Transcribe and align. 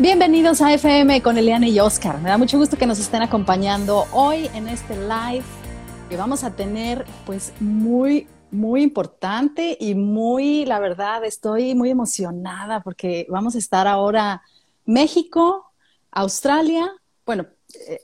Bienvenidos 0.00 0.62
a 0.62 0.72
FM 0.72 1.22
con 1.22 1.38
Eliane 1.38 1.70
y 1.70 1.80
Oscar. 1.80 2.20
Me 2.20 2.28
da 2.28 2.38
mucho 2.38 2.56
gusto 2.56 2.76
que 2.76 2.86
nos 2.86 3.00
estén 3.00 3.20
acompañando 3.20 4.06
hoy 4.12 4.48
en 4.54 4.68
este 4.68 4.94
live 4.94 5.42
que 6.08 6.16
vamos 6.16 6.44
a 6.44 6.54
tener 6.54 7.04
pues 7.26 7.52
muy 7.58 8.28
muy 8.52 8.82
importante 8.82 9.76
y 9.80 9.96
muy, 9.96 10.64
la 10.66 10.78
verdad, 10.78 11.24
estoy 11.24 11.74
muy 11.74 11.90
emocionada 11.90 12.80
porque 12.80 13.26
vamos 13.28 13.56
a 13.56 13.58
estar 13.58 13.88
ahora 13.88 14.42
México, 14.84 15.72
Australia, 16.12 16.92
bueno, 17.26 17.48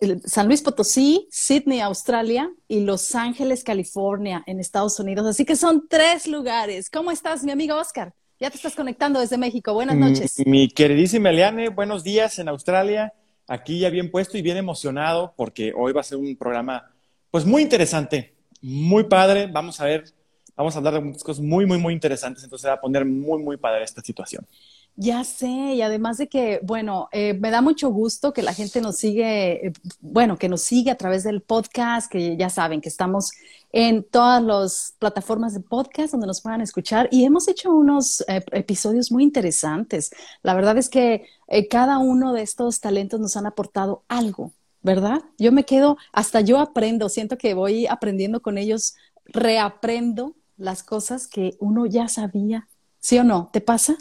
eh, 0.00 0.20
San 0.24 0.48
Luis 0.48 0.62
Potosí, 0.62 1.28
Sydney, 1.30 1.78
Australia 1.78 2.52
y 2.66 2.80
Los 2.80 3.14
Ángeles, 3.14 3.62
California, 3.62 4.42
en 4.46 4.58
Estados 4.58 4.98
Unidos. 4.98 5.26
Así 5.26 5.44
que 5.44 5.54
son 5.54 5.86
tres 5.88 6.26
lugares. 6.26 6.90
¿Cómo 6.90 7.12
estás, 7.12 7.44
mi 7.44 7.52
amigo 7.52 7.76
Oscar? 7.76 8.12
Ya 8.40 8.50
te 8.50 8.56
estás 8.56 8.74
conectando 8.74 9.20
desde 9.20 9.38
México. 9.38 9.72
Buenas 9.72 9.96
noches. 9.96 10.42
Mi, 10.44 10.68
queridísima 10.68 11.30
Eliane, 11.30 11.68
buenos 11.68 12.02
días 12.02 12.38
en 12.40 12.48
Australia. 12.48 13.12
Aquí 13.46 13.78
ya 13.78 13.90
bien 13.90 14.10
puesto 14.10 14.36
y 14.36 14.42
bien 14.42 14.56
emocionado 14.56 15.34
porque 15.36 15.72
hoy 15.76 15.92
va 15.92 16.00
a 16.00 16.04
ser 16.04 16.18
un 16.18 16.34
programa 16.36 16.90
pues 17.30 17.44
muy 17.44 17.62
interesante, 17.62 18.34
muy 18.60 19.04
padre. 19.04 19.46
Vamos 19.46 19.80
a 19.80 19.84
ver, 19.84 20.04
vamos 20.56 20.74
a 20.74 20.78
hablar 20.78 20.94
de 20.94 21.00
muchas 21.00 21.22
cosas 21.22 21.44
muy, 21.44 21.64
muy, 21.64 21.78
muy 21.78 21.94
interesantes. 21.94 22.42
Entonces 22.42 22.68
va 22.68 22.74
a 22.74 22.80
poner 22.80 23.04
muy, 23.04 23.40
muy 23.40 23.56
padre 23.56 23.84
esta 23.84 24.02
situación. 24.02 24.44
Ya 24.96 25.24
sé, 25.24 25.48
y 25.48 25.82
además 25.82 26.18
de 26.18 26.28
que, 26.28 26.60
bueno, 26.62 27.08
eh, 27.10 27.34
me 27.34 27.50
da 27.50 27.60
mucho 27.60 27.88
gusto 27.88 28.32
que 28.32 28.42
la 28.42 28.54
gente 28.54 28.80
nos 28.80 28.96
sigue, 28.96 29.66
eh, 29.66 29.72
bueno, 30.00 30.36
que 30.36 30.48
nos 30.48 30.62
sigue 30.62 30.92
a 30.92 30.96
través 30.96 31.24
del 31.24 31.42
podcast, 31.42 32.08
que 32.08 32.36
ya 32.36 32.48
saben 32.48 32.80
que 32.80 32.88
estamos 32.88 33.32
en 33.72 34.04
todas 34.04 34.40
las 34.40 34.94
plataformas 35.00 35.52
de 35.52 35.60
podcast 35.60 36.12
donde 36.12 36.28
nos 36.28 36.40
puedan 36.40 36.60
escuchar 36.60 37.08
y 37.10 37.24
hemos 37.24 37.48
hecho 37.48 37.72
unos 37.72 38.20
eh, 38.28 38.44
episodios 38.52 39.10
muy 39.10 39.24
interesantes. 39.24 40.12
La 40.44 40.54
verdad 40.54 40.78
es 40.78 40.88
que 40.88 41.26
cada 41.70 41.98
uno 41.98 42.32
de 42.32 42.42
estos 42.42 42.78
talentos 42.78 43.18
nos 43.18 43.36
han 43.36 43.46
aportado 43.46 44.04
algo, 44.06 44.52
¿verdad? 44.82 45.22
Yo 45.38 45.50
me 45.50 45.64
quedo, 45.64 45.96
hasta 46.12 46.40
yo 46.40 46.60
aprendo, 46.60 47.08
siento 47.08 47.36
que 47.36 47.54
voy 47.54 47.88
aprendiendo 47.88 48.42
con 48.42 48.58
ellos, 48.58 48.94
reaprendo 49.24 50.36
las 50.56 50.84
cosas 50.84 51.26
que 51.26 51.56
uno 51.58 51.84
ya 51.86 52.06
sabía. 52.06 52.68
¿Sí 53.00 53.18
o 53.18 53.24
no? 53.24 53.50
¿Te 53.52 53.60
pasa? 53.60 53.96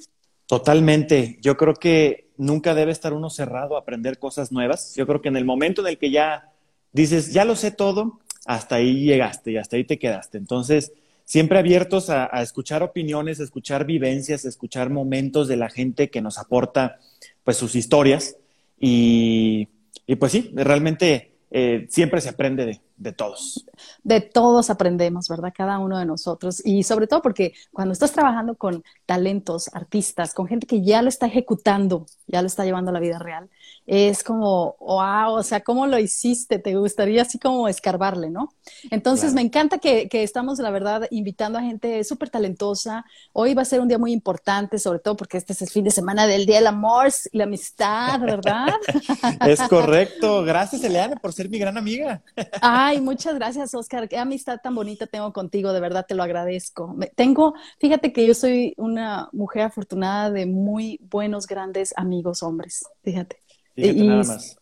Totalmente. 0.54 1.40
Yo 1.42 1.58
creo 1.58 1.74
que 1.74 2.28
nunca 2.38 2.76
debe 2.76 2.92
estar 2.92 3.12
uno 3.12 3.32
cerrado 3.32 3.76
a 3.76 3.80
aprender 3.80 4.20
cosas 4.20 4.52
nuevas. 4.52 4.94
Yo 4.94 5.08
creo 5.08 5.20
que 5.20 5.30
en 5.30 5.36
el 5.36 5.46
momento 5.46 5.82
en 5.82 5.88
el 5.88 5.98
que 5.98 6.12
ya 6.12 6.52
dices, 6.92 7.34
ya 7.34 7.44
lo 7.44 7.56
sé 7.56 7.72
todo, 7.72 8.20
hasta 8.46 8.76
ahí 8.76 9.04
llegaste 9.04 9.52
y 9.52 9.58
hasta 9.58 9.78
ahí 9.78 9.84
te 9.84 9.98
quedaste. 9.98 10.38
Entonces, 10.38 10.94
siempre 11.26 11.58
abiertos 11.58 12.12
a, 12.12 12.28
escuchar 12.44 12.84
opiniones, 12.84 13.40
escuchar 13.40 13.84
vivencias, 13.84 14.46
escuchar 14.46 14.92
momentos 14.92 15.48
de 15.48 15.58
la 15.58 15.72
gente 15.72 16.12
que 16.12 16.22
nos 16.22 16.38
aporta 16.38 17.00
pues 17.44 17.58
sus 17.58 17.74
historias. 17.74 18.38
Y, 18.80 19.70
y 20.06 20.18
pues 20.18 20.34
sí, 20.34 20.52
realmente 20.54 21.33
eh, 21.56 21.86
siempre 21.88 22.20
se 22.20 22.30
aprende 22.30 22.66
de, 22.66 22.82
de 22.98 23.14
todos. 23.14 23.64
De 24.02 24.22
todos 24.22 24.72
aprendemos, 24.72 25.28
¿verdad? 25.30 25.54
Cada 25.56 25.78
uno 25.78 26.00
de 26.00 26.06
nosotros. 26.06 26.66
Y 26.66 26.82
sobre 26.82 27.06
todo 27.06 27.22
porque 27.22 27.54
cuando 27.72 27.94
estás 27.94 28.12
trabajando 28.12 28.56
con 28.56 28.84
talentos, 29.06 29.70
artistas, 29.72 30.34
con 30.34 30.48
gente 30.48 30.66
que 30.66 30.84
ya 30.84 31.04
lo 31.04 31.10
está 31.10 31.28
ejecutando, 31.28 32.08
ya 32.26 32.42
lo 32.42 32.48
está 32.48 32.66
llevando 32.66 32.90
a 32.90 32.94
la 32.96 33.00
vida 33.00 33.20
real, 33.20 33.52
es 33.86 34.24
como, 34.24 34.76
wow, 34.80 35.34
o 35.34 35.44
sea, 35.44 35.62
¿cómo 35.62 35.88
lo 35.88 36.00
hiciste? 36.00 36.60
Te 36.60 36.76
gustaría 36.76 37.22
así 37.22 37.40
como 37.40 37.68
escarbarle, 37.68 38.30
¿no? 38.30 38.54
Entonces, 38.92 39.34
me 39.34 39.42
encanta 39.42 39.78
que, 39.78 40.08
que, 40.08 40.24
estamos, 40.24 40.60
la 40.60 40.72
verdad, 40.72 41.08
invitando 41.12 41.60
a 41.60 41.62
gente 41.62 42.04
súper 42.04 42.30
talentosa. 42.30 43.06
Hoy 43.34 43.54
va 43.54 43.64
a 43.64 43.66
ser 43.66 43.82
un 43.82 43.88
día 43.88 43.98
muy 43.98 44.14
importante, 44.14 44.80
sobre 44.80 45.00
todo 45.00 45.18
porque 45.18 45.38
este 45.38 45.54
es 45.54 45.62
el 45.62 45.70
fin 45.70 45.84
de 45.84 45.92
semana 45.92 46.28
del 46.28 46.46
Día 46.46 46.58
del 46.58 46.68
Amor 46.68 47.10
y 47.32 47.38
la 47.38 47.44
Amistad, 47.44 48.20
¿verdad? 48.22 48.68
es 49.48 49.60
correcto. 49.64 50.44
Gracias, 50.44 50.84
Eliana, 50.84 51.16
por 51.18 51.34
ser 51.34 51.50
mi 51.50 51.60
gran 51.60 51.78
amiga. 51.78 52.22
Ay, 52.62 53.02
muchas 53.02 53.36
gracias, 53.36 53.74
Oscar. 53.74 54.08
Qué 54.08 54.18
amistad 54.18 54.60
tan 54.62 54.76
bonita 54.76 55.08
tengo 55.08 55.34
contigo, 55.34 55.74
de 55.74 55.80
verdad 55.80 56.06
te 56.08 56.16
lo 56.16 56.24
agradezco. 56.24 56.96
tengo, 57.16 57.54
fíjate 57.80 58.14
que 58.14 58.26
yo 58.26 58.34
soy 58.34 58.74
una 58.78 59.30
mujer 59.32 59.64
afortunada 59.64 60.32
de 60.32 60.46
muy 60.46 61.00
buenos, 61.10 61.48
grandes 61.48 61.94
amigos 61.98 62.44
hombres, 62.44 62.86
fíjate. 63.04 63.43
Y, 63.76 63.94
nada 64.04 64.24
más. 64.24 64.58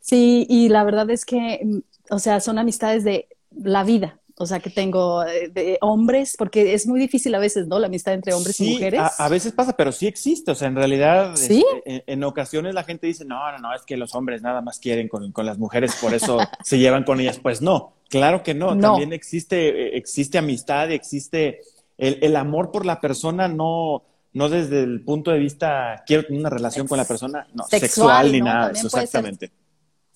Sí, 0.00 0.46
y 0.48 0.68
la 0.68 0.84
verdad 0.84 1.10
es 1.10 1.24
que, 1.24 1.60
mm, 1.62 1.78
o 2.10 2.18
sea, 2.18 2.40
son 2.40 2.58
amistades 2.58 3.04
de 3.04 3.28
la 3.50 3.84
vida, 3.84 4.20
o 4.40 4.46
sea, 4.46 4.58
que 4.58 4.70
tengo 4.70 5.22
eh, 5.22 5.50
de 5.52 5.76
hombres, 5.82 6.34
porque 6.38 6.72
es 6.72 6.86
muy 6.86 6.98
difícil 6.98 7.34
a 7.34 7.38
veces, 7.38 7.66
¿no? 7.66 7.78
La 7.78 7.88
amistad 7.88 8.14
entre 8.14 8.32
hombres 8.32 8.58
y 8.60 8.72
mujeres. 8.72 8.98
A, 8.98 9.26
a, 9.26 9.28
veces 9.28 9.52
pasa, 9.52 9.76
pero 9.76 9.92
sí 9.92 10.06
existe. 10.06 10.50
O 10.50 10.54
sea, 10.54 10.68
en 10.68 10.76
realidad, 10.76 11.36
¿Sí? 11.36 11.62
Este, 11.84 12.10
en, 12.10 12.24
ocasiones 12.24 12.72
la 12.72 12.84
gente 12.84 13.06
dice, 13.06 13.26
no, 13.26 13.52
no, 13.52 13.58
no, 13.58 13.74
es 13.74 13.82
que 13.82 13.98
los 13.98 14.14
hombres 14.14 14.40
nada 14.40 14.62
más 14.62 14.78
quieren 14.78 15.08
con, 15.08 15.30
con 15.32 15.44
las 15.44 15.58
mujeres, 15.58 15.94
por 16.00 16.14
eso 16.14 16.38
se 16.64 16.78
llevan 16.78 17.04
con 17.04 17.20
ellas. 17.20 17.38
Pues 17.38 17.60
no, 17.60 17.92
claro 18.08 18.42
que 18.42 18.54
no. 18.54 18.78
También 18.78 19.12
existe, 19.12 19.68
eh, 19.68 19.96
existe 19.98 20.38
amistad, 20.38 20.90
existe 20.90 21.60
el, 21.98 22.18
el, 22.22 22.34
amor 22.34 22.70
por 22.72 22.86
la 22.86 22.98
persona, 22.98 23.46
no, 23.46 24.04
no 24.32 24.48
desde 24.48 24.82
el 24.82 25.02
punto 25.02 25.30
de 25.30 25.38
vista, 25.38 26.02
quiero 26.06 26.24
tener 26.24 26.40
una 26.40 26.50
relación 26.50 26.86
con 26.86 26.98
la 26.98 27.04
persona, 27.04 27.46
no, 27.54 27.64
sexual, 27.64 28.32
ni 28.32 28.40
nada, 28.40 28.70
eso, 28.70 28.86
exactamente 28.86 29.52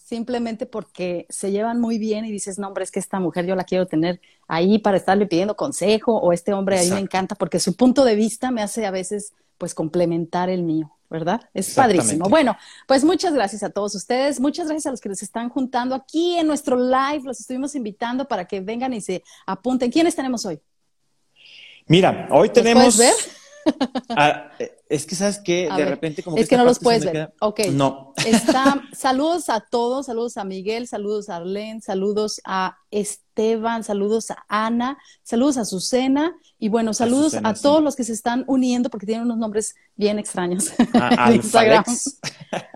simplemente 0.04 0.66
porque 0.66 1.26
se 1.30 1.50
llevan 1.50 1.80
muy 1.80 1.98
bien 1.98 2.24
y 2.24 2.30
dices, 2.30 2.58
no, 2.58 2.68
hombre, 2.68 2.84
es 2.84 2.90
que 2.90 3.00
esta 3.00 3.18
mujer 3.20 3.46
yo 3.46 3.56
la 3.56 3.64
quiero 3.64 3.86
tener 3.86 4.20
ahí 4.46 4.78
para 4.78 4.98
estarle 4.98 5.26
pidiendo 5.26 5.56
consejo 5.56 6.18
o 6.18 6.32
este 6.32 6.52
hombre 6.52 6.78
ahí 6.78 6.90
me 6.90 7.00
encanta 7.00 7.34
porque 7.34 7.58
su 7.58 7.74
punto 7.74 8.04
de 8.04 8.14
vista 8.14 8.50
me 8.50 8.62
hace 8.62 8.84
a 8.84 8.90
veces 8.90 9.32
pues 9.56 9.74
complementar 9.74 10.50
el 10.50 10.62
mío. 10.62 10.90
¿verdad? 11.10 11.42
Es 11.54 11.74
padrísimo. 11.74 12.28
Bueno, 12.28 12.56
pues 12.88 13.04
muchas 13.04 13.32
gracias 13.34 13.62
a 13.62 13.70
todos 13.70 13.94
ustedes, 13.94 14.40
muchas 14.40 14.66
gracias 14.66 14.86
a 14.86 14.90
los 14.90 15.00
que 15.00 15.08
nos 15.08 15.22
están 15.22 15.48
juntando 15.48 15.94
aquí 15.94 16.36
en 16.36 16.46
nuestro 16.46 16.76
live, 16.76 17.20
los 17.22 17.38
estuvimos 17.38 17.76
invitando 17.76 18.26
para 18.26 18.46
que 18.46 18.60
vengan 18.60 18.92
y 18.92 19.00
se 19.00 19.22
apunten. 19.46 19.92
¿Quiénes 19.92 20.16
tenemos 20.16 20.44
hoy? 20.44 20.60
Mira, 21.86 22.26
hoy 22.32 22.48
tenemos... 22.48 22.98
ver? 22.98 23.14
Ah, 24.10 24.50
es 24.88 25.06
que 25.06 25.14
sabes 25.14 25.38
que 25.38 25.68
de 25.74 25.84
repente 25.86 26.22
como 26.22 26.36
es 26.36 26.48
que, 26.48 26.56
no 26.56 26.64
los 26.64 26.78
puedes 26.78 27.04
ver. 27.04 27.32
Ok. 27.40 27.60
No. 27.72 28.12
Está, 28.26 28.82
saludos 28.92 29.48
a 29.48 29.60
todos, 29.60 30.06
saludos 30.06 30.36
a 30.36 30.44
Miguel, 30.44 30.86
saludos 30.86 31.28
a 31.28 31.36
Arlene, 31.36 31.80
saludos 31.80 32.40
a 32.44 32.76
Esteban, 32.90 33.82
saludos 33.82 34.30
a 34.30 34.44
Ana, 34.48 34.98
saludos 35.22 35.56
a 35.58 35.62
Azucena 35.62 36.36
y 36.58 36.68
bueno, 36.68 36.94
saludos 36.94 37.36
a, 37.42 37.54
todos 37.54 37.82
los 37.82 37.96
que 37.96 38.04
se 38.04 38.12
están 38.12 38.44
uniendo 38.46 38.88
porque 38.88 39.06
tienen 39.06 39.24
unos 39.24 39.38
nombres 39.38 39.74
bien 39.96 40.18
extraños. 40.18 40.72
A, 40.94 41.32
Instagram. 41.34 41.84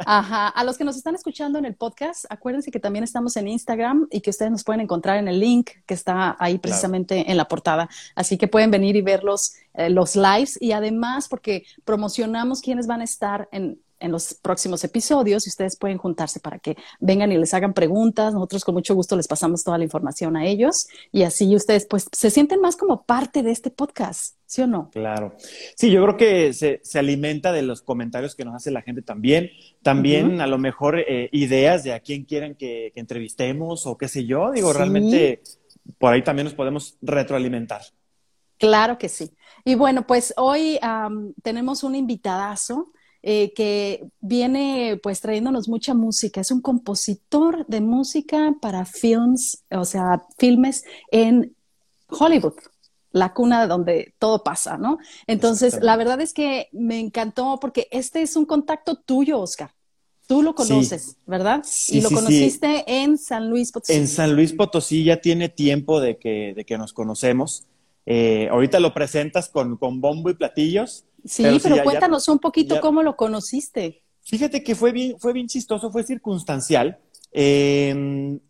Ajá, 0.05 0.49
a 0.49 0.65
los 0.65 0.77
que 0.77 0.85
nos 0.85 0.97
están 0.97 1.15
escuchando 1.15 1.59
en 1.59 1.65
el 1.65 1.77
podcast, 1.77 2.25
acuérdense 2.29 2.71
que 2.71 2.81
también 2.81 3.05
estamos 3.05 3.37
en 3.37 3.47
Instagram 3.47 4.09
y 4.11 4.21
que 4.21 4.31
ustedes 4.31 4.51
nos 4.51 4.65
pueden 4.65 4.81
encontrar 4.81 5.19
en 5.19 5.29
el 5.29 5.39
link 5.39 5.71
que 5.87 5.95
está 5.95 6.37
ahí 6.41 6.59
precisamente 6.59 7.31
en 7.31 7.37
la 7.37 7.47
portada. 7.47 7.89
Así 8.17 8.37
que 8.37 8.49
pueden 8.49 8.71
venir 8.71 8.97
y 8.97 9.03
ver 9.03 9.23
los, 9.23 9.55
eh, 9.75 9.89
los 9.89 10.17
lives 10.17 10.59
y 10.61 10.73
además 10.73 11.29
porque 11.29 11.65
promocionamos 11.99 12.61
quiénes 12.61 12.87
van 12.87 13.01
a 13.01 13.05
estar 13.05 13.49
en, 13.51 13.81
en 13.99 14.13
los 14.13 14.35
próximos 14.35 14.85
episodios 14.85 15.45
y 15.45 15.51
ustedes 15.51 15.77
pueden 15.77 15.99
juntarse 15.99 16.39
para 16.39 16.61
que 16.61 16.77
vengan 17.01 17.33
y 17.33 17.37
les 17.37 17.53
hagan 17.55 17.75
preguntas. 17.75 18.33
Nosotros 18.33 18.65
con 18.65 18.77
mucho 18.77 18.95
gusto 18.95 19.17
les 19.17 19.27
pasamos 19.27 19.65
toda 19.65 19.79
la 19.79 19.83
información 19.83 20.37
a 20.37 20.47
ellos 20.47 20.87
y 21.11 21.25
así 21.25 21.57
ustedes 21.57 21.87
pues 21.87 22.07
se 22.13 22.31
sienten 22.31 22.61
más 22.61 22.77
como 22.77 23.03
parte 23.03 23.43
de 23.43 23.51
este 23.51 23.71
podcast, 23.71 24.37
¿sí 24.47 24.63
o 24.63 24.69
no? 24.69 24.91
Claro. 24.93 25.35
Sí, 25.75 25.91
yo 25.91 26.05
creo 26.05 26.17
que 26.17 26.53
se, 26.53 26.81
se 26.85 27.01
alimenta 27.01 27.51
de 27.51 27.63
los 27.63 27.83
comentarios 27.83 28.37
que 28.37 28.45
nos 28.45 28.55
hace 28.55 28.71
la 28.71 28.83
gente 28.83 29.03
también. 29.03 29.51
También 29.83 30.41
a 30.41 30.47
lo 30.47 30.59
mejor 30.59 31.01
eh, 31.01 31.31
ideas 31.33 31.83
de 31.83 31.95
a 31.95 32.01
quién 32.01 32.27
quieren 32.27 32.55
que, 32.55 32.93
entrevistemos 32.95 33.87
o 33.87 33.99
qué 33.99 34.07
sé 34.07 34.25
yo. 34.25 34.53
Digo, 34.53 34.73
realmente 34.73 35.43
por 35.99 36.13
ahí 36.13 36.23
también 36.23 36.45
nos 36.45 36.55
podemos 36.55 36.97
retroalimentar. 37.03 37.83
Claro 38.59 38.99
que 38.99 39.09
sí. 39.09 39.31
Y 39.65 39.75
bueno, 39.75 40.07
pues 40.07 40.35
hoy 40.37 40.79
tenemos 41.43 41.83
un 41.83 41.95
invitadazo 41.95 42.93
eh, 43.23 43.53
que 43.55 44.09
viene 44.21 44.99
pues 45.03 45.21
trayéndonos 45.21 45.69
mucha 45.69 45.93
música. 45.95 46.41
Es 46.41 46.51
un 46.51 46.61
compositor 46.61 47.67
de 47.67 47.81
música 47.81 48.55
para 48.61 48.85
films, 48.85 49.65
o 49.71 49.85
sea, 49.85 50.25
filmes 50.39 50.85
en 51.11 51.55
Hollywood, 52.09 52.55
la 53.13 53.35
cuna 53.35 53.67
donde 53.67 54.15
todo 54.19 54.43
pasa, 54.43 54.79
¿no? 54.79 54.99
Entonces, 55.27 55.79
la 55.83 55.97
verdad 55.97 56.21
es 56.21 56.33
que 56.33 56.69
me 56.73 57.01
encantó 57.01 57.59
porque 57.61 57.89
este 57.91 58.23
es 58.23 58.37
un 58.37 58.47
contacto 58.47 58.97
tuyo, 58.97 59.41
Oscar. 59.41 59.73
Tú 60.27 60.43
lo 60.43 60.55
conoces, 60.55 61.17
¿verdad? 61.27 61.63
Sí, 61.65 61.99
y 61.99 62.01
lo 62.03 62.11
conociste 62.11 62.85
en 62.87 63.17
San 63.17 63.49
Luis 63.49 63.73
Potosí. 63.73 63.95
En 63.95 64.07
San 64.07 64.37
Luis 64.37 64.53
Potosí 64.53 65.03
ya 65.03 65.21
tiene 65.21 65.49
tiempo 65.49 66.01
de 66.01 66.19
que, 66.19 66.53
de 66.55 66.65
que 66.65 66.77
nos 66.77 66.93
conocemos. 66.93 67.65
Eh, 68.11 68.49
ahorita 68.51 68.81
lo 68.81 68.95
presentas 68.95 69.51
con, 69.51 69.77
con 69.77 70.01
bombo 70.01 70.31
y 70.31 70.35
platillos. 70.35 71.05
Sí, 71.27 71.45
pero, 71.63 71.83
cuéntanos 71.85 72.27
un 72.29 72.39
poquito 72.39 72.81
cómo 72.81 73.03
lo 73.03 73.17
conociste. 73.17 74.03
Fíjate 74.23 74.65
que 74.65 74.75
fue 74.75 74.93
bien, 74.93 75.19
fue 75.19 75.35
bien 75.35 75.47
chistoso, 75.47 75.91
fue 75.91 76.05
circunstancial. 76.05 76.99
Em, 77.33 78.41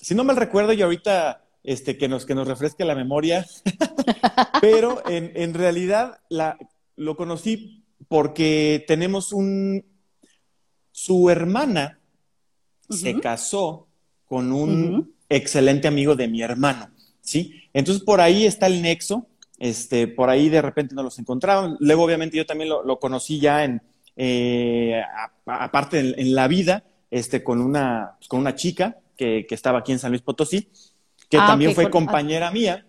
si 0.00 0.14
no 0.14 0.22
mal 0.22 0.36
recuerdo, 0.36 0.72
y 0.72 0.82
ahorita 0.82 1.44
este, 1.64 1.98
que, 1.98 2.06
nos, 2.06 2.24
que 2.24 2.36
nos 2.36 2.46
refresque 2.46 2.84
la 2.84 2.94
memoria, 2.94 3.44
pero 4.60 5.02
en, 5.08 5.32
en 5.34 5.54
realidad 5.54 6.20
la, 6.28 6.56
lo 6.94 7.16
conocí 7.16 7.82
porque 8.06 8.84
tenemos 8.86 9.32
un, 9.32 9.84
su 10.92 11.30
hermana 11.30 11.98
se 12.88 13.18
casó 13.18 13.88
con 14.24 14.52
un 14.52 15.16
excelente 15.28 15.88
amigo 15.88 16.14
de 16.14 16.28
mi 16.28 16.42
hermano, 16.42 16.90
¿sí? 17.20 17.62
Entonces 17.72 18.02
por 18.02 18.20
ahí 18.20 18.46
está 18.46 18.66
el 18.66 18.82
nexo, 18.82 19.26
este, 19.60 20.08
por 20.08 20.30
ahí 20.30 20.48
de 20.48 20.62
repente 20.62 20.94
nos 20.94 21.04
los 21.04 21.18
encontraron. 21.18 21.76
Luego, 21.80 22.04
obviamente, 22.04 22.36
yo 22.36 22.46
también 22.46 22.70
lo, 22.70 22.98
conocí 22.98 23.38
ya 23.38 23.62
en, 23.62 23.82
eh, 24.16 25.02
aparte 25.44 25.98
en, 26.00 26.34
la 26.34 26.48
vida, 26.48 26.82
este, 27.10 27.44
con 27.44 27.60
una, 27.60 28.14
pues, 28.18 28.26
con 28.26 28.40
una 28.40 28.54
chica 28.54 28.96
que, 29.16 29.46
estaba 29.50 29.80
aquí 29.80 29.92
en 29.92 29.98
San 29.98 30.12
Luis 30.12 30.22
Potosí, 30.22 30.70
que 31.28 31.36
ah, 31.36 31.46
también 31.46 31.74
fue 31.74 31.90
compañera 31.90 32.50
mía. 32.50 32.86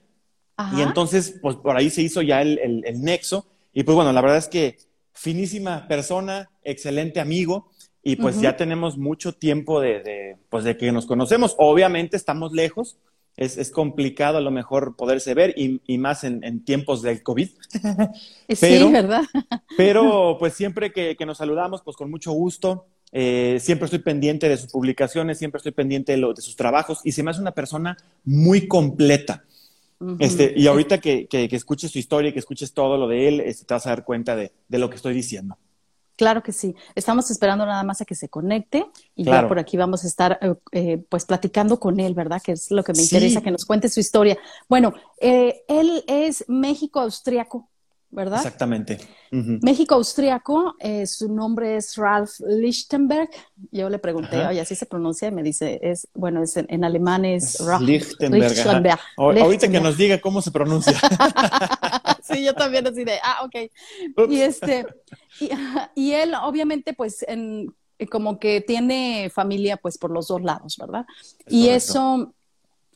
Y 0.78 0.82
entonces, 0.82 1.40
pues 1.42 1.58
por 1.58 1.76
ahí 1.76 1.90
se 1.90 2.04
hizo 2.04 2.22
ya 2.22 2.42
el, 2.42 2.84
nexo. 3.02 3.48
Y 3.74 3.84
pues 3.84 3.96
bueno, 3.96 4.14
la 4.14 4.22
verdad 4.22 4.38
es 4.38 4.48
que 4.48 4.78
finísima 5.12 5.88
persona, 5.88 6.50
excelente 6.64 7.20
amigo. 7.20 7.70
Y 8.04 8.16
pues 8.16 8.40
ya 8.40 8.56
tenemos 8.56 8.98
mucho 8.98 9.34
tiempo 9.34 9.82
de, 9.82 10.38
pues 10.50 10.64
de 10.64 10.78
que 10.78 10.92
nos 10.92 11.06
conocemos. 11.06 11.56
Obviamente 11.58 12.16
estamos 12.16 12.54
lejos, 12.54 12.98
es, 13.38 13.72
complicado 13.72 14.38
a 14.38 14.42
lo 14.42 14.52
mejor 14.52 14.96
poderse 14.96 15.34
ver 15.34 15.54
y, 15.58 15.98
más 15.98 16.24
en, 16.24 16.64
tiempos 16.64 17.02
del 17.02 17.24
COVID. 17.24 17.50
sí, 18.50 18.92
¿verdad? 18.92 19.24
pero 19.78 20.38
pues 20.40 20.54
siempre 20.54 20.92
que, 20.92 21.18
nos 21.26 21.38
saludamos, 21.38 21.82
pues 21.82 21.98
con 21.98 22.10
mucho 22.10 22.32
gusto. 22.32 22.86
Eh, 23.14 23.58
siempre 23.60 23.86
estoy 23.86 24.00
pendiente 24.00 24.48
de 24.48 24.56
sus 24.56 24.72
publicaciones, 24.72 25.38
siempre 25.38 25.58
estoy 25.58 25.74
pendiente 25.74 26.16
de, 26.16 26.34
de 26.34 26.42
sus 26.42 26.56
trabajos 26.56 27.02
y 27.04 27.12
se 27.12 27.24
me 27.24 27.32
hace 27.32 27.42
una 27.42 27.52
persona 27.52 27.98
muy 28.24 28.68
completa. 28.68 29.44
este, 30.20 30.54
y 30.56 30.68
ahorita 30.68 31.00
que, 31.00 31.28
que, 31.28 31.48
escuches 31.52 31.92
su 31.92 32.00
historia 32.00 32.30
y 32.30 32.34
que 32.34 32.40
escuches 32.40 32.74
todo 32.74 32.98
lo 32.98 33.08
de 33.08 33.28
él, 33.28 33.40
este, 33.42 33.66
te 33.66 33.74
vas 33.74 33.86
a 33.86 33.90
dar 33.90 34.06
cuenta 34.06 34.36
de 34.36 34.52
lo 34.70 34.90
que 34.90 34.96
estoy 34.96 35.14
diciendo. 35.14 35.58
Claro 36.22 36.44
que 36.44 36.52
sí. 36.52 36.76
Estamos 36.94 37.32
esperando 37.32 37.66
nada 37.66 37.82
más 37.82 38.00
a 38.00 38.06
que 38.06 38.14
se 38.14 38.30
conecte 38.30 38.86
y 39.16 39.24
ya 39.24 39.48
por 39.48 39.58
aquí 39.58 39.76
vamos 39.76 40.04
a 40.04 40.08
estar 40.08 40.38
eh, 40.40 40.54
eh, 40.72 41.04
pues 41.10 41.26
platicando 41.26 41.80
con 41.80 42.00
él, 42.00 42.14
¿verdad? 42.14 42.40
Que 42.40 42.52
es 42.52 42.70
lo 42.70 42.84
que 42.84 42.94
me 42.94 43.02
interesa, 43.02 43.42
que 43.42 43.50
nos 43.50 43.66
cuente 43.66 43.90
su 43.90 44.00
historia. 44.00 44.38
Bueno, 44.70 44.94
eh, 45.20 45.64
él 45.68 46.04
es 46.06 46.46
México-Austriaco, 46.48 47.68
¿verdad? 48.12 48.38
Exactamente. 48.38 49.00
México-Austriaco, 49.32 50.76
su 51.08 51.34
nombre 51.34 51.78
es 51.78 51.96
Ralph 51.96 52.40
Lichtenberg. 52.42 53.32
Yo 53.72 53.90
le 53.90 53.98
pregunté, 53.98 54.46
oye, 54.46 54.62
así 54.62 54.76
se 54.76 54.86
pronuncia, 54.86 55.30
y 55.30 55.32
me 55.32 55.42
dice, 55.42 55.80
es, 55.82 56.08
bueno, 56.14 56.44
es 56.44 56.56
en, 56.56 56.84
alemán 56.84 57.26
es, 57.26 57.60
Ralph 57.66 57.82
Lichtenberg. 57.82 59.00
Ahorita 59.18 59.72
que 59.72 59.82
nos 59.82 59.98
diga 59.98 60.22
cómo 60.22 60.44
se 60.44 60.52
pronuncia. 60.52 60.94
sí, 62.32 62.44
yo 62.44 62.54
también 62.54 62.86
así 62.88 63.04
de, 63.04 63.20
ah, 63.24 63.44
ok. 63.44 64.30
Y 64.30 64.42
este, 64.42 64.86
y, 65.96 66.12
él 66.12 66.34
obviamente 66.42 66.94
pues 66.94 67.24
en, 67.28 67.74
como 68.10 68.40
que 68.40 68.62
tiene 68.62 69.30
familia 69.34 69.78
pues 69.78 69.98
por 69.98 70.12
los 70.12 70.28
dos 70.28 70.42
lados, 70.42 70.78
¿verdad? 70.78 71.06
y 71.48 71.70
eso, 71.70 72.34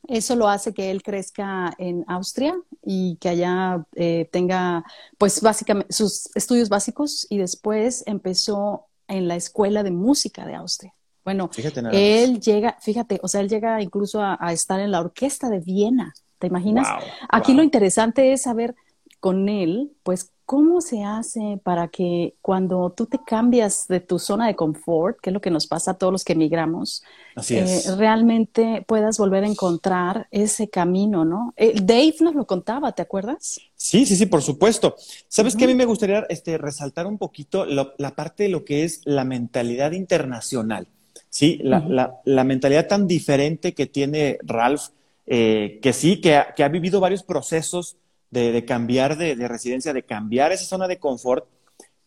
eso 0.08 0.36
lo 0.36 0.48
hace 0.48 0.74
que 0.74 0.92
él 0.92 1.04
crezca 1.04 1.74
en 1.78 2.04
Austria 2.08 2.56
y 2.84 3.18
que 3.18 3.30
allá 3.30 3.86
eh, 3.96 4.28
tenga 4.32 4.84
pues 5.18 5.42
básicamente 5.42 5.94
sus 5.94 6.30
estudios 6.36 6.70
básicos 6.70 7.28
y 7.30 7.38
después 7.38 8.04
empezó 8.06 8.86
en 9.08 9.28
la 9.28 9.36
escuela 9.36 9.84
de 9.84 9.92
música 9.92 10.46
de 10.46 10.56
Austria. 10.56 10.94
Bueno, 11.26 11.50
él 11.92 12.40
llega, 12.40 12.78
fíjate, 12.80 13.20
o 13.24 13.28
sea, 13.28 13.42
él 13.42 13.50
llega 13.50 13.82
incluso 13.82 14.22
a, 14.22 14.38
estar 14.54 14.80
en 14.80 14.92
la 14.92 15.00
orquesta 15.00 15.50
de 15.50 15.60
Viena. 15.60 16.14
¿Te 16.38 16.48
imaginas? 16.48 16.88
Aquí 17.30 17.56
lo 17.56 17.64
interesante 17.64 18.32
es 18.32 18.44
saber 18.44 18.76
con 19.26 19.50
él, 19.50 19.92
pues, 20.04 20.34
¿cómo 20.46 20.82
se 20.82 21.04
hace 21.04 21.60
para 21.64 21.88
que 21.88 22.36
cuando 22.44 22.94
tú 22.96 23.08
te 23.08 23.18
cambias 23.26 23.88
de 23.88 24.00
tu 24.00 24.20
zona 24.20 24.46
de 24.46 24.56
confort, 24.56 25.20
que 25.20 25.32
es 25.32 25.34
lo 25.34 25.42
que 25.42 25.50
nos 25.50 25.66
pasa 25.66 25.90
a 25.90 25.94
todos 25.96 26.14
los 26.14 26.24
que 26.24 26.34
emigramos, 26.34 27.02
eh, 27.50 27.82
realmente 27.98 28.86
puedas 28.88 29.18
volver 29.18 29.44
a 29.44 29.48
encontrar 29.48 30.28
ese 30.30 30.70
camino, 30.70 31.26
¿no? 31.26 31.56
Eh, 31.58 31.74
Dave 31.82 32.18
nos 32.20 32.36
lo 32.36 32.46
contaba, 32.46 32.92
¿te 32.92 33.02
acuerdas? 33.02 33.60
Sí, 33.74 34.06
sí, 34.06 34.16
sí, 34.16 34.28
por 34.28 34.44
supuesto. 34.44 34.96
¿Sabes 35.28 35.56
que 35.56 35.64
A 35.64 35.68
mí 35.70 35.74
me 35.74 35.86
gustaría 35.86 36.28
este, 36.30 36.60
resaltar 36.60 37.08
un 37.08 37.18
poquito 37.18 37.66
la 37.66 38.16
parte 38.16 38.44
de 38.44 38.50
lo 38.50 38.64
que 38.64 38.84
es 38.84 39.02
la 39.06 39.24
mentalidad 39.24 39.94
internacional, 39.94 40.88
¿sí? 41.32 41.60
La, 41.64 42.20
la, 42.24 42.44
mentalidad 42.44 42.88
tan 42.88 43.08
diferente 43.08 43.74
que 43.74 43.88
tiene 43.88 44.38
Ralph, 44.44 44.90
eh, 45.26 45.80
que 45.82 45.94
sí, 45.94 46.22
que 46.22 46.44
que 46.56 46.64
ha 46.64 46.70
vivido 46.70 47.00
varios 47.00 47.24
procesos 47.24 47.98
de, 48.32 48.66
cambiar 48.66 49.18
de, 49.18 49.36
residencia, 49.48 49.94
de 49.94 50.04
cambiar 50.04 50.52
esa 50.52 50.66
zona 50.66 50.88
de 50.88 51.00
confort, 51.00 51.46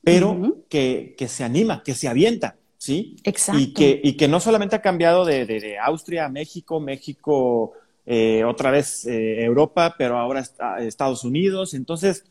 pero 0.02 0.56
que, 0.68 1.14
se 1.28 1.44
anima, 1.44 1.82
que 1.82 1.94
se 1.94 2.08
avienta, 2.08 2.56
¿sí? 2.76 3.16
Exacto. 3.24 3.60
Y 3.60 3.72
que, 3.72 4.00
y 4.02 4.16
que 4.16 4.28
no 4.28 4.40
solamente 4.40 4.76
ha 4.76 4.82
cambiado 4.82 5.24
de, 5.24 5.76
Austria 5.82 6.26
a 6.26 6.28
México, 6.28 6.80
México 6.80 7.72
eh, 8.06 8.44
otra 8.44 8.70
vez 8.70 9.06
eh, 9.06 9.44
Europa, 9.44 9.94
pero 9.98 10.18
ahora 10.18 10.44
Estados 10.78 11.24
Unidos. 11.24 11.74
Entonces, 11.74 12.24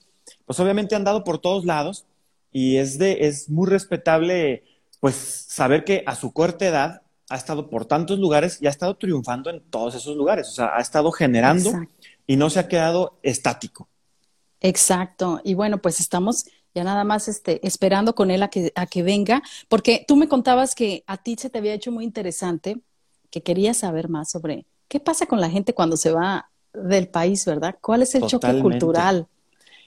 pues 0.46 0.60
obviamente 0.60 0.96
han 0.96 1.04
dado 1.04 1.24
por 1.24 1.40
todos 1.40 1.66
lados 1.66 2.06
y 2.52 2.78
es, 2.78 2.98
de, 2.98 3.28
es 3.28 3.50
muy 3.50 3.68
respetable, 3.68 4.64
pues, 5.00 5.16
saber 5.16 5.84
que 5.84 6.04
a 6.06 6.16
su 6.16 6.32
corta 6.32 6.68
edad 6.68 7.02
ha 7.30 7.36
estado 7.36 7.70
por 7.70 7.86
tantos 7.86 8.20
lugares 8.20 8.60
y 8.62 8.68
ha 8.68 8.70
estado 8.70 8.96
triunfando 8.96 9.50
en 9.50 9.62
todos 9.70 9.96
esos 9.96 10.16
lugares. 10.16 10.48
O 10.48 10.52
sea, 10.52 10.72
ha 10.76 10.80
estado 10.80 11.12
generando 11.12 11.72
y 12.28 12.36
no 12.36 12.50
se 12.50 12.60
ha 12.60 12.68
quedado 12.68 13.18
estático. 13.24 13.88
Exacto. 14.60 15.40
Y 15.44 15.54
bueno, 15.54 15.82
pues 15.82 16.00
estamos 16.00 16.46
ya 16.76 16.84
nada 16.84 17.04
más 17.04 17.28
este, 17.28 17.66
esperando 17.66 18.14
con 18.14 18.30
él 18.30 18.44
a 18.44 18.50
que, 18.50 18.72
a 18.76 18.86
que 18.86 19.02
venga, 19.02 19.42
porque 19.70 20.06
tú 20.08 20.16
me 20.16 20.28
contabas 20.28 20.76
que 20.76 21.04
a 21.08 21.18
ti 21.18 21.36
se 21.40 21.50
te 21.50 21.58
había 21.58 21.74
hecho 21.74 21.92
muy 21.92 22.04
interesante, 22.04 22.80
que 23.32 23.42
querías 23.42 23.78
saber 23.78 24.10
más 24.10 24.30
sobre 24.30 24.66
qué 24.88 25.00
pasa 25.00 25.26
con 25.26 25.42
la 25.42 25.50
gente 25.50 25.74
cuando 25.74 25.98
se 25.98 26.12
va 26.12 26.52
del 26.74 27.08
país, 27.08 27.46
¿verdad? 27.46 27.78
¿Cuál 27.82 28.04
es 28.04 28.14
el 28.14 28.28
choque 28.28 28.60
cultural? 28.62 29.28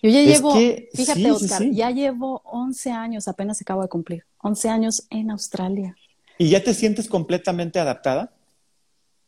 Yo 0.02 0.10
ya 0.10 0.22
llevo, 0.22 0.54
fíjate, 0.94 1.30
Oscar, 1.30 1.62
ya 1.70 1.90
llevo 1.90 2.40
11 2.44 2.90
años, 2.90 3.28
apenas 3.28 3.60
acabo 3.60 3.82
de 3.82 3.88
cumplir, 3.88 4.24
11 4.38 4.68
años 4.70 5.06
en 5.10 5.30
Australia. 5.30 5.94
¿Y 6.38 6.48
ya 6.48 6.64
te 6.64 6.72
sientes 6.72 7.06
completamente 7.06 7.78
adaptada? 7.78 8.32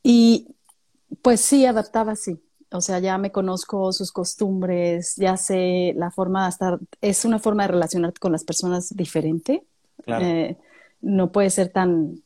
Y 0.02 0.49
pues 1.21 1.42
sí, 1.42 1.66
adaptada, 1.66 2.16
sí 2.16 2.40
o 2.73 2.81
sea, 2.81 2.99
ya 2.99 3.19
me 3.19 3.33
conozco 3.33 3.93
sus 3.93 4.12
costumbres, 4.12 5.17
ya 5.17 5.37
sé 5.37 5.93
la 5.97 6.11
forma 6.11 6.45
de 6.45 6.50
estar, 6.50 6.79
es 7.00 7.25
una 7.25 7.38
forma 7.38 7.64
de 7.64 7.69
relacionarte 7.69 8.19
con 8.19 8.33
las 8.33 8.45
personas 8.45 8.95
diferente. 8.97 9.64
Eh, 10.07 10.57
no 11.00 11.33
puede 11.33 11.50
ser 11.50 11.69
tan, 11.69 12.23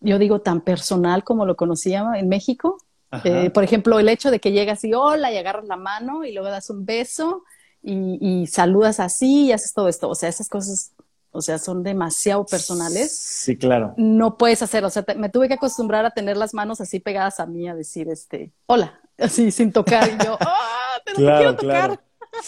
yo 0.00 0.18
digo, 0.18 0.40
tan 0.40 0.60
personal 0.60 1.24
como 1.24 1.46
lo 1.46 1.56
conocía 1.56 2.04
en 2.16 2.28
México. 2.28 2.78
Eh, 3.22 3.50
por 3.50 3.62
ejemplo, 3.62 4.00
el 4.00 4.08
hecho 4.08 4.30
de 4.30 4.40
que 4.40 4.50
llegas 4.50 4.82
y 4.84 4.92
hola 4.92 5.32
y 5.32 5.36
agarras 5.36 5.66
la 5.66 5.76
mano 5.76 6.24
y 6.24 6.32
luego 6.32 6.48
das 6.48 6.68
un 6.70 6.84
beso 6.84 7.44
y, 7.80 8.18
y 8.20 8.46
saludas 8.48 8.98
así 8.98 9.46
y 9.46 9.52
haces 9.52 9.72
todo 9.72 9.88
esto. 9.88 10.08
O 10.08 10.14
sea, 10.16 10.28
esas 10.28 10.48
cosas 10.48 10.92
o 11.36 11.42
sea, 11.42 11.58
son 11.58 11.82
demasiado 11.82 12.46
personales. 12.46 13.12
Sí, 13.12 13.56
claro. 13.56 13.92
No 13.96 14.38
puedes 14.38 14.62
hacer, 14.62 14.84
o 14.84 14.90
sea, 14.90 15.04
me 15.16 15.28
tuve 15.28 15.48
que 15.48 15.54
acostumbrar 15.54 16.04
a 16.06 16.12
tener 16.12 16.36
las 16.36 16.54
manos 16.54 16.80
así 16.80 17.00
pegadas 17.00 17.40
a 17.40 17.46
mí, 17.46 17.68
a 17.68 17.74
decir, 17.74 18.08
este, 18.08 18.52
hola, 18.66 19.00
así 19.18 19.50
sin 19.50 19.72
tocar. 19.72 20.08
Y 20.08 20.24
yo, 20.24 20.36
¡ah! 20.40 21.00
Pero 21.04 21.20
no 21.20 21.36
quiero 21.36 21.56
tocar. 21.56 22.04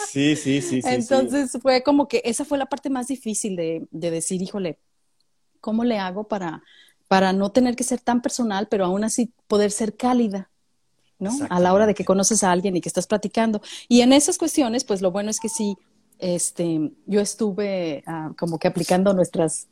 Sí, 0.08 0.34
sí, 0.34 0.60
sí, 0.60 0.82
sí. 0.82 0.88
Entonces 0.88 1.56
fue 1.62 1.82
como 1.82 2.08
que 2.08 2.20
esa 2.24 2.44
fue 2.44 2.58
la 2.58 2.66
parte 2.66 2.90
más 2.90 3.06
difícil 3.06 3.54
de, 3.54 3.86
de 3.90 4.10
decir, 4.10 4.42
híjole, 4.42 4.78
¿cómo 5.60 5.84
le 5.84 5.98
hago 5.98 6.24
para, 6.24 6.62
para 7.08 7.32
no 7.32 7.52
tener 7.52 7.76
que 7.76 7.84
ser 7.84 8.00
tan 8.00 8.20
personal, 8.20 8.66
pero 8.68 8.84
aún 8.84 9.04
así 9.04 9.32
poder 9.46 9.70
ser 9.70 9.96
cálida? 9.96 10.50
¿no? 11.18 11.30
A 11.48 11.60
la 11.60 11.72
hora 11.72 11.86
de 11.86 11.94
que 11.94 12.04
conoces 12.04 12.44
a 12.44 12.52
alguien 12.52 12.76
y 12.76 12.80
que 12.80 12.88
estás 12.88 13.06
platicando. 13.06 13.62
Y 13.88 14.00
en 14.02 14.12
esas 14.12 14.38
cuestiones, 14.38 14.84
pues 14.84 15.00
lo 15.00 15.10
bueno 15.10 15.30
es 15.30 15.40
que 15.40 15.48
sí, 15.48 15.76
este, 16.18 16.92
yo 17.06 17.20
estuve 17.20 18.02
ah, 18.06 18.32
como 18.38 18.58
que 18.58 18.68
aplicando 18.68 19.14
nuestras, 19.14 19.68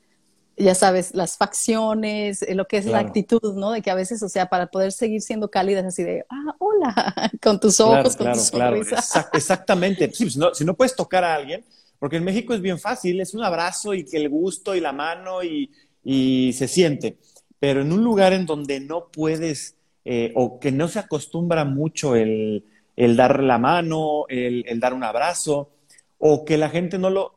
ya 0.56 0.74
sabes, 0.74 1.14
las 1.14 1.36
facciones, 1.36 2.42
eh, 2.42 2.54
lo 2.54 2.66
que 2.66 2.76
es 2.76 2.86
la 2.86 2.98
actitud, 2.98 3.54
¿no? 3.54 3.72
De 3.72 3.82
que 3.82 3.90
a 3.90 3.94
veces, 3.94 4.22
o 4.22 4.28
sea, 4.28 4.46
para 4.46 4.68
poder 4.68 4.92
seguir 4.92 5.20
siendo 5.20 5.50
cálidas 5.50 5.84
así 5.84 6.02
de, 6.02 6.24
ah, 6.28 6.54
hola, 6.58 7.30
con 7.42 7.58
tus 7.58 7.80
ojos, 7.80 8.16
con 8.16 8.32
tu 8.32 8.38
sonrisa. 8.38 9.28
exactamente. 9.32 10.10
si, 10.12 10.38
no, 10.38 10.54
si 10.54 10.64
no 10.64 10.74
puedes 10.74 10.94
tocar 10.94 11.24
a 11.24 11.34
alguien, 11.34 11.64
porque 11.98 12.16
en 12.16 12.24
México 12.24 12.54
es 12.54 12.60
bien 12.60 12.78
fácil, 12.78 13.20
es 13.20 13.34
un 13.34 13.42
abrazo 13.42 13.94
y 13.94 14.04
que 14.04 14.16
el 14.16 14.28
gusto 14.28 14.74
y 14.74 14.80
la 14.80 14.92
mano 14.92 15.42
y, 15.42 15.70
y 16.04 16.52
se 16.52 16.68
siente. 16.68 17.18
Pero 17.58 17.80
en 17.80 17.92
un 17.92 18.04
lugar 18.04 18.32
en 18.32 18.46
donde 18.46 18.80
no 18.80 19.08
puedes 19.08 19.76
eh, 20.04 20.32
o 20.34 20.60
que 20.60 20.70
no 20.70 20.86
se 20.86 20.98
acostumbra 20.98 21.64
mucho 21.64 22.14
el, 22.14 22.64
el 22.94 23.16
dar 23.16 23.42
la 23.42 23.58
mano, 23.58 24.26
el, 24.28 24.64
el 24.68 24.78
dar 24.78 24.92
un 24.92 25.02
abrazo, 25.02 25.70
o 26.18 26.44
que 26.44 26.58
la 26.58 26.68
gente 26.68 26.98
no 26.98 27.10
lo, 27.10 27.34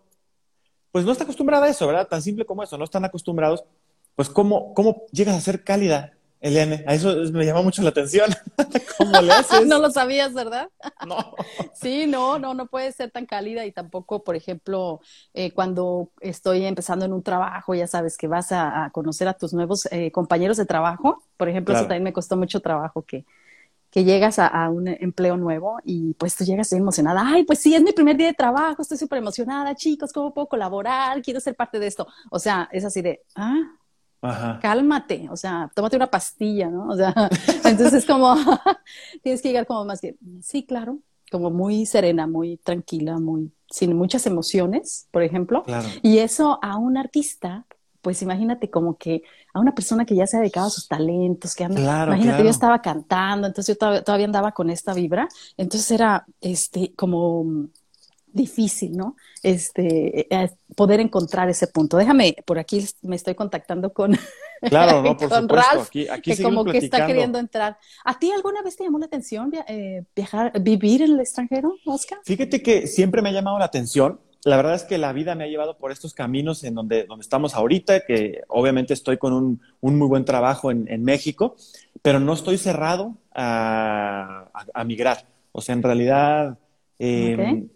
pues 0.92 1.06
no 1.06 1.12
está 1.12 1.24
acostumbrada 1.24 1.66
a 1.66 1.70
eso, 1.70 1.88
¿verdad? 1.88 2.08
Tan 2.08 2.22
simple 2.22 2.46
como 2.46 2.64
eso, 2.64 2.78
no 2.78 2.84
están 2.84 3.06
acostumbrados, 3.06 3.64
pues 4.16 4.30
cómo, 4.30 4.74
cómo 4.74 5.06
llegas 5.12 5.36
a 5.36 5.42
ser 5.42 5.64
cálida 5.64 6.18
Eliane, 6.40 6.84
a 6.86 6.94
eso 6.94 7.16
me 7.34 7.46
llama 7.46 7.64
mucho 7.64 7.82
la 7.82 7.90
atención. 7.90 8.30
¿Cómo 8.98 9.22
le 9.22 9.32
haces? 9.32 9.66
no 9.66 9.80
lo 9.80 9.90
sabías, 9.90 10.34
¿verdad? 10.34 10.70
No. 11.06 11.18
sí, 11.74 12.06
no, 12.06 12.38
no, 12.38 12.54
no 12.54 12.68
puede 12.68 12.92
ser 12.92 13.10
tan 13.10 13.26
cálida 13.26 13.66
y 13.66 13.72
tampoco, 13.72 14.24
por 14.24 14.36
ejemplo, 14.36 15.02
eh, 15.34 15.52
cuando 15.52 16.12
estoy 16.22 16.66
empezando 16.66 17.06
en 17.06 17.14
un 17.14 17.24
trabajo, 17.24 17.74
ya 17.74 17.88
sabes 17.88 18.18
que 18.18 18.28
vas 18.28 18.52
a, 18.52 18.92
conocer 18.94 19.28
a 19.28 19.34
tus 19.34 19.54
nuevos 19.54 19.88
eh, 19.92 20.12
compañeros 20.12 20.58
de 20.58 20.66
trabajo. 20.66 21.24
Por 21.38 21.50
ejemplo, 21.50 21.74
eso 21.74 21.84
también 21.84 22.04
me 22.04 22.14
costó 22.14 22.38
mucho 22.38 22.60
trabajo 22.60 23.02
que, 23.02 23.26
que 23.98 24.04
llegas 24.04 24.38
a, 24.38 24.70
un 24.70 24.88
empleo 24.88 25.38
nuevo 25.38 25.80
y 25.84 26.14
pues 26.20 26.36
tú 26.36 26.44
llegas 26.44 26.72
emocionada. 26.72 27.24
Ay, 27.26 27.46
pues 27.46 27.58
sí, 27.58 27.74
es 27.74 27.82
mi 27.82 27.94
primer 27.94 28.16
día 28.16 28.28
de 28.28 28.36
trabajo, 28.36 28.84
estoy 28.84 28.96
súper 28.96 29.18
emocionada, 29.18 29.74
chicos, 29.74 30.14
¿cómo 30.14 30.36
puedo 30.36 30.48
colaborar? 30.48 31.20
Quiero 31.24 31.40
ser 31.40 31.56
parte 31.56 31.80
de 31.80 31.88
esto. 31.88 32.06
O 32.30 32.38
sea, 32.38 32.70
es 32.72 32.86
así 32.86 33.02
de, 33.02 33.24
ah, 33.36 33.58
cálmate, 34.62 35.28
o 35.32 35.36
sea, 35.36 35.72
tómate 35.74 35.96
una 35.96 36.12
pastilla, 36.12 36.70
¿no? 36.70 36.90
O 36.90 36.96
sea, 36.96 37.12
entonces 37.66 38.06
como 38.06 38.36
tienes 39.24 39.42
que 39.42 39.48
llegar 39.48 39.66
como 39.66 39.84
más 39.84 40.00
que, 40.00 40.16
sí, 40.44 40.64
claro, 40.64 41.00
como 41.32 41.50
muy 41.50 41.88
serena, 41.88 42.28
muy 42.28 42.58
tranquila, 42.58 43.18
muy 43.18 43.52
sin 43.68 43.98
muchas 43.98 44.28
emociones, 44.28 45.08
por 45.10 45.24
ejemplo. 45.24 45.64
Y 46.04 46.20
eso 46.20 46.60
a 46.62 46.78
un 46.78 46.98
artista, 46.98 47.66
pues 48.02 48.22
imagínate 48.22 48.70
como 48.70 48.96
que 49.00 49.24
a 49.58 49.62
una 49.62 49.76
persona 49.76 50.06
que 50.06 50.16
ya 50.16 50.28
se 50.28 50.38
ha 50.38 50.40
dedicado 50.40 50.68
a 50.68 50.72
sus 50.72 50.88
talentos, 50.88 51.56
que 51.56 51.64
anda, 51.64 52.06
imagínate, 52.06 52.44
yo 52.44 52.50
estaba 52.50 52.82
cantando, 52.82 53.48
entonces 53.48 53.76
yo 53.76 53.78
todavía, 53.78 54.04
todavía 54.04 54.26
andaba 54.26 54.52
con 54.52 54.70
esta 54.70 54.94
vibra, 54.94 55.28
entonces 55.58 55.92
era 55.92 56.26
este 56.42 56.94
como 56.96 57.70
difícil, 58.38 58.96
¿no? 58.96 59.16
Este, 59.44 60.34
eh, 60.34 60.50
poder 60.76 61.02
encontrar 61.02 61.50
ese 61.50 61.68
punto. 61.68 61.98
Déjame, 61.98 62.38
por 62.46 62.60
aquí 62.60 62.86
me 63.02 63.18
estoy 63.18 63.36
contactando 63.36 63.92
con, 63.92 64.18
claro, 64.62 65.02
no, 65.02 65.18
por 65.18 65.30
supuesto. 65.30 65.56
Ralph, 65.56 65.90
que 65.90 66.42
como 66.42 66.64
que 66.64 66.78
está 66.78 67.06
queriendo 67.06 67.40
entrar. 67.40 67.78
¿A 68.06 68.18
ti 68.18 68.32
alguna 68.32 68.62
vez 68.62 68.78
te 68.78 68.86
llamó 68.86 69.00
la 69.00 69.08
atención 69.08 69.52
eh, 69.68 70.04
viajar, 70.16 70.58
vivir 70.62 71.02
en 71.02 71.14
el 71.14 71.20
extranjero, 71.20 71.74
Oscar? 71.86 72.20
Fíjate 72.24 72.62
que 72.62 72.88
siempre 72.88 73.22
me 73.22 73.30
ha 73.30 73.34
llamado 73.34 73.60
la 73.60 73.66
atención. 73.66 74.22
La 74.48 74.56
verdad 74.56 74.76
es 74.76 74.86
que 74.86 74.98
la 74.98 75.12
vida 75.12 75.36
me 75.36 75.44
ha 75.44 75.48
llevado 75.48 75.78
por 75.78 75.92
estos 75.92 76.14
caminos 76.14 76.64
en 76.64 76.74
donde, 76.74 77.04
donde 77.04 77.22
estamos 77.22 77.54
ahorita, 77.54 78.06
que 78.06 78.44
obviamente 78.48 78.94
estoy 78.94 79.18
con 79.18 79.34
un, 79.34 79.62
un 79.82 79.98
muy 79.98 80.08
buen 80.08 80.24
trabajo 80.24 80.72
en, 80.72 80.88
en, 80.90 81.04
México, 81.04 81.58
pero 82.02 82.22
no 82.22 82.32
estoy 82.32 82.58
cerrado 82.58 83.18
a, 83.36 84.50
a, 84.74 84.84
migrar. 84.86 85.28
O 85.52 85.60
sea, 85.60 85.76
en 85.76 85.84
realidad, 85.84 86.58
eh, 86.98 87.68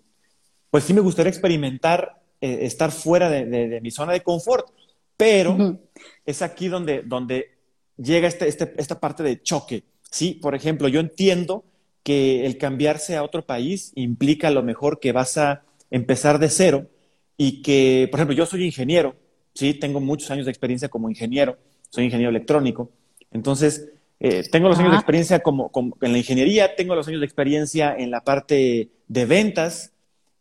pues 0.70 0.86
sí 0.86 0.94
me 0.94 1.02
gustaría 1.02 1.30
experimentar 1.30 2.22
eh, 2.40 2.60
estar 2.62 2.94
fuera 2.94 3.30
de, 3.30 3.82
mi 3.82 3.92
zona 3.92 4.14
de 4.14 4.24
confort, 4.24 4.70
pero 5.18 5.78
es 6.26 6.42
aquí 6.42 6.70
donde, 6.70 7.02
donde 7.02 7.50
llega 7.98 8.30
este, 8.30 8.48
este, 8.48 8.74
esta 8.78 8.98
parte 8.98 9.24
de 9.24 9.42
choque. 9.42 9.84
Sí, 10.10 10.40
por 10.42 10.56
ejemplo, 10.56 10.88
yo 10.88 11.02
entiendo 11.02 11.66
que 12.02 12.46
el 12.46 12.58
cambiarse 12.58 13.18
a 13.18 13.24
otro 13.24 13.46
país 13.46 13.92
implica 13.96 14.48
a 14.48 14.52
lo 14.52 14.64
mejor 14.64 15.02
que 15.02 15.12
vas 15.12 15.38
a 15.38 15.64
empezar 15.92 16.40
de 16.40 16.50
cero 16.50 16.90
y 17.38 17.62
que, 17.62 18.08
por 18.10 18.20
ejemplo, 18.20 18.36
yo 18.36 18.46
soy 18.46 18.66
ingeniero, 18.66 19.16
sí, 19.54 19.74
tengo 19.74 20.00
muchos 20.00 20.32
años 20.32 20.46
de 20.46 20.52
experiencia 20.52 20.90
como 20.90 21.10
ingeniero, 21.10 21.58
soy 21.90 22.06
ingeniero 22.06 22.30
electrónico, 22.30 22.90
entonces 23.32 23.92
eh, 24.20 24.44
tengo 24.52 24.70
los 24.70 24.80
años 24.80 24.92
de 24.92 24.98
experiencia 24.98 25.40
como, 25.40 25.70
en 26.02 26.12
la 26.12 26.18
ingeniería, 26.18 26.76
tengo 26.76 26.96
los 26.96 27.08
años 27.08 27.20
de 27.20 27.26
experiencia 27.26 27.96
en 27.96 28.10
la 28.10 28.24
parte 28.24 28.90
de 29.08 29.26
ventas, 29.26 29.94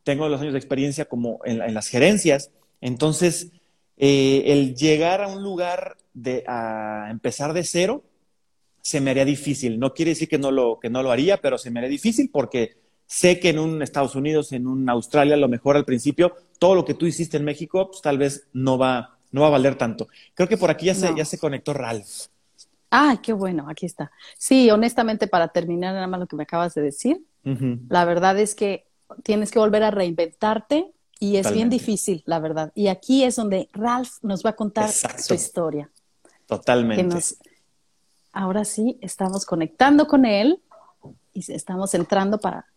tengo 0.04 0.28
los 0.28 0.40
años 0.40 0.52
de 0.52 0.58
experiencia 0.58 1.04
como 1.04 1.40
en, 1.44 1.74
las 1.74 1.88
gerencias, 1.88 2.50
entonces 2.80 3.52
eh, 3.96 4.44
el 4.46 4.74
llegar 4.74 5.22
a 5.22 5.28
un 5.28 5.42
lugar 5.42 5.96
de, 6.14 6.44
a 6.46 7.08
empezar 7.10 7.52
de 7.52 7.64
cero 7.64 8.04
se 8.82 9.00
me 9.00 9.10
haría 9.10 9.24
difícil. 9.24 9.78
No 9.78 9.92
quiere 9.92 10.12
decir 10.12 10.28
que 10.28 10.38
no, 10.38 10.50
lo, 10.50 10.78
que 10.80 10.90
no 10.90 11.02
lo 11.02 11.10
haría, 11.10 11.38
pero 11.38 11.58
se 11.58 11.70
me 11.70 11.80
haría 11.80 11.90
difícil 11.90 12.30
porque 12.32 12.76
sé 13.10 13.40
que 13.40 13.48
en 13.48 13.58
un 13.58 13.82
Estados 13.82 14.14
Unidos, 14.14 14.52
en 14.52 14.68
un 14.68 14.88
Australia, 14.88 15.34
a 15.34 15.38
lo 15.38 15.48
mejor 15.48 15.76
al 15.76 15.84
principio, 15.84 16.36
todo 16.60 16.76
lo 16.76 16.84
que 16.84 16.94
tú 16.94 17.06
hiciste 17.06 17.38
en 17.38 17.44
México, 17.44 17.88
pues 17.88 18.02
tal 18.02 18.18
vez 18.18 18.46
no 18.52 18.78
va, 18.78 19.16
no 19.32 19.40
va 19.40 19.48
a 19.48 19.50
valer 19.50 19.74
tanto. 19.74 20.06
Creo 20.32 20.48
que 20.48 20.56
por 20.56 20.70
aquí 20.70 20.86
ya, 20.86 20.94
se, 20.94 21.12
ya 21.16 21.24
se 21.24 21.36
conectó 21.36 21.74
Ralph. 21.74 22.28
Ah, 22.92 23.18
qué 23.20 23.32
bueno, 23.32 23.66
aquí 23.68 23.84
está. 23.84 24.12
Sí, 24.38 24.70
honestamente, 24.70 25.26
para 25.26 25.48
terminar 25.48 25.92
nada 25.94 26.06
más 26.06 26.20
lo 26.20 26.28
que 26.28 26.36
me 26.36 26.44
acabas 26.44 26.72
de 26.74 26.82
decir, 26.82 27.20
la 27.88 28.04
verdad 28.04 28.38
es 28.38 28.54
que 28.54 28.86
tienes 29.24 29.50
que 29.50 29.58
volver 29.58 29.82
a 29.82 29.90
reinventarte 29.90 30.92
y 31.18 31.36
es 31.36 31.52
bien 31.52 31.68
difícil, 31.68 32.22
la 32.26 32.38
verdad. 32.38 32.70
Y 32.76 32.86
aquí 32.86 33.24
es 33.24 33.34
donde 33.34 33.68
Ralph 33.72 34.22
nos 34.22 34.46
va 34.46 34.50
a 34.50 34.56
contar 34.56 34.88
su 34.88 35.34
historia. 35.34 35.90
Totalmente. 36.46 37.18
ahora 38.32 38.64
sí, 38.64 38.98
estamos 39.00 39.44
conectando 39.44 40.06
con 40.06 40.24
él 40.24 40.60
y 41.32 41.52
estamos 41.52 41.94
entrando 41.94 42.38
para 42.38 42.69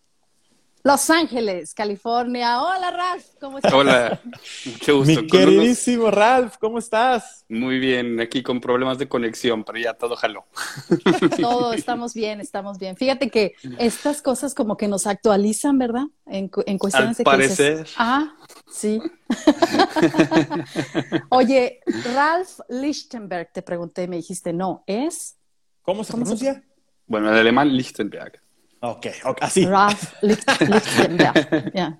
los 0.83 1.09
Ángeles, 1.09 1.73
California. 1.73 2.61
Hola, 2.61 2.91
Ralph, 2.91 3.23
¿cómo 3.39 3.57
estás? 3.57 3.73
Hola, 3.73 4.19
mucho 4.65 4.97
gusto. 4.97 5.21
Mi 5.21 5.27
queridísimo 5.27 6.11
Ralph, 6.11 6.55
¿cómo 6.59 6.77
estás? 6.77 7.45
Muy 7.47 7.79
bien, 7.79 8.19
aquí 8.19 8.43
con 8.43 8.59
problemas 8.59 8.97
de 8.97 9.07
conexión, 9.07 9.63
pero 9.63 9.79
ya 9.79 9.93
todo 9.93 10.17
jaló. 10.17 10.45
Todo, 11.39 11.73
estamos 11.73 12.13
bien, 12.13 12.41
estamos 12.41 12.79
bien. 12.79 12.97
Fíjate 12.97 13.29
que 13.29 13.53
estas 13.79 14.21
cosas 14.21 14.53
como 14.53 14.75
que 14.75 14.89
nos 14.89 15.07
actualizan, 15.07 15.77
¿verdad? 15.77 16.05
En, 16.25 16.51
en 16.65 16.77
cuestiones 16.77 17.17
de 17.17 17.23
parecer. 17.23 17.87
ah, 17.97 18.35
sí. 18.69 19.01
Oye, 21.29 21.79
Ralph 22.13 22.59
Lichtenberg, 22.67 23.51
te 23.53 23.61
pregunté, 23.61 24.07
me 24.07 24.17
dijiste, 24.17 24.51
no, 24.51 24.83
es... 24.85 25.37
¿Cómo 25.81 26.03
se 26.03 26.13
pronuncia? 26.13 26.63
Bueno, 27.07 27.29
en 27.29 27.35
alemán 27.35 27.75
Lichtenberg. 27.75 28.42
Ok, 28.85 29.07
así. 29.39 29.65
Ralph 29.65 30.13
Lichtenberg. 30.21 31.99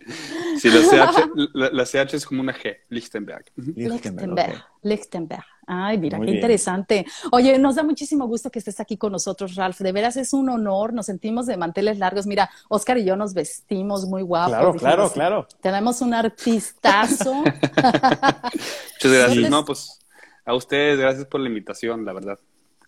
Sí, 0.60 0.70
la 0.70 0.82
CH, 0.82 1.30
la, 1.54 1.86
CH, 1.86 2.14
es 2.14 2.26
como 2.26 2.42
una 2.42 2.54
G, 2.54 2.76
Lichtenberg. 2.90 3.46
Lichtenberg. 3.56 4.66
Lichtenberg. 4.82 5.46
Ay, 5.66 5.98
mira, 5.98 6.20
qué 6.20 6.32
interesante. 6.32 7.06
Oye, 7.32 7.58
nos 7.58 7.76
da 7.76 7.84
muchísimo 7.84 8.28
gusto 8.28 8.52
que 8.52 8.60
estés 8.60 8.82
aquí 8.82 8.98
con 8.98 9.14
nosotros, 9.14 9.56
Ralph. 9.56 9.80
De 9.80 9.94
veras 9.94 10.18
es 10.18 10.34
un 10.34 10.50
honor, 10.50 10.92
nos 10.92 11.06
sentimos 11.06 11.46
de 11.46 11.56
manteles 11.56 12.00
largos. 12.00 12.28
Mira, 12.28 12.50
Oscar 12.68 12.98
y 12.98 13.06
yo 13.06 13.16
nos 13.16 13.34
vestimos 13.34 14.06
muy 14.06 14.22
guapos. 14.22 14.52
Claro, 14.52 14.74
claro, 14.74 15.10
claro. 15.10 15.48
Tenemos 15.62 16.02
un 16.02 16.14
artistazo. 16.14 17.34
Muchas 17.44 19.12
gracias. 19.12 19.50
No, 19.50 19.64
pues 19.64 20.00
a 20.44 20.54
ustedes, 20.54 21.00
gracias 21.00 21.28
por 21.28 21.40
la 21.40 21.48
invitación, 21.48 22.04
la 22.04 22.12
verdad. 22.12 22.40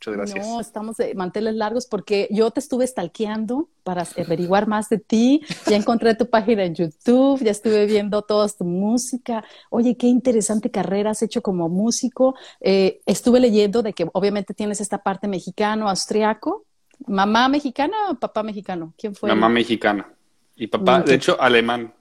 Muchas 0.08 0.18
gracias. 0.18 0.48
No, 0.48 0.60
estamos 0.60 0.98
de 0.98 1.16
manteles 1.16 1.56
largos 1.56 1.88
porque 1.88 2.28
yo 2.30 2.52
te 2.52 2.60
estuve 2.60 2.86
stalkeando 2.86 3.70
para 3.84 4.06
averiguar 4.18 4.68
más 4.68 4.90
de 4.90 5.00
ti. 5.00 5.42
Ya 5.68 5.76
encontré 5.76 6.16
tu 6.16 6.30
página 6.30 6.64
en 6.64 6.76
YouTube, 6.76 7.44
ya 7.44 7.52
estuve 7.52 7.86
viendo 7.86 8.22
toda 8.22 8.48
tu 8.50 8.66
música. 8.66 9.44
Oye, 9.70 9.98
qué 9.98 10.08
interesante 10.08 10.70
carrera 10.70 11.12
has 11.12 11.22
hecho 11.22 11.42
como 11.42 11.70
músico. 11.70 12.36
Eh, 12.62 13.02
estuve 13.06 13.40
leyendo 13.40 13.82
de 13.82 13.94
que 13.94 14.08
obviamente 14.14 14.54
tienes 14.54 14.80
esta 14.82 15.00
parte 15.00 15.28
mexicano, 15.28 15.90
austriaco. 15.90 16.66
¿Mamá 17.08 17.50
mexicana 17.50 17.96
o 18.10 18.16
papá 18.16 18.44
mexicano? 18.44 18.94
¿Quién 18.98 19.16
fue? 19.16 19.30
Mamá 19.30 19.50
mexicana. 19.50 20.08
Y 20.56 20.68
papá, 20.68 21.02
de 21.02 21.16
hecho, 21.16 21.40
alemán. 21.42 21.94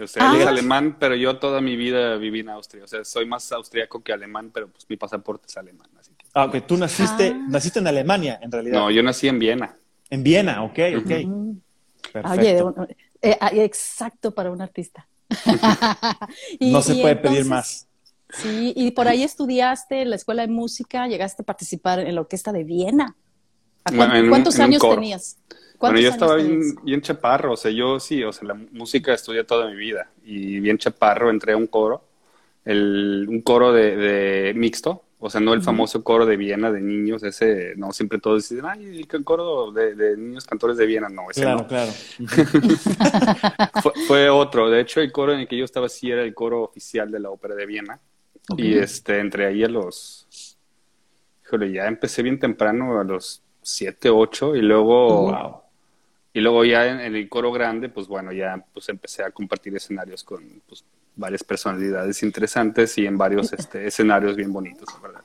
O 0.00 0.06
sea, 0.06 0.30
él 0.30 0.42
es 0.42 0.46
ah. 0.46 0.50
alemán, 0.50 0.96
pero 1.00 1.16
yo 1.16 1.38
toda 1.38 1.60
mi 1.60 1.74
vida 1.74 2.16
viví 2.16 2.40
en 2.40 2.50
Austria. 2.50 2.84
O 2.84 2.86
sea, 2.86 3.04
soy 3.04 3.26
más 3.26 3.50
austriaco 3.52 4.02
que 4.02 4.12
alemán, 4.12 4.50
pero 4.52 4.68
pues 4.68 4.86
mi 4.88 4.96
pasamporte 4.96 5.46
es 5.48 5.56
alemán. 5.56 5.88
Así 6.38 6.50
que... 6.50 6.56
Ah, 6.58 6.60
ok. 6.60 6.66
Tú 6.66 6.76
naciste, 6.76 7.28
ah. 7.34 7.46
naciste 7.48 7.78
en 7.78 7.86
Alemania, 7.86 8.38
en 8.42 8.50
realidad. 8.52 8.78
No, 8.78 8.90
yo 8.90 9.02
nací 9.02 9.28
en 9.28 9.38
Viena. 9.38 9.76
En 10.10 10.22
Viena, 10.22 10.62
ok, 10.64 10.78
ok. 10.98 11.10
Oye, 12.30 12.62
eh, 13.22 13.36
exacto 13.52 14.32
para 14.32 14.50
un 14.50 14.60
artista. 14.62 15.06
no 16.60 16.82
se 16.82 16.94
puede 16.96 17.16
pedir 17.16 17.44
más. 17.44 17.86
Sí, 18.30 18.74
y 18.76 18.90
por 18.90 19.08
ahí 19.08 19.22
estudiaste 19.22 20.02
en 20.02 20.10
la 20.10 20.16
escuela 20.16 20.42
de 20.42 20.48
música, 20.48 21.08
llegaste 21.08 21.42
a 21.42 21.46
participar 21.46 22.00
en 22.00 22.14
la 22.14 22.20
orquesta 22.20 22.52
de 22.52 22.62
Viena. 22.62 23.16
¿Cuántos 23.84 24.58
años 24.58 24.82
tenías? 24.82 25.38
Bueno, 25.78 25.98
yo 25.98 26.10
estaba 26.10 26.34
bien, 26.36 27.00
chaparro, 27.00 27.52
o 27.52 27.56
sea, 27.56 27.70
yo 27.70 28.00
sí, 28.00 28.22
o 28.24 28.32
sea, 28.32 28.48
la 28.48 28.54
música 28.54 29.14
estudié 29.14 29.44
toda 29.44 29.68
mi 29.70 29.76
vida 29.76 30.10
y 30.24 30.58
bien 30.60 30.76
chaparro 30.76 31.30
entré 31.30 31.52
a 31.52 31.56
un 31.56 31.68
coro, 31.68 32.02
el, 32.64 33.26
un 33.28 33.40
coro 33.40 33.72
de 33.72 34.52
mixto, 34.56 35.04
o 35.20 35.28
sea, 35.28 35.40
no 35.40 35.52
el 35.52 35.62
famoso 35.62 36.04
coro 36.04 36.24
de 36.26 36.36
Viena 36.36 36.70
de 36.70 36.80
niños, 36.80 37.24
ese, 37.24 37.74
no, 37.76 37.92
siempre 37.92 38.20
todos 38.20 38.48
dicen, 38.48 38.64
ay, 38.64 39.00
el 39.00 39.24
coro 39.24 39.72
de, 39.72 40.16
niños 40.16 40.46
cantores 40.46 40.76
de 40.76 40.86
Viena, 40.86 41.08
no, 41.08 41.30
ese 41.30 41.42
claro, 41.42 41.58
no. 41.58 41.66
Claro, 41.66 41.92
fue, 44.06 44.30
otro, 44.30 44.70
de 44.70 44.80
hecho 44.80 45.00
el 45.00 45.10
coro 45.10 45.32
en 45.32 45.40
el 45.40 45.48
que 45.48 45.56
yo 45.56 45.64
estaba 45.64 45.88
sí 45.88 46.10
era 46.10 46.22
el 46.22 46.34
coro 46.34 46.62
oficial 46.62 47.10
de 47.10 47.18
la 47.18 47.30
ópera 47.30 47.54
de 47.54 47.66
Viena. 47.66 48.00
Y 48.56 48.78
este, 48.78 49.18
entre 49.18 49.44
ahí 49.44 49.62
a 49.62 49.68
los, 49.68 50.56
híjole, 51.44 51.70
ya 51.72 51.86
empecé 51.86 52.22
bien 52.22 52.38
temprano, 52.38 52.98
a 52.98 53.04
los 53.04 53.42
siete, 53.60 54.08
ocho, 54.08 54.56
y 54.56 54.62
luego, 54.62 55.64
y 56.32 56.40
luego 56.40 56.64
ya 56.64 56.86
en, 56.86 57.14
el 57.14 57.28
coro 57.28 57.52
grande, 57.52 57.88
pues 57.88 58.06
bueno, 58.06 58.32
ya 58.32 58.64
pues 58.72 58.88
empecé 58.88 59.22
a 59.22 59.30
compartir 59.32 59.74
escenarios 59.76 60.24
con, 60.24 60.62
pues, 60.66 60.84
varias 61.18 61.44
personalidades 61.44 62.22
interesantes 62.22 62.96
y 62.96 63.06
en 63.06 63.18
varios 63.18 63.52
este, 63.52 63.86
escenarios 63.88 64.36
bien 64.36 64.52
bonitos, 64.52 64.88
¿verdad? 65.02 65.20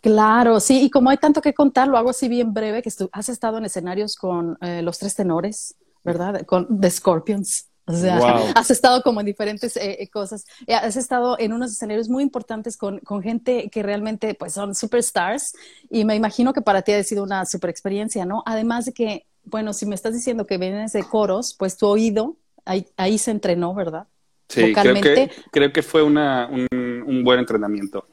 Claro, 0.00 0.60
sí, 0.60 0.82
y 0.82 0.90
como 0.90 1.10
hay 1.10 1.16
tanto 1.16 1.40
que 1.40 1.54
contar, 1.54 1.88
lo 1.88 1.96
hago 1.96 2.10
así 2.10 2.28
bien 2.28 2.52
breve, 2.52 2.82
que 2.82 2.90
has 3.12 3.28
estado 3.28 3.58
en 3.58 3.64
escenarios 3.64 4.16
con 4.16 4.56
eh, 4.60 4.82
los 4.82 4.98
tres 4.98 5.14
tenores, 5.14 5.74
¿verdad? 6.04 6.44
Con 6.44 6.80
The 6.80 6.90
Scorpions. 6.90 7.68
O 7.86 7.92
sea, 7.92 8.18
has 8.54 8.70
estado 8.70 9.02
como 9.02 9.20
en 9.20 9.26
diferentes 9.26 9.76
eh, 9.76 9.96
eh, 10.00 10.08
cosas. 10.08 10.44
Has 10.68 10.96
estado 10.96 11.36
en 11.38 11.52
unos 11.52 11.72
escenarios 11.72 12.08
muy 12.08 12.22
importantes 12.22 12.76
con, 12.76 12.98
con, 13.00 13.22
gente 13.22 13.70
que 13.70 13.82
realmente 13.82 14.34
pues 14.34 14.52
son 14.52 14.74
superstars 14.74 15.54
y 15.90 16.04
me 16.04 16.14
imagino 16.14 16.52
que 16.52 16.62
para 16.62 16.82
ti 16.82 16.92
ha 16.92 17.02
sido 17.02 17.24
una 17.24 17.44
super 17.44 17.70
experiencia, 17.70 18.24
¿no? 18.24 18.42
Además 18.46 18.84
de 18.84 18.92
que, 18.92 19.26
bueno, 19.44 19.72
si 19.72 19.86
me 19.86 19.94
estás 19.94 20.14
diciendo 20.14 20.46
que 20.46 20.58
vienes 20.58 20.92
de 20.92 21.02
coros, 21.02 21.54
pues 21.58 21.76
tu 21.76 21.86
oído 21.86 22.36
ahí, 22.64 22.86
ahí 22.96 23.18
se 23.18 23.30
entrenó, 23.30 23.74
¿verdad? 23.74 24.06
Sí, 24.48 24.72
creo 24.72 24.94
que, 24.94 25.30
creo 25.50 25.72
que 25.72 25.82
fue 25.82 26.02
una, 26.02 26.48
un, 26.48 26.66
un 27.06 27.24
buen 27.24 27.38
entrenamiento. 27.38 28.06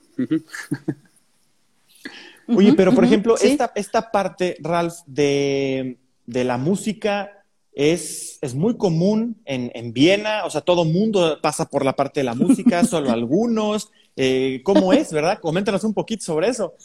Oye, 2.47 2.73
pero 2.73 2.93
por 2.93 3.03
ejemplo, 3.03 3.35
esta, 3.37 3.71
esta 3.75 4.11
parte, 4.11 4.57
Ralph, 4.59 4.95
de, 5.07 5.97
de 6.25 6.43
la 6.43 6.57
música 6.57 7.43
es, 7.73 8.37
es 8.41 8.53
muy 8.53 8.77
común 8.77 9.41
en, 9.45 9.71
en, 9.73 9.93
Viena, 9.93 10.45
o 10.45 10.49
sea, 10.49 10.61
todo 10.61 10.85
mundo 10.85 11.39
pasa 11.41 11.65
por 11.65 11.83
la 11.83 11.95
parte 11.95 12.19
de 12.21 12.25
la 12.25 12.35
música, 12.35 12.83
solo 12.85 13.11
algunos. 13.11 13.91
Eh, 14.15 14.61
¿Cómo 14.63 14.93
es, 14.93 15.11
verdad? 15.11 15.39
Coméntanos 15.41 15.83
un 15.83 15.93
poquito 15.93 16.23
sobre 16.23 16.47
eso. 16.47 16.75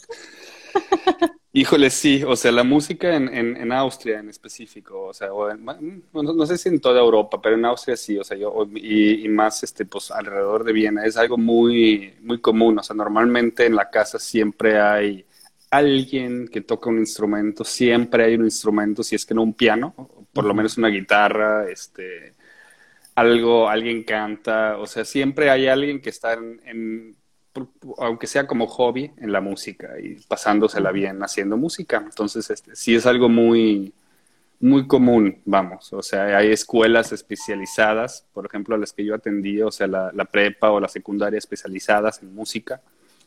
Híjole, 1.52 1.90
sí, 1.90 2.22
o 2.22 2.36
sea, 2.36 2.52
la 2.52 2.62
música 2.62 3.16
en, 3.16 3.28
en, 3.28 3.72
Austria 3.72 4.20
en 4.20 4.28
específico, 4.28 5.06
o 5.06 5.12
sea, 5.12 5.30
no, 6.12 6.46
sé 6.46 6.56
si 6.56 6.68
en 6.68 6.80
toda 6.80 7.00
Europa, 7.00 7.40
pero 7.42 7.56
en 7.56 7.64
Austria 7.64 7.96
sí, 7.96 8.16
o 8.16 8.22
sea, 8.22 8.36
yo, 8.36 8.68
y, 8.76 9.24
y, 9.26 9.28
más, 9.28 9.64
este, 9.64 9.84
pues, 9.84 10.12
alrededor 10.12 10.62
de 10.62 10.72
Viena, 10.72 11.04
es 11.04 11.16
algo 11.16 11.36
muy, 11.36 12.14
muy 12.20 12.40
común, 12.40 12.78
o 12.78 12.82
sea, 12.84 12.94
normalmente 12.94 13.66
en 13.66 13.74
la 13.74 13.90
casa 13.90 14.20
siempre 14.20 14.80
hay 14.80 15.26
alguien 15.70 16.48
que 16.48 16.60
toca 16.60 16.88
un 16.88 16.98
instrumento, 16.98 17.64
siempre 17.64 18.24
hay 18.24 18.34
un 18.36 18.44
instrumento, 18.44 19.02
si 19.02 19.16
es 19.16 19.26
que 19.26 19.34
no 19.34 19.42
un 19.42 19.54
piano, 19.54 19.94
por 20.32 20.44
lo 20.44 20.54
menos 20.54 20.78
una 20.78 20.88
guitarra, 20.88 21.68
este, 21.68 22.34
algo, 23.14 23.68
alguien 23.68 24.04
canta, 24.04 24.78
o 24.78 24.86
sea, 24.86 25.04
siempre 25.04 25.50
hay 25.50 25.66
alguien 25.68 26.00
que 26.00 26.10
está 26.10 26.34
en, 26.34 27.16
aunque 27.98 28.26
sea 28.26 28.46
como 28.46 28.66
hobby, 28.66 29.10
en 29.18 29.32
la 29.32 29.40
música 29.40 29.98
y 30.00 30.14
pasándosela 30.26 30.92
bien 30.92 31.22
haciendo 31.22 31.56
música. 31.56 32.02
Entonces, 32.04 32.48
este, 32.50 32.76
sí 32.76 32.94
es 32.94 33.06
algo 33.06 33.28
muy, 33.28 33.92
muy 34.60 34.86
común, 34.86 35.40
vamos. 35.44 35.92
O 35.92 36.02
sea, 36.02 36.36
hay 36.36 36.52
escuelas 36.52 37.12
especializadas, 37.12 38.24
por 38.32 38.46
ejemplo, 38.46 38.76
las 38.76 38.92
que 38.92 39.04
yo 39.04 39.14
atendí, 39.14 39.60
o 39.62 39.70
sea, 39.70 39.86
la 39.86 40.24
prepa 40.26 40.70
o 40.70 40.80
la 40.80 40.88
secundaria 40.88 41.38
especializadas 41.38 42.22
en 42.22 42.34
música 42.34 42.80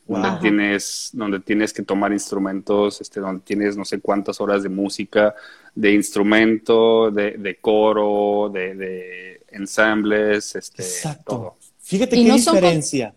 donde 0.08 0.30
tienes, 0.42 1.10
donde 1.14 1.40
tienes 1.40 1.74
que 1.74 1.82
tomar 1.82 2.12
instrumentos, 2.12 3.00
este, 3.00 3.20
donde 3.20 3.42
tienes 3.44 3.78
no 3.78 3.86
sé 3.86 4.00
cuántas 4.00 4.42
horas 4.42 4.64
de 4.64 4.70
música, 4.70 5.34
de 5.74 5.94
instrumento, 5.94 7.10
de, 7.10 7.32
de 7.32 7.56
coro, 7.58 8.50
de, 8.54 8.76
de, 8.76 9.42
ensambles, 9.52 10.56
este, 10.56 10.84
Exacto. 10.84 11.56
Fíjate 11.80 12.16
qué 12.16 12.32
diferencia. 12.32 13.14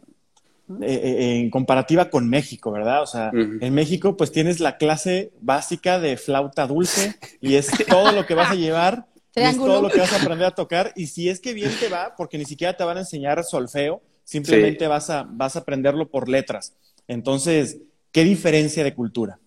Eh, 0.83 1.41
en 1.43 1.51
comparativa 1.51 2.11
con 2.11 2.29
México, 2.29 2.73
¿verdad? 2.73 3.03
O 3.03 3.07
sea, 3.07 3.31
en 3.33 3.75
México 3.75 4.17
pues 4.17 4.33
tienes 4.33 4.59
la 4.59 4.77
clase 4.79 5.31
básica 5.41 6.01
de 6.01 6.17
flauta 6.17 6.67
dulce 6.67 7.15
y 7.41 7.55
es 7.55 7.69
todo 7.89 8.11
lo 8.13 8.27
que 8.27 8.35
vas 8.35 8.51
a 8.51 8.55
llevar, 8.55 9.07
es 9.35 9.57
todo 9.57 9.81
lo 9.81 9.91
que 9.91 10.01
vas 10.01 10.13
a 10.13 10.21
aprender 10.21 10.47
a 10.47 10.51
tocar 10.51 10.93
y 10.97 11.07
si 11.07 11.29
es 11.29 11.41
que 11.41 11.55
bien 11.55 11.71
te 11.79 11.89
va, 11.89 12.15
porque 12.17 12.37
ni 12.37 12.45
siquiera 12.45 12.77
te 12.77 12.83
van 12.83 12.97
a 12.97 13.01
enseñar 13.01 13.45
solfeo, 13.45 14.03
simplemente 14.25 14.89
vas, 14.89 15.09
a, 15.09 15.25
vas 15.29 15.55
a 15.55 15.61
aprenderlo 15.61 16.11
por 16.11 16.29
letras. 16.29 16.75
Entonces, 17.07 17.79
¿qué 18.11 18.25
diferencia 18.25 18.83
de 18.83 18.95
cultura? 18.95 19.39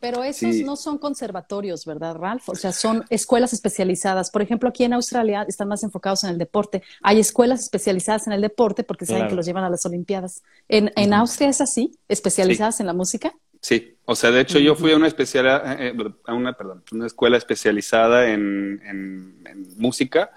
Pero 0.00 0.24
esos 0.24 0.56
no 0.56 0.76
son 0.76 0.98
conservatorios, 0.98 1.84
¿verdad, 1.84 2.16
Ralph? 2.16 2.48
O 2.48 2.54
sea, 2.54 2.72
son 2.72 3.04
escuelas 3.10 3.52
especializadas. 3.52 4.30
Por 4.30 4.40
ejemplo, 4.40 4.68
aquí 4.68 4.84
en 4.84 4.94
Australia 4.94 5.44
están 5.46 5.68
más 5.68 5.82
enfocados 5.82 6.24
en 6.24 6.30
el 6.30 6.38
deporte. 6.38 6.82
Hay 7.02 7.20
escuelas 7.20 7.60
especializadas 7.60 8.26
en 8.26 8.32
el 8.32 8.40
deporte 8.40 8.82
porque 8.82 9.06
saben 9.06 9.28
que 9.28 9.34
los 9.34 9.44
llevan 9.44 9.64
a 9.64 9.70
las 9.70 9.84
Olimpiadas. 9.84 10.42
¿En, 10.68 10.90
en 10.96 11.12
Austria 11.12 11.50
es 11.50 11.60
así? 11.60 11.98
¿Especializadas 12.08 12.80
en 12.80 12.86
la 12.86 12.94
música? 12.94 13.32
Sí, 13.60 13.94
o 14.06 14.16
sea, 14.16 14.30
de 14.30 14.40
hecho 14.40 14.58
yo 14.58 14.74
fui 14.74 14.90
a 14.92 14.96
una 14.96 15.06
especial, 15.06 15.46
eh, 15.46 15.92
eh, 15.94 16.12
a 16.24 16.32
una, 16.32 16.54
perdón, 16.54 16.82
una 16.92 17.06
escuela 17.06 17.36
especializada 17.36 18.30
en, 18.30 18.80
en 18.86 19.76
música 19.76 20.30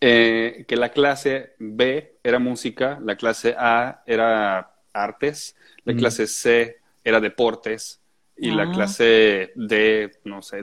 eh, 0.00 0.64
que 0.68 0.76
la 0.76 0.90
clase 0.90 1.54
B 1.58 2.18
era 2.22 2.38
música, 2.38 3.00
la 3.02 3.16
clase 3.16 3.56
A 3.58 4.02
era 4.06 4.74
artes, 4.92 5.56
la 5.84 5.94
clase 5.94 6.26
C 6.28 6.78
era 7.02 7.20
deportes 7.20 7.97
y 8.38 8.50
la 8.50 8.64
ah. 8.64 8.72
clase 8.72 9.52
D, 9.54 10.10
no 10.24 10.42
sé, 10.42 10.62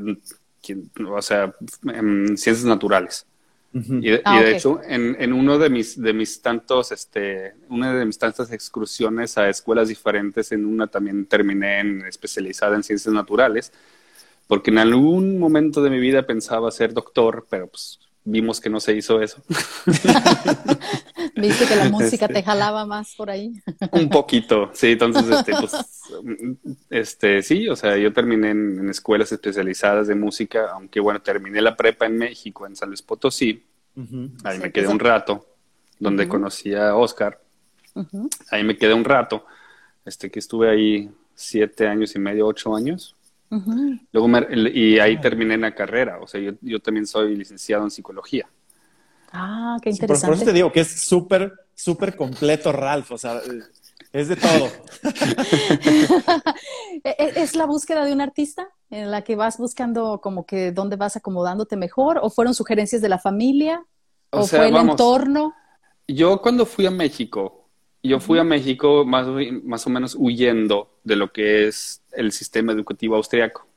o 1.08 1.22
sea, 1.22 1.54
en 1.84 2.38
ciencias 2.38 2.66
naturales. 2.66 3.26
Y, 3.74 4.10
ah, 4.24 4.42
de, 4.42 4.56
hecho, 4.56 4.80
en, 4.88 5.18
en, 5.20 5.34
uno 5.34 5.58
de 5.58 5.70
mis, 5.70 6.02
de 6.02 6.14
mis 6.14 6.42
tantos, 6.42 6.94
este, 6.94 7.56
una 7.68 7.94
de 7.94 8.06
mis 8.06 8.18
tantas 8.18 8.50
excursiones 8.54 9.38
a 9.38 9.50
escuelas 9.50 9.90
diferentes, 9.90 10.54
en 10.54 10.66
una 10.66 10.88
también 10.88 11.26
terminé 11.26 11.82
en 11.82 12.06
especializada 12.06 12.78
en 12.78 12.84
ciencias 12.84 13.14
naturales, 13.14 13.74
porque 14.48 14.72
en 14.72 14.78
algún 14.78 15.38
momento 15.40 15.84
de 15.84 15.90
mi 15.90 16.00
vida 16.00 16.26
pensaba 16.26 16.72
ser 16.72 16.94
doctor, 16.94 17.46
pero 17.50 17.68
pues 17.68 18.00
vimos 18.26 18.60
que 18.60 18.70
no 18.70 18.80
se 18.80 18.94
hizo 18.96 19.22
eso. 19.22 19.42
Viste 21.36 21.66
que 21.68 21.76
la 21.76 21.90
música 21.90 22.28
te 22.28 22.40
este, 22.40 22.44
jalaba 22.44 22.86
más 22.86 23.16
por 23.16 23.30
ahí. 23.30 23.54
Un 23.92 24.10
poquito, 24.10 24.72
sí, 24.74 24.92
entonces, 24.92 25.30
este, 25.30 25.54
pues, 25.54 25.74
este, 26.90 27.42
sí, 27.44 27.70
o 27.70 27.76
sea, 27.76 27.98
yo 27.98 28.12
terminé 28.12 28.50
en, 28.50 28.90
escuelas 28.90 29.32
especializadas 29.32 30.08
de 30.08 30.16
música, 30.16 30.72
aunque 30.74 31.00
bueno, 31.00 31.22
terminé 31.22 31.62
la 31.62 31.78
prepa 31.78 32.06
en 32.06 32.18
México, 32.18 32.66
en 32.66 32.76
San 32.76 32.90
Luis 32.90 33.02
Potosí, 33.02 33.64
ahí 34.44 34.60
me 34.60 34.72
quedé 34.72 34.88
un 34.88 35.00
rato, 35.00 35.46
donde 36.00 36.28
conocí 36.28 36.74
a 36.74 36.96
Oscar, 36.96 37.42
ahí 38.50 38.64
me 38.64 38.78
quedé 38.78 38.94
un 38.94 39.06
rato, 39.06 39.46
este, 40.06 40.32
que 40.32 40.40
estuve 40.40 40.70
ahí 40.70 41.10
siete 41.36 41.88
años 41.88 42.16
y 42.16 42.20
medio, 42.20 42.48
ocho 42.48 42.76
años, 42.76 43.16
Luego 44.12 44.30
y 44.74 45.00
ahí 45.00 45.20
terminé 45.22 45.58
la 45.58 45.74
carrera, 45.74 46.20
o 46.22 46.28
sea, 46.28 46.42
yo, 46.42 46.52
yo, 46.62 46.80
también 46.80 47.06
soy 47.06 47.36
licenciado 47.36 47.84
en 47.84 47.92
psicología. 47.92 48.48
Ah, 49.32 49.78
qué 49.82 49.90
interesante. 49.90 50.28
por, 50.28 50.36
eso 50.36 50.46
te 50.46 50.54
digo 50.54 50.72
que 50.72 50.82
es 50.82 51.02
súper, 51.02 51.54
súper 51.74 52.16
completo, 52.16 52.72
Ralph, 52.72 53.12
o 53.12 53.18
sea, 53.18 53.42
es 54.12 54.30
de 54.30 54.36
todo. 54.38 54.70
¿E-, 57.04 57.16
e-, 57.18 57.34
¿Es 57.44 57.56
la 57.56 57.66
búsqueda 57.66 58.06
de 58.06 58.14
un 58.14 58.22
artista 58.22 58.70
en 58.90 59.12
la 59.12 59.24
que 59.24 59.36
vas 59.36 59.58
buscando 59.58 60.22
como 60.22 60.46
que 60.46 60.72
dónde 60.72 60.96
vas 60.96 61.18
acomodándote 61.18 61.76
mejor? 61.76 62.20
¿O 62.22 62.30
fueron 62.30 62.54
sugerencias 62.54 63.02
de 63.02 63.10
la 63.10 63.20
familia? 63.20 63.86
¿O, 64.30 64.46
fue 64.46 64.70
el 64.70 64.76
entorno? 64.78 65.54
Yo 66.08 66.42
cuando 66.42 66.66
fui 66.66 66.86
a 66.86 66.92
México, 66.92 67.64
yo 68.08 68.20
fui 68.20 68.39
a 68.39 68.44
México 68.44 69.06
más, 69.06 69.28
más 69.63 69.86
o 69.88 69.89
menos 69.89 70.15
huyendo 70.18 70.89
de 71.04 71.15
lo 71.15 71.32
que 71.32 71.68
es 71.68 72.02
el 72.12 72.32
sistema 72.32 72.72
educativo 72.74 73.15
austriaco. 73.15 73.68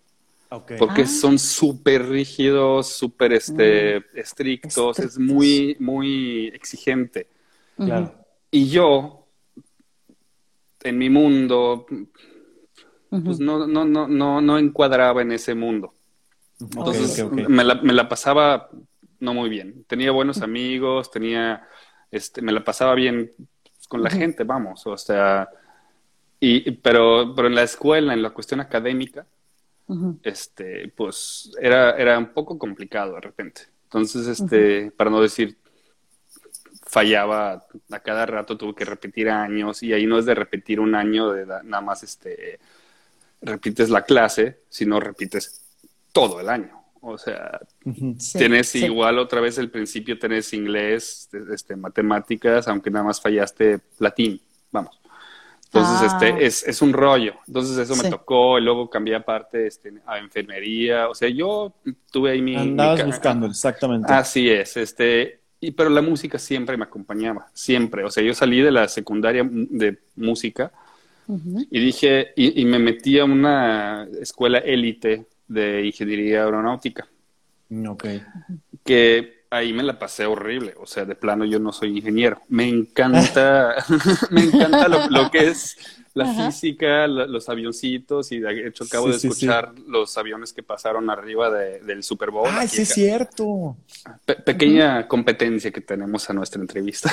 Porque 0.78 1.02
ah. 1.02 1.06
son 1.06 1.38
súper 1.38 2.08
rígidos, 2.08 2.88
súper 2.88 3.34
este, 3.34 4.00
mm. 4.00 4.02
estrictos, 4.14 4.98
es 4.98 5.18
muy, 5.18 5.76
muy 5.78 6.48
exigente. 6.48 7.28
Y 8.50 8.70
yo, 8.70 9.26
en 10.82 10.96
mi 10.96 11.10
mundo, 11.10 11.86
pues 13.10 13.40
no, 13.40 13.66
no, 13.66 13.84
no, 13.84 14.08
no, 14.08 14.40
no 14.40 14.58
encuadraba 14.58 15.20
en 15.20 15.32
ese 15.32 15.54
mundo. 15.54 15.92
Entonces 16.60 17.30
Me, 17.30 17.62
la, 17.62 17.74
me, 17.76 17.92
la, 17.92 18.08
pasaba 18.08 18.70
no 19.20 19.34
muy 19.34 19.48
bien. 19.50 19.84
Tenía 19.86 20.12
buenos 20.12 20.42
amigos, 20.42 21.10
tenía, 21.10 21.66
este, 22.10 22.42
me 22.42 22.52
la 22.52 22.64
pasaba 22.64 22.94
bien 22.94 23.32
con 23.88 24.02
la 24.02 24.10
gente, 24.10 24.44
vamos, 24.44 24.86
o 24.86 24.96
sea, 24.96 25.48
y, 26.38 26.70
pero, 26.72 27.32
pero 27.34 27.48
en 27.48 27.54
la 27.54 27.62
escuela, 27.62 28.12
en 28.12 28.22
la 28.22 28.30
cuestión 28.30 28.60
académica, 28.60 29.26
este, 30.22 30.92
pues 30.94 31.50
era, 31.60 31.96
era 31.96 32.18
un 32.18 32.34
poco 32.34 32.58
complicado 32.58 33.14
de 33.14 33.22
repente. 33.22 33.62
Entonces, 33.84 34.26
este, 34.26 34.90
para 34.90 35.08
no 35.08 35.22
decir, 35.22 35.56
fallaba 36.82 37.66
a 37.90 38.00
cada 38.00 38.26
rato, 38.26 38.56
tuve 38.56 38.74
que 38.74 38.84
repetir 38.84 39.30
años, 39.30 39.82
y 39.82 39.92
ahí 39.92 40.06
no 40.06 40.18
es 40.18 40.26
de 40.26 40.34
repetir 40.34 40.78
un 40.78 40.94
año, 40.94 41.32
de 41.32 41.46
nada 41.46 41.80
más, 41.80 42.02
este, 42.02 42.60
repites 43.40 43.88
la 43.88 44.02
clase, 44.02 44.60
sino 44.68 45.00
repites 45.00 45.62
todo 46.12 46.40
el 46.40 46.48
año. 46.48 46.77
O 47.00 47.18
sea, 47.18 47.60
tienes 48.32 48.74
igual 48.74 49.18
otra 49.18 49.40
vez 49.40 49.58
el 49.58 49.70
principio, 49.70 50.18
tenés 50.18 50.52
inglés, 50.52 51.28
este, 51.52 51.76
matemáticas, 51.76 52.68
aunque 52.68 52.90
nada 52.90 53.06
más 53.06 53.20
fallaste 53.20 53.80
latín, 53.98 54.40
vamos. 54.70 54.98
Entonces, 55.66 56.12
este, 56.12 56.26
ah. 56.26 56.38
es, 56.40 56.66
es 56.66 56.80
un 56.80 56.92
rollo. 56.94 57.34
Entonces, 57.46 57.76
eso 57.76 58.02
me 58.02 58.08
tocó, 58.08 58.58
y 58.58 58.62
luego 58.62 58.88
cambié 58.88 59.16
aparte 59.16 59.66
este, 59.66 59.92
a 60.06 60.18
enfermería. 60.18 61.08
O 61.08 61.14
sea, 61.14 61.28
yo 61.28 61.74
tuve 62.10 62.32
ahí 62.32 62.40
mi. 62.40 62.56
Andabas 62.56 63.04
buscando, 63.04 63.46
exactamente. 63.46 64.10
Así 64.10 64.48
es. 64.48 64.78
Este, 64.78 65.40
y, 65.60 65.72
pero 65.72 65.90
la 65.90 66.00
música 66.00 66.38
siempre 66.38 66.76
me 66.78 66.84
acompañaba, 66.84 67.48
siempre. 67.52 68.04
O 68.04 68.10
sea, 68.10 68.22
yo 68.22 68.32
salí 68.32 68.62
de 68.62 68.70
la 68.70 68.88
secundaria 68.88 69.46
de 69.50 69.98
música 70.16 70.72
Y 71.70 71.80
dije, 71.80 72.28
y, 72.36 72.62
y, 72.62 72.64
me 72.64 72.78
metí 72.78 73.18
a 73.18 73.24
una 73.26 74.08
escuela 74.20 74.58
élite 74.58 75.26
de 75.48 75.86
ingeniería 75.86 76.44
aeronáutica. 76.44 77.08
Ok. 77.88 78.04
Que 78.84 79.44
ahí 79.50 79.72
me 79.72 79.82
la 79.82 79.98
pasé 79.98 80.26
horrible. 80.26 80.74
O 80.78 80.86
sea, 80.86 81.04
de 81.04 81.14
plano 81.14 81.44
yo 81.44 81.58
no 81.58 81.72
soy 81.72 81.96
ingeniero. 81.96 82.40
Me 82.48 82.68
encanta, 82.68 83.74
me 84.30 84.42
encanta 84.42 84.88
lo, 84.88 85.08
lo 85.08 85.30
que 85.30 85.48
es 85.48 85.76
la 86.18 86.46
física, 86.46 87.06
los 87.06 87.48
avioncitos, 87.48 88.32
y 88.32 88.40
de 88.40 88.68
hecho 88.68 88.84
acabo 88.84 89.08
de 89.08 89.16
escuchar 89.16 89.72
los 89.86 90.16
aviones 90.18 90.52
que 90.52 90.62
pasaron 90.62 91.08
arriba 91.10 91.50
del 91.50 92.02
Super 92.02 92.30
Bowl. 92.30 92.48
¡Ay, 92.50 92.68
sí 92.68 92.82
es 92.82 92.90
cierto! 92.90 93.76
pequeña 94.44 95.06
competencia 95.08 95.70
que 95.70 95.80
tenemos 95.80 96.28
a 96.28 96.32
nuestra 96.32 96.60
entrevista. 96.60 97.10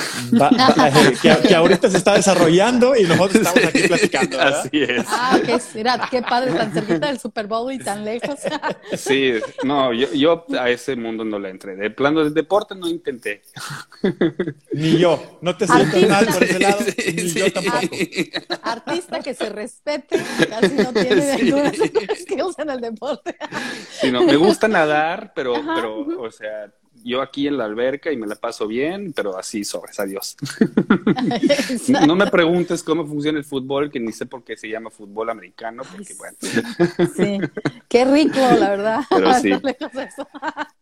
que, 1.22 1.54
ahorita 1.54 1.90
se 1.90 1.96
está 1.96 2.14
desarrollando 2.14 2.96
y 2.96 3.04
nosotros 3.04 3.46
estamos 3.46 3.68
aquí 3.68 3.88
platicando. 3.88 4.40
Así 4.40 4.82
es. 4.82 5.04
Ah, 5.08 5.38
qué, 5.44 5.58
mira, 5.74 6.08
qué 6.10 6.22
padre, 6.22 6.52
tan 6.52 6.72
cerquita 6.72 7.06
del 7.06 7.18
Super 7.18 7.46
Bowl 7.46 7.72
y 7.72 7.78
tan 7.78 8.04
lejos. 8.04 8.38
sí, 8.96 9.34
no, 9.64 9.92
yo, 9.92 10.12
yo 10.12 10.44
a 10.58 10.70
ese 10.70 10.96
mundo 10.96 11.24
no 11.24 11.38
le 11.38 11.50
entré. 11.50 11.76
De 11.76 11.90
plano 11.90 12.22
del 12.24 12.34
deporte 12.34 12.74
no 12.74 12.88
intenté. 12.88 13.42
Ni 14.72 14.98
yo. 14.98 15.38
No 15.40 15.56
te 15.56 15.66
siento 15.66 16.08
mal 16.08 16.26
por 16.26 16.42
ese 16.42 16.58
lado. 16.58 16.78
ni 17.14 17.28
yo 17.28 17.52
tampoco 17.52 17.96
que 19.22 19.34
se 19.34 19.48
respete, 19.48 20.22
casi 20.48 20.74
no 20.74 20.92
tiene 20.92 21.36
ninguna 21.36 21.72
skills 21.72 22.58
en 22.58 22.70
el 22.70 22.80
deporte. 22.80 23.36
Sí, 23.90 24.10
no, 24.10 24.22
me 24.22 24.36
gusta 24.36 24.68
nadar, 24.68 25.32
pero, 25.34 25.54
pero, 25.54 26.20
o 26.20 26.30
sea, 26.30 26.72
yo 27.06 27.22
aquí 27.22 27.46
en 27.46 27.56
la 27.56 27.64
alberca 27.64 28.10
y 28.10 28.16
me 28.16 28.26
la 28.26 28.34
paso 28.34 28.66
bien, 28.66 29.12
pero 29.12 29.38
así 29.38 29.64
sobres, 29.64 30.00
adiós. 30.00 30.36
no 32.06 32.16
me 32.16 32.26
preguntes 32.26 32.82
cómo 32.82 33.06
funciona 33.06 33.38
el 33.38 33.44
fútbol, 33.44 33.90
que 33.92 34.00
ni 34.00 34.10
sé 34.10 34.26
por 34.26 34.42
qué 34.42 34.56
se 34.56 34.68
llama 34.68 34.90
fútbol 34.90 35.30
americano, 35.30 35.84
porque 35.90 36.14
bueno. 36.14 36.36
Sí, 37.14 37.38
qué 37.88 38.04
rico, 38.04 38.38
la 38.38 38.70
verdad. 38.70 39.00
Pero 39.10 39.34
sí. 39.34 39.52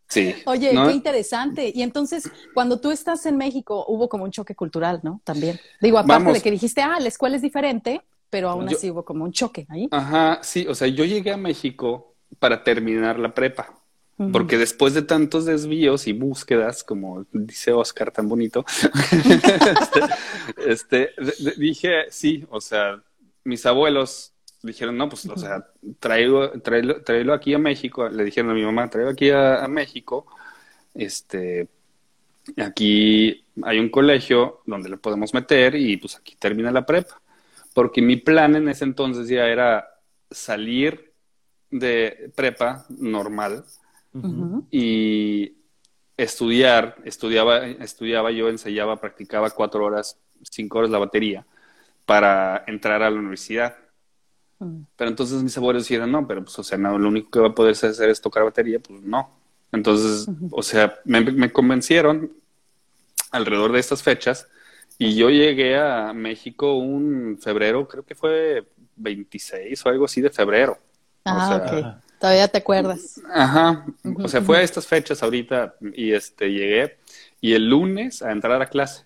Sí. 0.06 0.32
Oye, 0.46 0.70
qué 0.70 0.92
interesante. 0.92 1.72
Y 1.74 1.82
entonces, 1.82 2.30
cuando 2.52 2.78
tú 2.78 2.92
estás 2.92 3.26
en 3.26 3.36
México, 3.36 3.84
hubo 3.88 4.08
como 4.08 4.22
un 4.22 4.30
choque 4.30 4.54
cultural, 4.54 5.00
¿no? 5.02 5.20
También. 5.24 5.58
Digo, 5.80 5.98
aparte 5.98 6.32
de 6.32 6.40
que 6.40 6.52
dijiste, 6.52 6.82
ah, 6.82 7.00
la 7.00 7.08
escuela 7.08 7.34
es 7.34 7.42
diferente, 7.42 8.00
pero 8.30 8.48
aún 8.48 8.68
así 8.68 8.90
hubo 8.90 9.04
como 9.04 9.24
un 9.24 9.32
choque 9.32 9.66
ahí. 9.68 9.88
Ajá, 9.90 10.38
sí, 10.42 10.66
o 10.68 10.74
sea, 10.74 10.86
yo 10.86 11.04
llegué 11.04 11.32
a 11.32 11.36
México 11.36 12.14
para 12.38 12.62
terminar 12.62 13.18
la 13.18 13.34
prepa. 13.34 13.83
Porque 14.32 14.58
después 14.58 14.94
de 14.94 15.02
tantos 15.02 15.44
desvíos 15.44 16.06
y 16.06 16.12
búsquedas, 16.12 16.84
como 16.84 17.26
dice 17.32 17.72
Oscar 17.72 18.12
tan 18.12 18.28
bonito, 18.28 18.64
este, 20.66 20.66
este 20.66 21.10
dije, 21.56 22.04
sí, 22.10 22.46
o 22.50 22.60
sea, 22.60 23.02
mis 23.42 23.66
abuelos 23.66 24.32
dijeron, 24.62 24.96
no, 24.96 25.08
pues, 25.08 25.26
o 25.26 25.36
sea, 25.36 25.66
traigo, 25.98 26.50
tráelo, 26.60 27.34
aquí 27.34 27.54
a 27.54 27.58
México. 27.58 28.08
Le 28.08 28.24
dijeron 28.24 28.52
a 28.52 28.54
mi 28.54 28.62
mamá, 28.62 28.88
traigo 28.88 29.10
aquí 29.10 29.30
a, 29.30 29.64
a, 29.64 29.68
México. 29.68 30.26
Este, 30.94 31.66
aquí 32.56 33.44
hay 33.62 33.78
un 33.80 33.88
colegio 33.88 34.62
donde 34.64 34.90
le 34.90 34.96
podemos 34.96 35.34
meter 35.34 35.74
y 35.74 35.96
pues 35.96 36.16
aquí 36.16 36.36
termina 36.38 36.70
la 36.70 36.86
prepa 36.86 37.20
porque 37.74 38.00
mi 38.00 38.16
plan 38.16 38.56
en 38.56 38.68
ese 38.68 38.84
entonces 38.84 39.28
ya 39.28 39.46
era 39.46 40.00
salir 40.30 41.12
de 41.70 42.32
prepa 42.34 42.86
normal 42.88 43.64
y 44.70 45.56
estudiar, 46.16 46.96
estudiaba, 47.04 47.66
estudiaba 47.66 48.30
yo, 48.30 48.48
ensayaba, 48.48 49.00
practicaba 49.00 49.50
cuatro 49.50 49.84
horas, 49.84 50.18
cinco 50.50 50.78
horas 50.78 50.90
la 50.90 50.98
batería 50.98 51.46
para 52.06 52.64
entrar 52.66 53.02
a 53.02 53.10
la 53.10 53.18
universidad. 53.18 53.76
Pero 54.96 55.10
entonces 55.10 55.42
mis 55.42 55.56
abuelos 55.58 55.84
dijeron, 55.88 56.12
no, 56.12 56.26
pero 56.26 56.44
pues, 56.44 56.58
o 56.58 56.62
sea, 56.62 56.78
no, 56.78 56.98
lo 56.98 57.08
único 57.08 57.30
que 57.30 57.40
va 57.40 57.48
a 57.48 57.54
poder 57.54 57.72
hacer 57.72 58.10
es 58.10 58.20
tocar 58.20 58.44
batería, 58.44 58.78
pues 58.78 59.02
no. 59.02 59.30
Entonces, 59.72 60.28
o 60.50 60.62
sea, 60.62 61.00
me 61.04 61.52
convencieron 61.52 62.30
alrededor 63.32 63.72
de 63.72 63.80
estas 63.80 64.02
fechas 64.02 64.46
y 64.98 65.16
yo 65.16 65.28
llegué 65.28 65.76
a 65.76 66.12
México 66.12 66.74
un 66.74 67.38
febrero, 67.40 67.88
creo 67.88 68.04
que 68.04 68.14
fue 68.14 68.68
26 68.96 69.84
o 69.84 69.88
algo 69.88 70.04
así 70.04 70.20
de 70.20 70.30
febrero. 70.30 70.78
Ah, 71.24 71.56
ok. 71.56 72.03
Todavía 72.18 72.48
te 72.48 72.58
acuerdas. 72.58 73.20
Ajá. 73.32 73.84
O 74.22 74.28
sea, 74.28 74.40
fue 74.40 74.58
a 74.58 74.62
estas 74.62 74.86
fechas 74.86 75.22
ahorita 75.22 75.74
y 75.94 76.12
este 76.12 76.50
llegué 76.50 76.96
y 77.40 77.52
el 77.52 77.68
lunes 77.68 78.22
a 78.22 78.32
entrar 78.32 78.62
a 78.62 78.66
clase. 78.66 79.04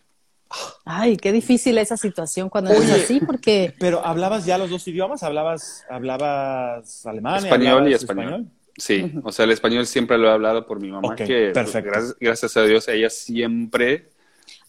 Ay, 0.85 1.17
qué 1.17 1.33
difícil 1.33 1.77
esa 1.79 1.97
situación 1.97 2.49
cuando 2.49 2.71
es 2.71 2.91
así, 2.91 3.21
porque. 3.21 3.75
Pero 3.79 4.05
hablabas 4.05 4.47
ya 4.47 4.57
los 4.57 4.71
dos 4.71 4.87
idiomas, 4.89 5.23
hablabas, 5.23 5.85
hablabas 5.91 7.05
alemán, 7.05 7.45
español 7.45 7.89
y 7.89 7.95
español. 7.95 8.47
Sí, 8.77 9.13
o 9.25 9.33
sea, 9.33 9.45
el 9.45 9.51
español 9.51 9.87
siempre 9.87 10.17
lo 10.17 10.29
he 10.29 10.33
hablado 10.33 10.65
por 10.65 10.81
mi 10.81 10.91
mamá, 10.91 11.17
que 11.17 11.51
pues, 11.53 11.73
gracias, 11.75 12.17
gracias, 12.21 12.57
a 12.57 12.63
Dios 12.63 12.87
ella 12.87 13.11
siempre 13.11 14.09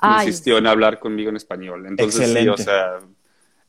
insistió 0.01 0.57
en 0.57 0.65
hablar 0.65 0.99
conmigo 0.99 1.29
en 1.29 1.35
español. 1.35 1.85
Entonces, 1.85 2.33
sí, 2.33 2.47
o 2.49 2.57
sea, 2.57 2.97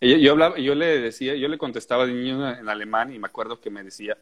yo, 0.00 0.32
hablaba, 0.32 0.58
yo 0.58 0.74
le 0.74 0.98
decía, 0.98 1.34
yo 1.34 1.46
le 1.46 1.58
contestaba 1.58 2.06
de 2.06 2.14
niño 2.14 2.48
en 2.56 2.68
alemán 2.70 3.12
y 3.12 3.18
me 3.18 3.26
acuerdo 3.26 3.60
que 3.60 3.68
me 3.68 3.82
decía, 3.82 4.16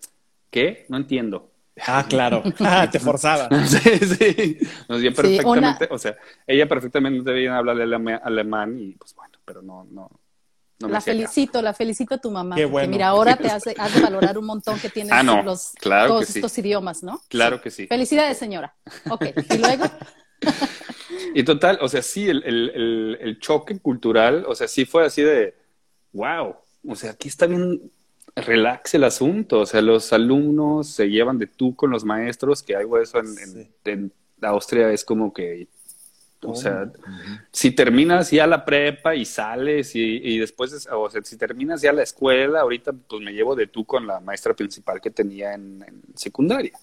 ¿qué? 0.50 0.86
No 0.88 0.96
entiendo. 0.96 1.50
Ah, 1.86 2.04
claro. 2.08 2.42
Ah, 2.60 2.88
te 2.90 2.98
forzaba. 2.98 3.48
sí, 3.66 3.78
sí. 3.98 4.58
Nos 4.88 5.02
perfectamente, 5.14 5.88
o 5.90 5.98
sea, 5.98 6.16
ella 6.46 6.68
perfectamente 6.68 7.30
debía 7.30 7.56
hablar 7.56 7.80
alemán 7.80 8.78
y 8.78 8.92
pues 8.92 9.14
bueno, 9.14 9.38
pero 9.44 9.62
no, 9.62 9.84
no. 9.90 10.10
no 10.80 10.88
la 10.88 11.00
felicito, 11.00 11.62
la 11.62 11.72
felicito 11.72 12.14
a 12.14 12.18
tu 12.18 12.30
mamá. 12.30 12.56
Qué 12.56 12.64
bueno. 12.64 12.90
mira, 12.90 13.08
ahora 13.08 13.36
te 13.36 13.48
hace, 13.48 13.74
hace 13.78 14.00
valorar 14.00 14.38
un 14.38 14.46
montón 14.46 14.78
que 14.78 14.88
tienes 14.88 15.12
ah, 15.12 15.22
los, 15.22 15.72
claro 15.80 16.08
todos 16.08 16.34
estos 16.34 16.58
idiomas, 16.58 17.02
¿no? 17.02 17.20
Claro 17.28 17.60
que 17.60 17.70
sí. 17.70 17.86
Felicidades, 17.86 18.38
señora. 18.38 18.74
Ok, 19.08 19.26
y 19.50 19.58
luego. 19.58 19.84
Y 21.34 21.42
total, 21.42 21.78
o 21.82 21.88
sea, 21.88 22.02
sí, 22.02 22.28
el, 22.28 22.42
el, 22.44 23.18
el, 23.20 23.38
choque 23.38 23.78
cultural, 23.80 24.44
o 24.46 24.54
sea, 24.54 24.68
sí 24.68 24.84
fue 24.84 25.04
así 25.04 25.22
de, 25.22 25.54
wow, 26.12 26.56
o 26.86 26.96
sea, 26.96 27.12
aquí 27.12 27.28
está 27.28 27.46
bien 27.46 27.92
relax 28.40 28.94
el 28.94 29.04
asunto, 29.04 29.60
o 29.60 29.66
sea, 29.66 29.80
los 29.80 30.12
alumnos 30.12 30.88
se 30.88 31.08
llevan 31.08 31.38
de 31.38 31.46
tú 31.46 31.74
con 31.74 31.90
los 31.90 32.04
maestros, 32.04 32.62
que 32.62 32.76
algo 32.76 32.98
eso 32.98 33.18
en, 33.18 33.70
en, 33.84 34.12
Austria 34.40 34.92
es 34.92 35.04
como 35.04 35.32
que, 35.32 35.66
o 36.42 36.54
sea, 36.54 36.90
si 37.50 37.72
terminas 37.72 38.30
ya 38.30 38.46
la 38.46 38.64
prepa 38.64 39.16
y 39.16 39.24
sales 39.24 39.96
y, 39.96 40.20
y 40.22 40.38
después, 40.38 40.86
o 40.90 41.10
sea, 41.10 41.20
si 41.24 41.36
terminas 41.36 41.82
ya 41.82 41.92
la 41.92 42.04
escuela, 42.04 42.60
ahorita 42.60 42.92
pues 42.92 43.20
me 43.20 43.32
llevo 43.32 43.56
de 43.56 43.66
tú 43.66 43.84
con 43.84 44.06
la 44.06 44.20
maestra 44.20 44.54
principal 44.54 45.00
que 45.00 45.10
tenía 45.10 45.54
en, 45.54 45.84
en 45.86 46.02
secundaria 46.14 46.78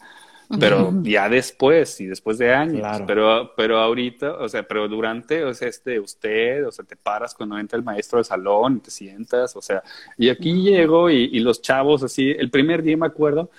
pero 0.59 0.93
ya 1.03 1.29
después 1.29 1.99
y 2.01 2.05
después 2.05 2.37
de 2.37 2.53
años, 2.53 3.01
pero, 3.07 3.51
pero 3.55 3.79
ahorita, 3.79 4.33
o 4.35 4.47
sea, 4.47 4.63
pero 4.63 4.87
durante, 4.87 5.43
o 5.43 5.53
sea, 5.53 5.67
este, 5.67 5.99
usted, 5.99 6.67
o 6.67 6.71
sea, 6.71 6.85
te 6.85 6.95
paras 6.95 7.33
cuando 7.33 7.57
entra 7.57 7.77
el 7.77 7.83
maestro 7.83 8.17
del 8.17 8.25
salón, 8.25 8.79
te 8.79 8.91
sientas, 8.91 9.55
o 9.55 9.61
sea, 9.61 9.83
y 10.17 10.29
aquí 10.29 10.53
llego 10.61 11.09
y, 11.09 11.29
y, 11.31 11.39
los 11.39 11.61
chavos 11.61 12.03
así, 12.03 12.31
el 12.31 12.49
primer 12.49 12.83
día 12.83 12.97
me 12.97 13.07
acuerdo, 13.07 13.49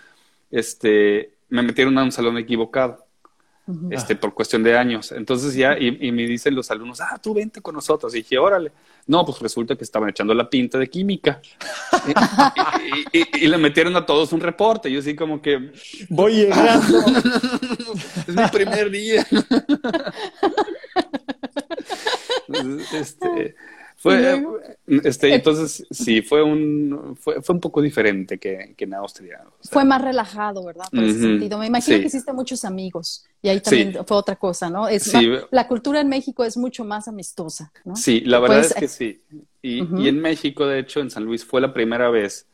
este, 0.51 1.35
me 1.49 1.63
metieron 1.63 1.97
a 1.99 2.05
un 2.05 2.13
salón 2.13 2.39
equivocado 2.39 3.07
este, 3.91 4.15
por 4.15 4.33
cuestión 4.33 4.63
de 4.63 4.77
años. 4.77 5.11
Entonces 5.13 5.55
ya, 5.55 5.77
y, 5.79 6.13
me 6.13 6.23
dicen 6.23 6.55
los 6.55 6.71
alumnos, 6.71 7.01
ah, 7.01 7.19
tú 7.21 7.35
vente 7.35 7.61
con 7.61 7.75
nosotros. 7.75 8.15
Y 8.15 8.19
dije, 8.19 8.39
órale. 8.39 8.71
No, 9.07 9.25
pues 9.25 9.39
resulta 9.39 9.77
que 9.77 9.85
estaban 9.85 10.09
echando 10.11 10.35
la 10.35 10.51
pinta 10.51 10.79
de 10.79 10.89
química. 10.89 11.41
y, 13.13 13.47
le 13.47 13.59
metieron 13.59 13.95
a 13.97 14.05
todos 14.05 14.33
un 14.33 14.41
reporte. 14.41 14.91
Yo 14.91 14.99
así 14.99 15.15
como 15.15 15.41
que... 15.41 15.71
Voy 16.09 16.33
llegando. 16.35 16.99
es 18.27 18.35
mi 18.35 18.49
primer 18.49 18.91
día. 18.91 19.25
este, 22.93 23.55
fue, 23.99 24.45
este, 24.87 25.35
entonces, 25.35 25.87
sí, 25.91 26.21
fue 26.21 26.43
un, 26.43 27.17
fue, 27.19 27.41
fue 27.41 27.55
un 27.55 27.61
poco 27.61 27.81
diferente 27.81 28.37
que, 28.37 28.75
que 28.77 28.85
en 28.85 28.93
Austria. 28.93 29.43
Fue 29.71 29.87
más 29.87 30.03
relajado, 30.03 30.65
¿verdad? 30.67 30.85
Por 30.91 31.03
ese 31.03 31.19
sentido. 31.19 31.59
Me 31.59 31.67
imagino 31.67 31.99
que 31.99 32.07
hiciste 32.07 32.31
muchos 32.35 32.67
amigos 32.67 33.25
y 33.41 33.49
ahí 33.49 33.61
también 33.61 33.97
fue 34.07 34.17
otra 34.19 34.37
cosa, 34.37 34.69
¿no? 34.69 34.87
Es 34.87 35.13
la 35.51 35.67
cultura 35.67 36.01
en 36.01 36.09
México 36.11 36.45
es 36.45 36.59
mucho 36.59 36.85
más 36.85 37.09
amistosa, 37.09 37.73
¿no? 37.87 37.97
Sí, 37.97 38.21
la 38.21 38.39
verdad 38.39 38.61
es 38.61 38.75
que 38.75 38.87
sí. 38.87 39.23
Y, 39.63 39.83
y 40.03 40.09
en 40.09 40.21
México, 40.21 40.67
de 40.67 40.79
hecho, 40.79 41.01
en 41.01 41.11
San 41.11 41.25
Luis 41.25 41.45
fue 41.45 41.63
la 41.63 41.73
primera 41.73 42.11
vez 42.11 42.47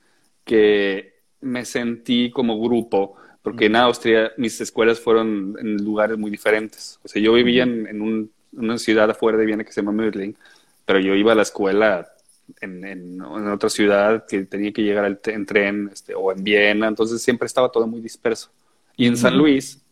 que 0.45 1.23
me 1.41 1.65
sentí 1.65 2.31
como 2.31 2.61
grupo, 2.61 3.17
porque 3.43 3.67
en 3.67 3.75
Austria 3.75 4.31
mis 4.37 4.61
escuelas 4.61 5.01
fueron 5.01 5.57
en 5.59 5.77
lugares 5.79 6.17
muy 6.17 6.31
diferentes. 6.31 7.01
O 7.03 7.09
sea, 7.09 7.21
yo 7.21 7.33
vivía 7.33 7.65
en, 7.65 7.89
en 7.89 8.01
un, 8.01 8.31
una 8.53 8.79
ciudad 8.79 9.11
afuera 9.11 9.37
de 9.37 9.45
Viena 9.45 9.65
que 9.65 9.73
se 9.73 9.83
llama 9.83 9.93
Mödling 9.93 10.37
pero 10.85 10.99
yo 11.01 11.15
iba 11.15 11.33
a 11.33 11.35
la 11.37 11.43
escuela 11.43 12.13
en, 12.61 12.85
en, 12.85 13.21
otra 13.23 13.69
ciudad 13.69 14.27
que 14.27 14.45
tenía 14.45 14.73
que 14.73 14.83
llegar 14.83 15.21
en 15.25 15.47
tren 15.47 15.91
este, 15.93 16.15
o 16.15 16.33
en 16.33 16.45
Viena, 16.45 16.89
entonces 16.89 17.23
siempre 17.23 17.47
estaba 17.47 17.71
todo 17.71 17.87
muy 17.87 18.01
disperso. 18.01 18.51
Y 18.97 19.07
en 19.07 19.17
San 19.17 19.37
Luis, 19.39 19.83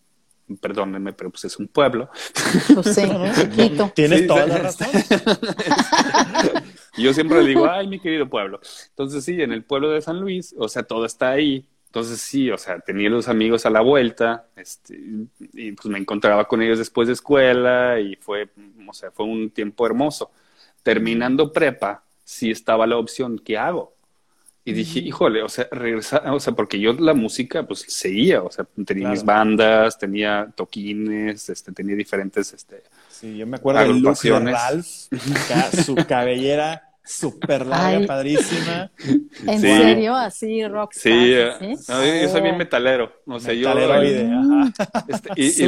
perdónenme, 0.61 1.13
pero 1.13 1.31
pues 1.31 1.45
es 1.45 1.57
un 1.59 1.69
pueblo. 1.69 2.11
Pues 2.75 2.95
sí, 2.95 3.03
chiquito. 3.35 3.93
Tienes 3.95 4.27
toda 4.27 4.47
la 4.47 4.59
razón. 4.59 4.89
Yo 6.99 7.15
siempre 7.15 7.43
le 7.43 7.49
digo, 7.49 7.71
ay, 7.71 7.87
mi 7.87 8.01
querido 8.01 8.29
pueblo. 8.29 8.61
Entonces 8.91 9.25
sí, 9.25 9.41
en 9.41 9.53
el 9.53 9.65
pueblo 9.65 9.91
de 9.91 10.03
San 10.03 10.21
Luis, 10.21 10.55
o 10.59 10.69
sea, 10.69 10.83
todo 10.83 11.05
está 11.07 11.31
ahí. 11.31 11.67
Entonces 11.87 12.21
sí, 12.21 12.51
o 12.51 12.59
sea, 12.59 12.79
tenía 12.79 13.11
los 13.11 13.27
amigos 13.27 13.67
a 13.67 13.71
la 13.71 13.81
vuelta, 13.81 14.47
este, 14.55 14.97
y 15.55 15.73
pues 15.73 15.87
me 15.87 15.99
encontraba 15.99 16.47
con 16.47 16.63
ellos 16.63 16.79
después 16.79 17.09
de 17.09 17.15
escuela 17.15 17.99
y 17.99 18.15
fue, 18.15 18.49
o 18.89 18.93
sea, 18.93 19.11
fue 19.11 19.27
un 19.27 19.51
tiempo 19.51 19.87
hermoso. 19.87 20.31
Terminando 20.83 21.53
prepa, 21.53 22.05
sí 22.25 22.51
estaba 22.51 22.87
la 22.87 22.97
opción, 22.97 23.39
¿qué 23.39 23.59
hago? 23.59 23.95
Y 24.65 24.73
dije, 24.73 25.01
híjole, 25.01 25.43
o 25.43 25.49
sea, 25.49 25.69
regresar, 25.73 26.29
o 26.31 26.39
sea, 26.39 26.53
porque 26.53 26.79
yo 26.79 26.93
la 26.93 27.15
música, 27.15 27.67
pues 27.67 27.81
seguía, 27.89 28.43
o 28.43 28.51
sea, 28.53 28.67
tenía 28.85 29.09
mis 29.09 29.25
bandas, 29.25 29.99
tenía 29.99 30.53
toquines, 30.55 31.49
este, 31.49 31.73
tenía 31.73 31.97
diferentes, 31.97 32.53
este, 32.53 32.83
Sí, 33.09 33.37
yo 33.37 33.47
me 33.47 33.57
acuerdo 33.57 33.81
de 33.83 34.51
Ralph, 34.51 34.87
su 35.85 35.95
cabellera 36.09 36.90
súper 37.05 37.67
larga, 37.67 38.07
padrísima. 38.07 38.91
¿En 39.47 39.61
serio? 39.61 40.15
Así, 40.15 40.67
rock. 40.67 40.93
Sí, 40.93 41.35
¿sí? 41.59 41.75
yo 41.87 42.29
soy 42.29 42.41
bien 42.41 42.57
metalero. 42.57 43.13
O 43.27 43.41
sea, 43.41 43.53
yo. 43.55 43.75
Mm. 43.75 44.73
Este, 45.09 45.31
y, 45.37 45.65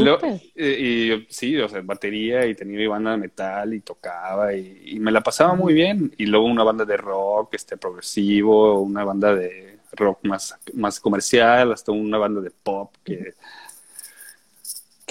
y, 0.57 1.13
y, 1.13 1.27
sí, 1.29 1.59
o 1.59 1.69
sea, 1.69 1.81
batería 1.83 2.47
y 2.47 2.55
tenía 2.55 2.79
mi 2.79 2.87
banda 2.87 3.13
de 3.13 3.17
metal 3.17 3.75
y 3.75 3.81
tocaba 3.81 4.55
y, 4.55 4.99
me 5.01 5.11
la 5.11 5.21
pasaba 5.21 5.55
muy 5.55 5.75
bien. 5.75 6.13
Y 6.17 6.27
luego 6.27 6.47
una 6.47 6.65
banda 6.65 6.85
de 6.85 6.97
rock, 6.97 7.55
este, 7.55 7.77
progresivo, 7.77 8.81
una 8.81 9.05
banda 9.05 9.35
de 9.35 9.79
rock 9.93 10.21
más, 10.23 10.59
más 10.75 11.01
comercial, 11.01 11.73
hasta 11.73 11.93
una 11.93 12.19
banda 12.19 12.41
de 12.41 12.51
pop 12.51 12.95
que 13.05 13.35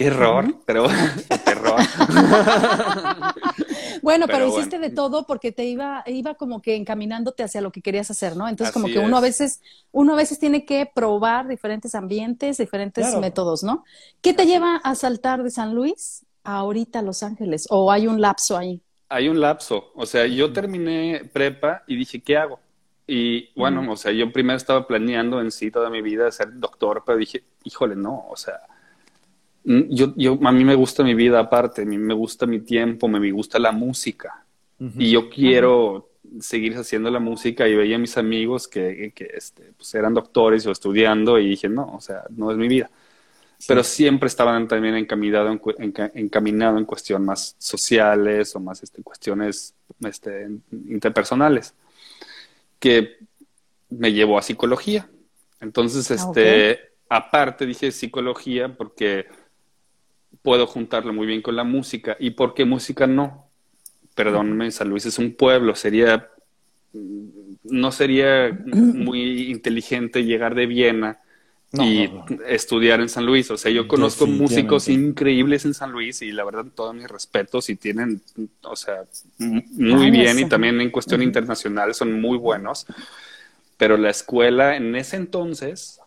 Qué 0.02 0.08
error, 0.08 0.56
pero 0.66 0.88
terror. 1.46 1.76
bueno, 4.02 4.26
pero, 4.26 4.48
hiciste 4.48 4.80
de 4.80 4.90
todo 4.90 5.28
porque 5.28 5.52
te 5.52 5.66
iba, 5.66 6.04
iba 6.08 6.34
como 6.34 6.60
que 6.60 6.76
encaminándote 6.76 7.44
hacia 7.44 7.62
lo 7.62 7.72
que 7.72 7.84
querías 7.84 8.10
hacer, 8.10 8.36
¿no? 8.36 8.48
Entonces, 8.48 8.74
como 8.74 8.88
que 8.88 8.98
uno 8.98 9.16
a 9.16 9.22
veces, 9.22 9.62
uno 9.92 10.14
a 10.14 10.16
veces 10.16 10.40
tiene 10.40 10.66
que 10.66 10.90
probar 10.92 11.48
diferentes 11.48 11.94
ambientes, 11.94 12.58
diferentes 12.58 13.16
métodos, 13.20 13.62
¿no? 13.62 13.84
¿Qué 14.22 14.34
te 14.34 14.48
lleva 14.48 14.78
a 14.78 14.96
saltar 14.96 15.44
de 15.44 15.52
San 15.52 15.76
Luis 15.76 16.26
a 16.44 16.58
ahorita 16.58 17.04
Los 17.04 17.22
Ángeles? 17.22 17.68
¿O 17.70 17.92
hay 17.92 18.08
un 18.08 18.22
lapso 18.22 18.58
ahí? 18.58 18.82
Hay 19.08 19.30
un 19.30 19.40
lapso. 19.40 19.92
O 19.94 20.08
sea, 20.08 20.26
yo 20.26 20.52
terminé 20.52 21.30
prepa 21.32 21.84
y 21.86 21.96
dije, 21.96 22.22
¿qué 22.22 22.38
hago? 22.38 22.60
Y 23.06 23.52
bueno, 23.56 23.86
o 23.92 23.98
sea, 23.98 24.12
yo 24.12 24.32
primero 24.32 24.58
estaba 24.58 24.88
planeando 24.88 25.42
en 25.42 25.52
sí 25.52 25.70
toda 25.70 25.92
mi 25.92 26.02
vida 26.02 26.32
ser 26.32 26.60
doctor, 26.60 27.04
pero 27.06 27.20
dije, 27.20 27.44
híjole, 27.64 27.96
no, 27.96 28.26
o 28.30 28.36
sea, 28.36 28.62
yo, 29.64 30.14
yo, 30.16 30.40
a 30.44 30.52
mí 30.52 30.64
me 30.64 30.76
gusta 30.76 31.04
mi 31.04 31.14
vida 31.14 31.40
aparte, 31.40 31.84
a 31.84 31.86
mí 31.86 31.98
me 31.98 32.14
gusta 32.14 32.46
mi 32.46 32.62
tiempo, 32.62 33.08
me, 33.08 33.32
gusta 33.32 33.60
la 33.60 33.72
música. 33.72 34.46
Y 34.98 35.12
yo 35.12 35.30
quiero 35.30 36.10
seguir 36.40 36.76
haciendo 36.76 37.12
la 37.12 37.20
música 37.20 37.68
y 37.68 37.76
veía 37.76 37.98
a 37.98 38.00
mis 38.00 38.18
amigos 38.18 38.68
que, 38.68 39.12
que 39.14 39.30
este, 39.36 39.74
pues 39.78 39.94
eran 39.94 40.16
doctores 40.16 40.66
o 40.66 40.72
estudiando 40.72 41.38
y 41.38 41.50
dije, 41.50 41.70
no, 41.70 41.94
o 41.94 42.02
sea, 42.02 42.24
no 42.30 42.50
es 42.52 42.58
mi 42.58 42.68
vida. 42.68 42.90
Pero 43.68 43.84
siempre 43.84 44.28
estaban 44.28 44.68
también 44.68 44.96
encaminado 44.96 45.50
en, 45.50 45.94
encaminado 46.16 46.78
en 46.80 46.86
cuestiones 46.86 47.26
más 47.26 47.56
sociales 47.60 48.56
o 48.56 48.60
más 48.60 48.82
este, 48.82 49.04
cuestiones 49.04 49.76
este, 50.04 50.50
interpersonales, 50.72 51.76
que 52.80 53.18
me 53.90 54.12
llevó 54.14 54.40
a 54.40 54.42
psicología. 54.42 55.08
Entonces, 55.60 56.10
ah, 56.10 56.16
este, 56.16 56.80
aparte 57.08 57.68
dije 57.68 57.92
psicología 57.92 58.76
porque 58.76 59.28
puedo 60.42 60.68
juntarlo 60.68 61.14
muy 61.14 61.28
bien 61.28 61.42
con 61.42 61.56
la 61.56 61.64
música. 61.64 62.18
¿Y 62.20 62.32
por 62.32 62.54
qué 62.54 62.66
música 62.66 63.08
no? 63.08 63.48
Perdónme, 64.16 64.72
San 64.72 64.90
Luis 64.90 65.06
es 65.06 65.20
un 65.20 65.36
pueblo, 65.36 65.76
sería, 65.76 66.30
no 67.64 67.92
sería 67.92 68.52
muy 68.66 69.52
inteligente 69.52 70.24
llegar 70.24 70.54
de 70.54 70.66
Viena 70.66 71.20
y 71.74 72.10
estudiar 72.48 73.00
en 73.00 73.08
San 73.08 73.26
Luis. 73.26 73.50
O 73.52 73.58
sea, 73.58 73.72
yo 73.72 73.88
conozco 73.88 74.28
músicos 74.28 74.90
increíbles 74.90 75.64
en 75.64 75.74
San 75.74 75.92
Luis 75.92 76.22
y 76.22 76.32
la 76.32 76.44
verdad, 76.44 76.66
todos 76.76 76.94
mis 76.94 77.08
respetos 77.08 77.70
y 77.70 77.78
tienen, 77.78 78.22
o 78.64 78.76
sea, 78.76 79.06
muy 79.38 80.12
bien 80.12 80.40
y 80.40 80.50
también 80.50 80.82
en 80.82 80.92
cuestión 80.92 81.22
internacional 81.22 81.94
son 81.94 82.20
muy 82.20 82.38
buenos. 82.38 82.86
Pero 83.78 83.98
la 83.98 84.10
escuela 84.10 84.76
en 84.76 84.96
ese 84.96 85.16
entonces 85.16 86.01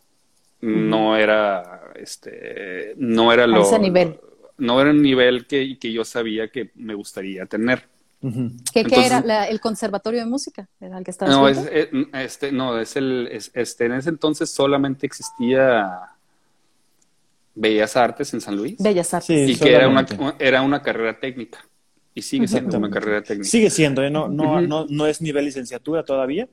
no 0.64 1.16
era, 1.16 1.92
este, 1.94 2.94
no 2.96 3.33
era 3.33 3.46
lo... 3.46 3.62
ese 3.62 3.79
nivel. 3.79 4.18
No 4.57 4.81
era 4.81 4.90
un 4.90 5.03
nivel 5.03 5.46
que, 5.46 5.79
que 5.79 5.92
yo 5.92 6.05
sabía 6.05 6.48
que 6.48 6.70
me 6.77 6.94
gustaría 6.94 7.46
tener. 7.46 7.88
¿Qué, 8.72 8.87
era 9.05 9.44
el 9.44 9.61
conservatorio 9.61 10.20
de 10.20 10.27
música? 10.27 10.66
¿Era 10.81 10.96
el 10.96 11.05
que 11.05 11.11
estaba 11.11 11.31
No, 11.31 11.46
es, 11.46 11.59
eh, 11.70 11.90
este, 12.14 12.53
no, 12.53 12.79
es 12.79 12.96
el, 12.96 13.29
este, 13.31 13.85
en 13.85 13.92
ese 13.92 14.09
entonces 14.09 14.50
solamente 14.50 15.07
existía 15.07 16.00
Bellas 17.55 17.96
Artes 17.96 18.33
en 18.33 18.40
San 18.40 18.57
Luis. 18.57 18.77
Bellas 18.79 19.12
Artes. 19.12 19.50
y 19.50 19.59
que 19.59 19.74
era 19.74 19.88
una, 19.88 20.07
era 20.38 20.62
una 20.62 20.81
carrera 20.81 21.18
técnica. 21.20 21.66
Y 22.16 22.22
sigue 22.22 22.46
siendo 22.46 22.79
una 22.79 22.88
carrera 22.90 23.22
técnica. 23.22 23.48
Sigue 23.48 23.70
siendo, 23.70 24.00
¿eh? 24.00 24.09
no, 24.09 24.29
no, 24.29 24.61
no, 24.61 24.87
no 24.88 25.07
es 25.07 25.20
nivel 25.20 25.46
licenciatura 25.46 26.05
todavía. 26.05 26.48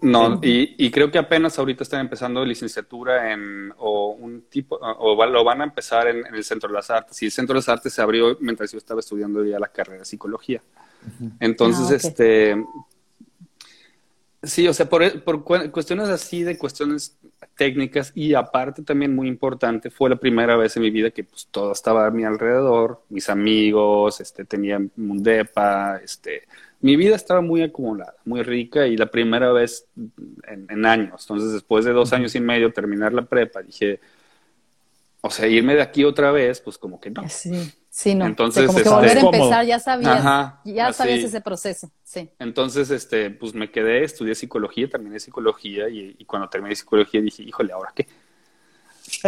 No, 0.00 0.38
y, 0.40 0.76
y, 0.78 0.90
creo 0.92 1.10
que 1.10 1.18
apenas 1.18 1.58
ahorita 1.58 1.82
están 1.82 2.00
empezando 2.00 2.44
licenciatura 2.44 3.32
en, 3.32 3.72
o 3.78 4.10
un 4.10 4.42
tipo, 4.42 4.76
o 4.76 5.26
lo 5.26 5.44
van 5.44 5.62
a 5.62 5.64
empezar 5.64 6.06
en, 6.06 6.24
el 6.32 6.44
Centro 6.44 6.68
de 6.68 6.76
las 6.76 6.90
Artes. 6.90 7.20
Y 7.22 7.26
el 7.26 7.32
Centro 7.32 7.54
de 7.54 7.58
las 7.58 7.68
Artes 7.68 7.92
se 7.92 8.00
abrió 8.00 8.38
mientras 8.40 8.70
yo 8.70 8.78
estaba 8.78 9.00
estudiando 9.00 9.44
ya 9.44 9.58
la 9.58 9.68
carrera 9.68 9.98
de 9.98 10.04
psicología. 10.04 10.62
Entonces, 11.40 11.90
ah, 11.90 11.96
este, 11.96 12.64
sí, 14.42 14.68
o 14.68 14.74
sea, 14.74 14.88
por, 14.88 15.22
por 15.22 15.44
cuestiones 15.70 16.08
así 16.08 16.42
de 16.42 16.58
cuestiones 16.58 17.18
técnicas 17.56 18.12
y 18.14 18.34
aparte 18.34 18.82
también 18.82 19.14
muy 19.14 19.28
importante, 19.28 19.90
fue 19.90 20.10
la 20.10 20.16
primera 20.16 20.56
vez 20.56 20.76
en 20.76 20.82
mi 20.82 20.90
vida 20.90 21.10
que 21.10 21.24
pues 21.24 21.48
todo 21.50 21.72
estaba 21.72 22.06
a 22.06 22.10
mi 22.10 22.24
alrededor, 22.24 23.02
mis 23.08 23.28
amigos, 23.28 24.20
este, 24.20 24.44
tenía 24.44 24.78
un 24.78 25.22
depa, 25.22 26.00
este, 26.02 26.44
mi 26.80 26.96
vida 26.96 27.16
estaba 27.16 27.42
muy 27.42 27.62
acumulada, 27.62 28.14
muy 28.24 28.42
rica 28.42 28.86
y 28.86 28.96
la 28.96 29.10
primera 29.10 29.52
vez 29.52 29.86
en, 30.46 30.86
años. 30.86 31.22
Entonces, 31.22 31.52
después 31.52 31.84
de 31.84 31.92
dos 31.92 32.12
años 32.12 32.34
y 32.34 32.40
medio 32.40 32.72
terminar 32.72 33.12
la 33.12 33.26
prepa, 33.26 33.62
dije, 33.62 34.00
o 35.20 35.30
sea, 35.30 35.46
irme 35.46 35.74
de 35.74 35.82
aquí 35.82 36.04
otra 36.04 36.32
vez, 36.32 36.60
pues 36.60 36.78
como 36.78 36.98
que 36.98 37.10
no. 37.10 37.28
Sí. 37.28 37.72
Sí, 37.90 38.14
no. 38.14 38.24
Entonces, 38.24 38.66
como 38.66 38.76
que 38.78 38.82
este, 38.82 38.94
volver 38.94 39.18
a 39.18 39.20
empezar, 39.20 39.66
ya 39.66 39.80
sabías, 39.80 40.22
ya 40.64 40.92
sabías 40.92 41.24
ese 41.24 41.40
proceso, 41.40 41.90
sí. 42.04 42.30
Entonces, 42.38 42.88
este, 42.90 43.30
pues 43.30 43.52
me 43.52 43.68
quedé, 43.68 44.04
estudié 44.04 44.36
psicología, 44.36 44.88
terminé 44.88 45.18
psicología 45.18 45.88
y, 45.88 46.24
cuando 46.24 46.48
terminé 46.48 46.76
psicología 46.76 47.20
dije, 47.20 47.42
híjole, 47.42 47.72
¿ahora 47.72 47.92
qué? 47.92 48.06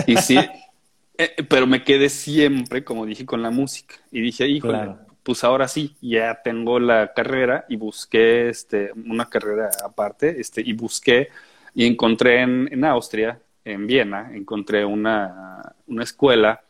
Y 0.07 0.17
sí, 0.19 0.39
eh, 1.19 1.35
pero 1.49 1.67
me 1.67 1.83
quedé 1.83 2.09
siempre, 2.09 2.85
como 2.85 3.05
dije, 3.05 3.27
con 3.27 3.43
la 3.43 3.51
música. 3.51 3.97
Y 4.13 4.21
dije, 4.21 4.47
híjole, 4.47 4.95
pues 5.25 5.43
ahora 5.43 5.67
sí, 5.67 5.97
ya 6.01 6.41
tengo 6.45 6.79
la 6.79 7.13
carrera 7.15 7.65
y 7.69 7.75
busqué 7.75 8.49
este, 8.49 8.93
una 8.93 9.29
carrera 9.29 9.71
aparte, 9.85 10.41
este, 10.41 10.61
y 10.61 10.73
busqué 10.73 11.31
y 11.75 11.85
encontré 11.85 12.43
en, 12.43 12.69
en 12.71 12.85
Austria, 12.85 13.41
en 13.65 13.89
Viena, 13.89 14.31
encontré 14.33 14.85
una, 14.85 15.75
una 15.89 16.05
escuela 16.05 16.63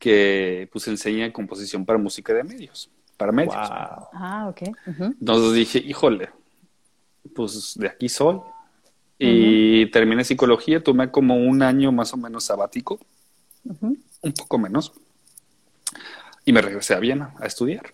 que 0.00 0.68
pues 0.72 0.88
enseña 0.88 1.32
composición 1.32 1.84
para 1.84 1.98
música 1.98 2.32
de 2.32 2.42
medios, 2.42 2.90
para 3.16 3.30
medios. 3.30 3.54
Ah, 3.54 4.48
ok. 4.50 4.62
Entonces 5.20 5.52
dije, 5.52 5.78
híjole, 5.78 6.30
pues 7.36 7.74
de 7.78 7.86
aquí 7.86 8.08
soy. 8.08 8.40
Y 9.18 9.84
terminé 9.90 10.24
psicología, 10.24 10.82
tomé 10.82 11.10
como 11.10 11.36
un 11.36 11.62
año 11.62 11.92
más 11.92 12.14
o 12.14 12.16
menos 12.16 12.44
sabático, 12.44 12.98
un 13.62 14.32
poco 14.32 14.58
menos, 14.58 14.92
y 16.46 16.52
me 16.54 16.62
regresé 16.62 16.94
a 16.94 16.98
Viena 16.98 17.34
a 17.38 17.46
estudiar. 17.46 17.92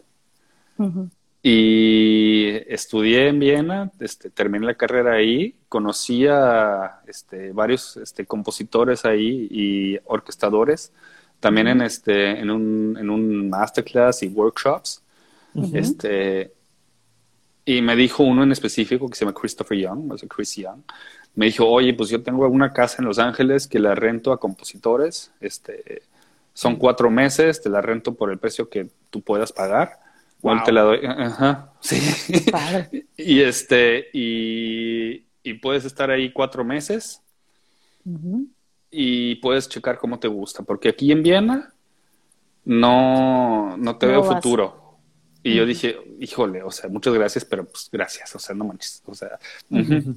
Y 1.42 2.53
estudié 2.69 3.29
en 3.29 3.40
Viena, 3.40 3.90
este, 3.99 4.31
terminé 4.31 4.66
la 4.66 4.75
carrera 4.75 5.14
ahí, 5.14 5.57
conocí 5.69 6.29
a 6.29 7.01
este, 7.09 7.51
varios 7.51 7.97
este, 7.97 8.25
compositores 8.27 9.05
ahí 9.05 9.49
y 9.51 9.99
orquestadores 10.05 10.92
también 11.40 11.68
en 11.68 11.83
este, 11.83 12.38
en 12.38 12.51
un, 12.51 12.96
en 12.99 13.11
un 13.11 13.49
masterclass 13.49 14.22
y 14.22 14.29
workshops. 14.29 15.03
Este, 15.72 16.53
y 17.64 17.81
me 17.81 17.96
dijo 17.96 18.22
uno 18.22 18.42
en 18.42 18.53
específico 18.53 19.09
que 19.09 19.16
se 19.16 19.25
llama 19.25 19.38
Christopher 19.38 19.79
Young, 19.79 20.12
o 20.12 20.18
sea, 20.18 20.29
Chris 20.29 20.55
Young. 20.57 20.81
Me 21.35 21.46
dijo, 21.46 21.66
oye, 21.66 21.94
pues 21.94 22.11
yo 22.11 22.22
tengo 22.22 22.46
una 22.49 22.72
casa 22.72 22.96
en 22.99 23.07
Los 23.07 23.18
Ángeles 23.18 23.66
que 23.66 23.79
la 23.79 23.94
rento 23.94 24.33
a 24.33 24.40
compositores. 24.40 25.33
Este, 25.40 26.03
son 26.55 26.77
cuatro 26.77 27.11
meses, 27.11 27.61
te 27.62 27.68
la 27.68 27.81
rento 27.81 28.14
por 28.14 28.31
el 28.31 28.38
precio 28.38 28.68
que 28.68 28.88
tú 29.11 29.20
puedas 29.20 29.53
pagar. 29.53 29.99
Wow. 30.42 30.64
te 30.64 30.72
la 30.72 30.83
doy. 30.83 31.01
Ajá, 31.05 31.72
sí. 31.81 32.01
y 33.16 33.40
este, 33.40 34.09
y, 34.12 35.25
y, 35.42 35.55
puedes 35.55 35.85
estar 35.85 36.11
ahí 36.11 36.33
cuatro 36.33 36.64
meses 36.64 37.20
y 38.99 39.35
puedes 39.37 39.69
checar 39.69 39.99
cómo 39.99 40.19
te 40.19 40.27
gusta, 40.27 40.63
porque 40.63 40.89
aquí 40.89 41.13
en 41.13 41.23
Viena 41.23 41.75
no, 42.65 43.77
no 43.77 43.99
te 43.99 44.07
veo 44.07 44.25
futuro. 44.25 44.99
Y 45.43 45.55
yo 45.55 45.67
dije, 45.67 45.99
híjole, 46.19 46.63
o 46.63 46.71
sea, 46.71 46.89
muchas 46.89 47.13
gracias, 47.13 47.45
pero 47.45 47.67
pues 47.67 47.91
gracias, 47.93 48.35
o 48.35 48.39
sea, 48.39 48.55
no 48.55 48.65
manches, 48.65 49.03
o 49.05 49.15
sea, 49.15 49.39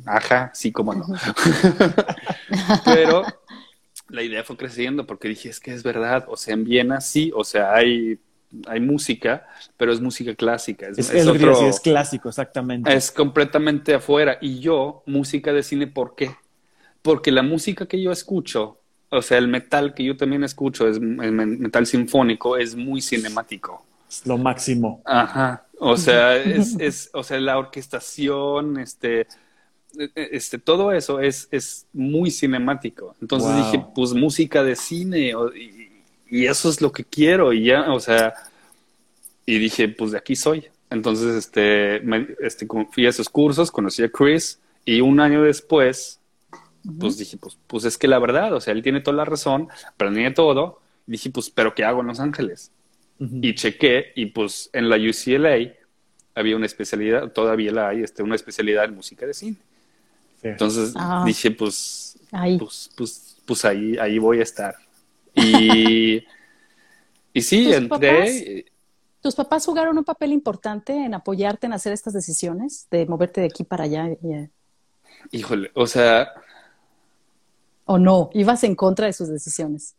ajá, 0.06 0.50
sí, 0.54 0.72
cómo 0.72 0.96
no. 0.96 1.06
pero 2.86 3.26
la 4.08 4.24
idea 4.24 4.46
fue 4.46 4.56
creciendo 4.56 5.06
porque 5.06 5.28
dije, 5.28 5.50
es 5.50 5.60
que 5.60 5.74
es 5.74 5.84
verdad, 5.84 6.26
o 6.30 6.38
sea, 6.38 6.54
en 6.54 6.64
Viena 6.64 7.02
sí, 7.02 7.34
o 7.36 7.44
sea, 7.44 7.76
hay, 7.76 8.18
hay 8.66 8.80
música, 8.80 9.46
pero 9.76 9.92
es 9.92 10.00
música 10.00 10.34
clásica. 10.36 10.88
Es, 10.88 10.98
es, 10.98 11.28
es 11.28 11.80
clásico, 11.82 12.30
exactamente. 12.30 12.96
Es 12.96 13.12
completamente 13.12 13.94
afuera. 13.94 14.38
Y 14.42 14.60
yo, 14.60 15.04
música 15.06 15.52
de 15.52 15.64
cine, 15.64 15.86
¿por 15.86 16.16
qué? 16.16 16.32
Porque 17.02 17.32
la 17.32 17.44
música 17.44 17.86
que 17.88 18.02
yo 18.02 18.12
escucho, 18.12 18.80
o 19.10 19.22
sea, 19.22 19.38
el 19.38 19.48
metal 19.48 19.94
que 19.94 20.04
yo 20.04 20.18
también 20.18 20.44
escucho, 20.44 20.88
es 20.88 20.98
el 20.98 21.32
metal 21.32 21.86
sinfónico, 21.86 22.58
es 22.58 22.76
muy 22.76 23.02
cinemático 23.02 23.86
lo 24.26 24.38
máximo. 24.38 25.02
Ajá. 25.06 25.66
O 25.80 25.98
sea, 25.98 26.36
es, 26.44 26.76
es, 26.80 27.10
o 27.14 27.24
sea, 27.24 27.40
la 27.40 27.58
orquestación, 27.58 28.80
este, 28.80 29.28
este, 30.16 30.58
todo 30.58 30.92
eso 30.92 31.20
es, 31.20 31.48
es 31.52 31.88
muy 31.94 32.32
cinemático. 32.32 33.16
Entonces 33.22 33.56
dije, 33.56 33.86
pues 33.96 34.14
música 34.14 34.64
de 34.64 34.76
cine, 34.76 35.34
y, 35.56 36.46
eso 36.46 36.70
es 36.70 36.80
lo 36.80 36.92
que 36.92 37.04
quiero, 37.04 37.54
y 37.54 37.66
ya, 37.66 37.92
o 37.92 38.00
sea, 38.00 38.34
y 39.46 39.58
dije, 39.58 39.90
pues 39.90 40.12
de 40.12 40.18
aquí 40.20 40.36
soy. 40.36 40.66
Entonces, 40.92 41.36
este, 41.36 42.02
me, 42.02 42.28
este, 42.40 42.68
fui 42.92 43.06
a 43.06 43.10
esos 43.10 43.30
cursos, 43.30 43.72
conocí 43.72 44.04
a 44.04 44.10
Chris, 44.10 44.60
y 44.86 45.02
un 45.02 45.20
año 45.20 45.44
después, 45.44 46.19
pues 47.00 47.18
dije, 47.18 47.38
pues, 47.38 47.58
pues 47.68 47.86
es 47.86 47.98
que 47.98 48.08
la 48.08 48.20
verdad, 48.20 48.54
o 48.54 48.62
sea, 48.62 48.74
él 48.74 48.82
tiene 48.82 49.02
toda 49.02 49.18
la 49.18 49.26
razón, 49.26 49.68
aprendí 49.88 50.34
todo, 50.34 50.80
y 51.08 51.12
dije, 51.14 51.30
pues, 51.30 51.50
pero 51.50 51.76
¿qué 51.76 51.84
hago 51.84 52.02
en 52.02 52.08
Los 52.08 52.20
Ángeles? 52.20 52.72
y 53.20 53.54
chequé 53.54 54.14
y 54.16 54.28
pues 54.28 54.70
en 54.72 54.90
la 54.90 54.96
UCLA 54.96 55.74
había 56.36 56.56
una 56.56 56.66
especialidad, 56.66 57.32
todavía 57.32 57.72
la 57.72 57.90
hay, 57.90 58.02
este, 58.02 58.24
una 58.24 58.36
especialidad 58.36 58.86
en 58.86 58.96
música 58.96 59.26
de 59.26 59.34
cine. 59.34 59.58
Entonces 60.42 60.94
ah. 60.96 61.24
dije, 61.26 61.52
pues, 61.52 62.18
ahí. 62.32 62.58
Pues, 62.58 62.90
pues, 62.96 63.38
pues, 63.46 63.66
ahí, 63.66 63.98
ahí 63.98 64.20
voy 64.20 64.40
a 64.40 64.44
estar. 64.44 64.76
Y, 65.36 66.24
y 67.34 67.42
sí, 67.42 67.74
entré. 67.74 68.66
¿Tus 69.22 69.36
papás 69.36 69.66
jugaron 69.66 69.98
un 69.98 70.06
papel 70.06 70.32
importante 70.32 70.94
en 70.94 71.14
apoyarte 71.14 71.68
en 71.68 71.74
hacer 71.74 71.92
estas 71.92 72.14
decisiones, 72.14 72.88
de 72.90 73.06
moverte 73.06 73.42
de 73.42 73.48
aquí 73.48 73.66
para 73.66 73.84
allá? 73.84 74.08
Eh? 74.08 74.50
Híjole, 75.32 75.72
o 75.74 75.88
sea... 75.88 76.32
¿O 77.92 77.98
no? 77.98 78.30
¿Ibas 78.36 78.64
en 78.64 78.76
contra 78.76 79.08
de 79.08 79.14
sus 79.14 79.30
decisiones? 79.30 79.96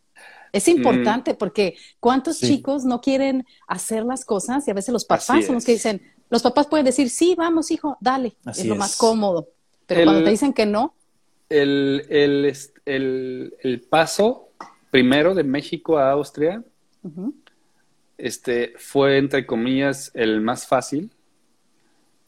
Es 0.52 0.68
mm. 0.68 0.70
importante 0.70 1.34
porque 1.34 1.74
cuántos 1.98 2.38
chicos 2.38 2.84
no 2.84 3.00
quieren 3.00 3.44
hacer 3.66 4.04
las 4.04 4.24
cosas 4.24 4.68
y 4.68 4.70
a 4.70 4.74
veces 4.74 4.92
los 4.92 5.04
papás 5.04 5.44
son 5.44 5.56
los 5.56 5.64
que 5.64 5.72
dicen, 5.72 6.00
los 6.28 6.40
papás 6.40 6.68
pueden 6.68 6.86
decir, 6.86 7.10
sí, 7.10 7.34
vamos, 7.36 7.72
hijo, 7.72 7.98
dale, 8.00 8.36
es 8.46 8.64
lo 8.64 8.76
más 8.76 8.96
cómodo. 8.96 9.48
Pero 9.86 10.04
cuando 10.04 10.22
te 10.22 10.30
dicen 10.30 10.52
que 10.52 10.66
no. 10.66 10.94
El, 11.48 12.06
el, 12.10 12.56
el, 12.84 13.54
el, 13.60 13.80
paso 13.80 14.50
primero 14.92 15.34
de 15.34 15.42
México 15.42 15.98
a 15.98 16.12
Austria 16.12 16.62
este, 18.16 18.72
fue, 18.78 19.18
entre 19.18 19.46
comillas, 19.46 20.12
el 20.14 20.40
más 20.40 20.64
fácil, 20.64 21.10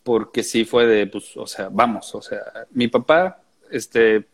porque 0.02 0.42
sí 0.42 0.64
fue 0.64 0.86
de, 0.86 1.06
pues, 1.06 1.36
o 1.36 1.46
sea, 1.46 1.68
vamos, 1.70 2.12
o 2.16 2.20
sea, 2.20 2.40
mi 2.72 2.88
papá, 2.88 3.40
este, 3.70 4.26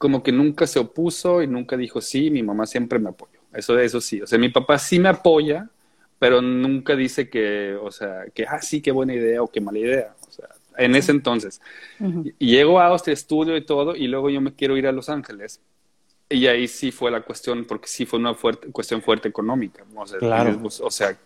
como 0.00 0.22
que 0.22 0.32
nunca 0.32 0.66
se 0.66 0.78
opuso 0.78 1.42
y 1.42 1.46
nunca 1.46 1.76
dijo 1.76 2.00
sí, 2.00 2.30
mi 2.30 2.42
mamá 2.42 2.64
siempre 2.64 2.98
me 2.98 3.10
apoyó. 3.10 3.38
Eso, 3.52 3.78
eso 3.78 4.00
sí, 4.00 4.22
o 4.22 4.26
sea, 4.26 4.38
mi 4.38 4.48
papá 4.48 4.78
sí 4.78 4.98
me 4.98 5.10
apoya, 5.10 5.68
pero 6.18 6.40
nunca 6.40 6.96
dice 6.96 7.28
que, 7.28 7.74
o 7.74 7.90
sea, 7.90 8.24
que, 8.34 8.46
ah, 8.46 8.62
sí, 8.62 8.80
qué 8.80 8.92
buena 8.92 9.12
idea 9.12 9.42
o 9.42 9.48
qué 9.48 9.60
mala 9.60 9.78
idea. 9.78 10.14
O 10.26 10.32
sea, 10.32 10.48
en 10.78 10.96
ese 10.96 11.12
entonces. 11.12 11.60
Llego 12.38 12.80
a 12.80 12.86
Austria, 12.86 13.12
estudio 13.12 13.58
y 13.58 13.60
todo, 13.66 13.94
y 13.94 14.08
luego 14.08 14.30
yo 14.30 14.40
me 14.40 14.54
quiero 14.54 14.78
ir 14.78 14.86
a 14.86 14.92
Los 14.92 15.10
Ángeles. 15.10 15.60
Y 16.32 16.46
ahí 16.46 16.68
sí 16.68 16.92
fue 16.92 17.10
la 17.10 17.22
cuestión, 17.22 17.64
porque 17.64 17.88
sí 17.88 18.06
fue 18.06 18.20
una 18.20 18.34
fuerte, 18.34 18.68
cuestión 18.70 19.02
fuerte 19.02 19.26
económica. 19.28 19.84
O 19.96 20.06
sea, 20.06 20.20
claro. 20.20 20.60
o 20.62 20.90
sea, 20.92 21.18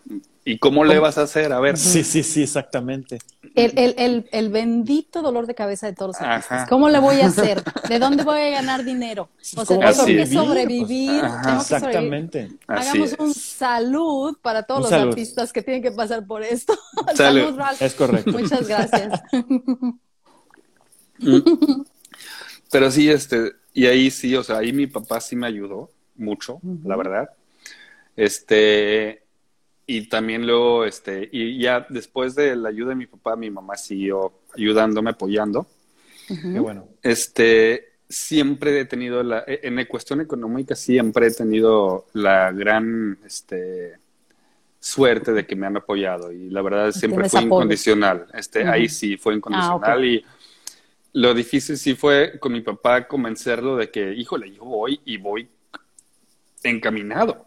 ¿y 0.43 0.57
cómo 0.57 0.83
le 0.83 0.97
vas 0.97 1.19
a 1.19 1.21
hacer? 1.21 1.53
A 1.53 1.59
ver. 1.59 1.77
Sí, 1.77 2.03
sí, 2.03 2.23
sí, 2.23 2.41
exactamente. 2.41 3.19
El, 3.53 3.77
el, 3.77 3.93
el, 3.99 4.29
el 4.31 4.49
bendito 4.49 5.21
dolor 5.21 5.45
de 5.45 5.53
cabeza 5.53 5.85
de 5.85 5.93
todos 5.93 6.15
los 6.15 6.21
artistas. 6.21 6.67
¿Cómo 6.67 6.89
le 6.89 6.97
voy 6.97 7.21
a 7.21 7.27
hacer? 7.27 7.63
¿De 7.87 7.99
dónde 7.99 8.23
voy 8.23 8.39
a 8.39 8.49
ganar 8.49 8.83
dinero? 8.83 9.29
O 9.55 9.63
sea, 9.63 9.63
tengo 9.63 10.05
que 10.07 10.25
sobrevivir. 10.25 11.23
exactamente. 11.55 12.49
Hagamos 12.65 13.15
un 13.19 13.31
salud 13.35 14.35
para 14.41 14.63
todos 14.63 14.89
los 14.89 14.91
artistas 14.91 15.53
que 15.53 15.61
tienen 15.61 15.83
que 15.83 15.91
pasar 15.91 16.25
por 16.25 16.41
esto. 16.41 16.75
Salud, 17.13 17.59
Es 17.79 17.93
correcto. 17.93 18.31
Muchas 18.31 18.67
gracias. 18.67 19.21
Pero 22.71 22.91
sí, 22.91 23.09
este 23.09 23.53
y 23.75 23.87
ahí 23.87 24.09
sí, 24.09 24.33
o 24.35 24.41
sea, 24.41 24.59
ahí 24.59 24.71
mi 24.71 24.87
papá 24.87 25.19
sí 25.19 25.35
me 25.35 25.47
ayudó 25.47 25.91
mucho, 26.15 26.61
la 26.85 26.95
verdad. 26.95 27.29
Este, 28.15 29.21
y 29.85 30.07
también 30.07 30.47
luego, 30.47 30.85
este, 30.85 31.27
y 31.29 31.59
ya 31.59 31.85
después 31.89 32.35
de 32.35 32.55
la 32.55 32.69
ayuda 32.69 32.89
de 32.91 32.95
mi 32.95 33.05
papá, 33.05 33.35
mi 33.35 33.51
mamá 33.51 33.75
siguió 33.75 34.31
ayudándome, 34.55 35.09
apoyando. 35.09 35.67
Qué 36.25 36.57
bueno. 36.57 36.87
Este, 37.03 37.95
siempre 38.07 38.79
he 38.79 38.85
tenido 38.85 39.21
la, 39.23 39.43
e, 39.45 39.59
en 39.63 39.75
la 39.75 39.85
cuestión 39.85 40.21
económica 40.21 40.73
siempre 40.73 41.27
he 41.27 41.31
tenido 41.31 42.05
la 42.13 42.53
gran, 42.53 43.19
este, 43.25 43.97
suerte 44.85 45.33
de 45.33 45.47
que 45.47 45.55
me 45.55 45.65
han 45.65 45.77
apoyado 45.77 46.31
y 46.31 46.47
la 46.51 46.61
verdad 46.61 46.91
siempre 46.91 47.27
fue 47.27 47.41
incondicional. 47.41 48.27
Este, 48.33 48.67
ahí 48.67 48.87
sí 48.87 49.17
fue 49.17 49.33
ah, 49.33 49.37
incondicional 49.37 50.05
y 50.05 50.23
lo 51.15 51.33
difícil 51.33 51.77
sí 51.77 51.95
fue 51.95 52.37
con 52.39 52.51
mi 52.51 52.59
papá 52.59 53.07
convencerlo 53.07 53.77
de 53.77 53.89
que, 53.89 54.13
híjole, 54.13 54.51
yo 54.51 54.65
voy 54.65 54.99
y 55.05 55.15
voy 55.15 55.47
encaminado. 56.61 57.45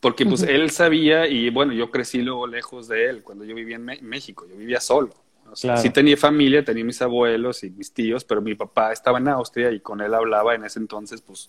Porque 0.00 0.26
pues 0.26 0.42
él 0.42 0.70
sabía 0.70 1.26
y 1.26 1.48
bueno, 1.48 1.72
yo 1.72 1.90
crecí 1.90 2.20
luego 2.20 2.46
lejos 2.46 2.88
de 2.88 3.08
él 3.08 3.22
cuando 3.22 3.46
yo 3.46 3.54
vivía 3.54 3.76
en 3.76 4.06
México, 4.06 4.46
yo 4.46 4.54
vivía 4.54 4.80
solo. 4.80 5.14
Sí 5.54 5.88
tenía 5.88 6.16
familia, 6.18 6.62
tenía 6.62 6.84
mis 6.84 7.00
abuelos 7.00 7.64
y 7.64 7.70
mis 7.70 7.90
tíos, 7.90 8.22
pero 8.22 8.42
mi 8.42 8.54
papá 8.54 8.92
estaba 8.92 9.16
en 9.16 9.28
Austria 9.28 9.70
y 9.70 9.80
con 9.80 10.02
él 10.02 10.12
hablaba 10.12 10.54
en 10.54 10.64
ese 10.64 10.78
entonces 10.78 11.22
pues 11.22 11.48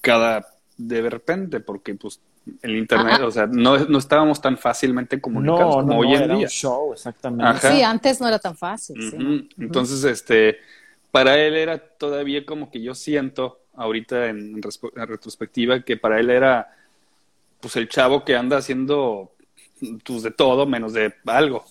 cada 0.00 0.46
de 0.78 1.10
repente 1.10 1.60
porque 1.60 1.94
pues 1.96 2.18
el 2.62 2.76
internet, 2.76 3.20
o 3.20 3.30
sea, 3.30 3.46
no, 3.46 3.76
no, 3.78 3.98
estábamos 3.98 4.40
tan 4.40 4.56
fácilmente 4.56 5.20
comunicados 5.20 5.76
como 5.76 5.98
hoy 5.98 6.14
en 6.14 6.38
día. 6.38 6.48
show, 6.48 6.94
exactamente. 6.94 7.70
Sí, 7.70 7.82
antes 7.82 8.20
no 8.20 8.28
era 8.28 8.38
tan 8.38 8.56
fácil. 8.56 9.48
Entonces, 9.58 10.04
este, 10.04 10.58
para 11.14 11.38
él 11.38 11.54
era 11.54 11.78
todavía 11.78 12.44
como 12.44 12.72
que 12.72 12.82
yo 12.82 12.92
siento 12.92 13.60
ahorita 13.74 14.30
en, 14.30 14.60
retrospectiva 14.60 15.84
que 15.84 15.96
para 15.96 16.18
él 16.18 16.28
era 16.28 16.76
pues 17.60 17.76
el 17.76 17.88
chavo 17.88 18.24
que 18.24 18.34
anda 18.34 18.56
haciendo 18.56 19.30
pues 20.02 20.24
de 20.24 20.32
todo 20.32 20.66
menos 20.66 20.92
de 20.92 21.14
algo. 21.26 21.64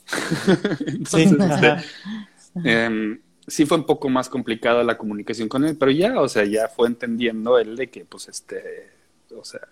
Entonces, 0.87 1.29
sí, 1.29 1.37
este, 1.41 2.69
em, 2.85 3.19
sí 3.45 3.65
fue 3.65 3.79
un 3.79 3.85
poco 3.85 4.07
más 4.07 4.29
complicada 4.29 4.81
la 4.81 4.97
comunicación 4.97 5.49
con 5.49 5.65
él, 5.65 5.75
pero 5.77 5.91
ya, 5.91 6.21
o 6.21 6.29
sea, 6.29 6.45
ya 6.45 6.69
fue 6.69 6.87
entendiendo 6.87 7.59
él 7.59 7.75
de 7.75 7.89
que 7.89 8.05
pues 8.05 8.29
este, 8.29 8.91
o 9.35 9.43
sea, 9.43 9.67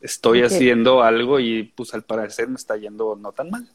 estoy 0.00 0.42
haciendo 0.42 1.02
algo 1.02 1.40
y 1.40 1.64
pues 1.64 1.92
al 1.92 2.04
parecer 2.04 2.46
me 2.46 2.54
está 2.54 2.76
yendo 2.76 3.16
no 3.16 3.32
tan 3.32 3.50
mal. 3.50 3.68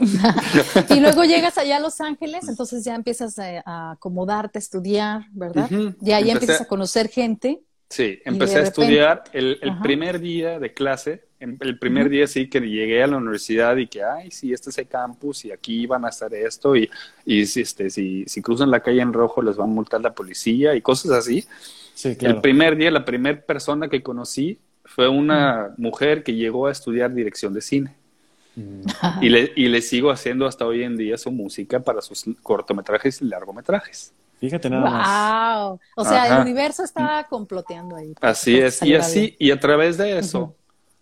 y 0.90 1.00
luego 1.00 1.24
llegas 1.24 1.58
allá 1.58 1.76
a 1.76 1.80
Los 1.80 2.00
Ángeles, 2.00 2.48
entonces 2.48 2.84
ya 2.84 2.94
empiezas 2.94 3.38
a, 3.38 3.92
acomodarte, 3.92 4.58
a 4.58 4.60
estudiar, 4.60 5.22
¿verdad? 5.32 5.68
Ya, 6.00 6.20
ya 6.20 6.32
empiezas 6.32 6.62
a 6.62 6.66
conocer 6.66 7.08
gente. 7.08 7.60
Sí, 7.88 8.20
empecé 8.24 8.58
a 8.58 8.62
estudiar 8.62 9.24
el, 9.32 9.58
primer 9.82 10.20
día 10.20 10.58
de 10.58 10.72
clase, 10.72 11.24
el 11.40 11.78
primer 11.78 12.08
día 12.08 12.26
sí 12.26 12.48
que 12.48 12.60
llegué 12.60 13.02
a 13.02 13.08
la 13.08 13.16
universidad 13.16 13.76
y 13.76 13.88
que, 13.88 14.02
ay, 14.02 14.30
sí, 14.30 14.52
este 14.52 14.70
es 14.70 14.78
el 14.78 14.86
campus 14.86 15.44
y 15.44 15.52
aquí 15.52 15.86
van 15.86 16.04
a 16.04 16.10
estar 16.10 16.32
esto 16.32 16.76
y, 16.76 16.88
y 17.24 17.42
este, 17.42 17.90
si, 17.90 18.24
si 18.26 18.42
cruzan 18.42 18.70
la 18.70 18.80
calle 18.80 19.00
en 19.00 19.12
rojo 19.12 19.42
les 19.42 19.58
va 19.58 19.64
a 19.64 19.66
multar 19.66 20.00
la 20.00 20.14
policía 20.14 20.74
y 20.74 20.82
cosas 20.82 21.12
así. 21.12 21.44
Sí, 21.94 22.16
El 22.20 22.40
primer 22.40 22.76
día, 22.76 22.90
la 22.90 23.04
primera 23.04 23.40
persona 23.40 23.88
que 23.88 24.02
conocí 24.02 24.58
fue 24.84 25.08
una 25.08 25.74
mujer 25.76 26.22
que 26.22 26.34
llegó 26.34 26.68
a 26.68 26.72
estudiar 26.72 27.12
dirección 27.12 27.52
de 27.52 27.60
cine 27.60 27.99
y, 29.20 29.28
le, 29.28 29.52
y 29.56 29.68
le 29.68 29.82
sigo 29.82 30.10
haciendo 30.10 30.46
hasta 30.46 30.66
hoy 30.66 30.82
en 30.82 30.96
día 30.96 31.16
su 31.16 31.30
música 31.30 31.80
para 31.80 32.00
sus 32.00 32.24
cortometrajes 32.42 33.22
y 33.22 33.26
largometrajes. 33.26 34.12
Fíjate 34.40 34.70
nada 34.70 34.90
más. 34.90 35.58
Wow. 35.58 35.80
O 35.96 36.04
sea, 36.04 36.36
el 36.36 36.42
universo 36.42 36.82
estaba 36.82 37.24
comploteando 37.24 37.96
ahí. 37.96 38.14
Así 38.20 38.58
es. 38.58 38.82
Y 38.82 38.94
así, 38.94 39.36
y 39.38 39.50
a 39.50 39.60
través 39.60 39.98
de 39.98 40.18
eso, 40.18 40.56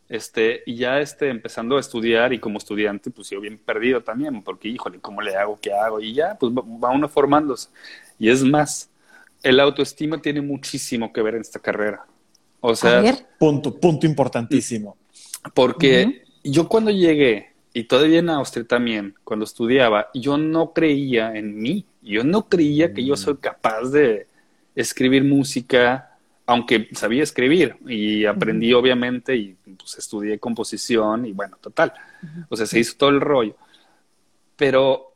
este, 0.08 0.62
y 0.66 0.76
ya 0.76 1.00
este, 1.00 1.28
empezando 1.28 1.76
a 1.76 1.80
estudiar 1.80 2.32
y 2.32 2.40
como 2.40 2.58
estudiante, 2.58 3.10
pues 3.10 3.30
yo 3.30 3.40
bien 3.40 3.58
perdido 3.58 4.02
también, 4.02 4.42
porque 4.42 4.68
híjole, 4.68 4.98
¿cómo 4.98 5.22
le 5.22 5.36
hago? 5.36 5.58
¿Qué 5.60 5.72
hago? 5.72 6.00
Y 6.00 6.14
ya, 6.14 6.36
pues 6.36 6.52
va 6.52 6.90
uno 6.90 7.08
formándose. 7.08 7.68
Y 8.18 8.28
es 8.28 8.42
más, 8.42 8.90
el 9.42 9.60
autoestima 9.60 10.20
tiene 10.20 10.40
muchísimo 10.40 11.12
que 11.12 11.22
ver 11.22 11.36
en 11.36 11.42
esta 11.42 11.60
carrera. 11.60 12.06
O 12.60 12.74
sea, 12.74 13.02
punto, 13.38 13.78
punto 13.78 14.04
importantísimo. 14.04 14.96
Porque 15.54 16.24
yo 16.50 16.68
cuando 16.68 16.90
llegué 16.90 17.52
y 17.72 17.84
todavía 17.84 18.18
en 18.20 18.30
Austria 18.30 18.66
también, 18.66 19.14
cuando 19.24 19.44
estudiaba, 19.44 20.08
yo 20.14 20.36
no 20.36 20.72
creía 20.72 21.34
en 21.34 21.60
mí. 21.60 21.84
Yo 22.02 22.24
no 22.24 22.48
creía 22.48 22.92
que 22.92 23.04
yo 23.04 23.16
soy 23.16 23.34
mm. 23.34 23.38
capaz 23.38 23.90
de 23.90 24.26
escribir 24.74 25.24
música, 25.24 26.16
aunque 26.46 26.88
sabía 26.92 27.22
escribir 27.22 27.76
y 27.86 28.24
aprendí 28.24 28.72
obviamente 28.72 29.36
y 29.36 29.56
pues 29.76 29.98
estudié 29.98 30.38
composición 30.38 31.26
y 31.26 31.32
bueno, 31.32 31.58
total. 31.60 31.92
O 32.48 32.56
sea, 32.56 32.66
se 32.66 32.78
hizo 32.78 32.96
todo 32.96 33.10
el 33.10 33.20
rollo. 33.20 33.54
Pero, 34.56 35.14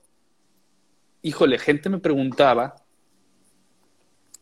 híjole, 1.22 1.58
gente 1.58 1.88
me 1.88 1.98
preguntaba, 1.98 2.76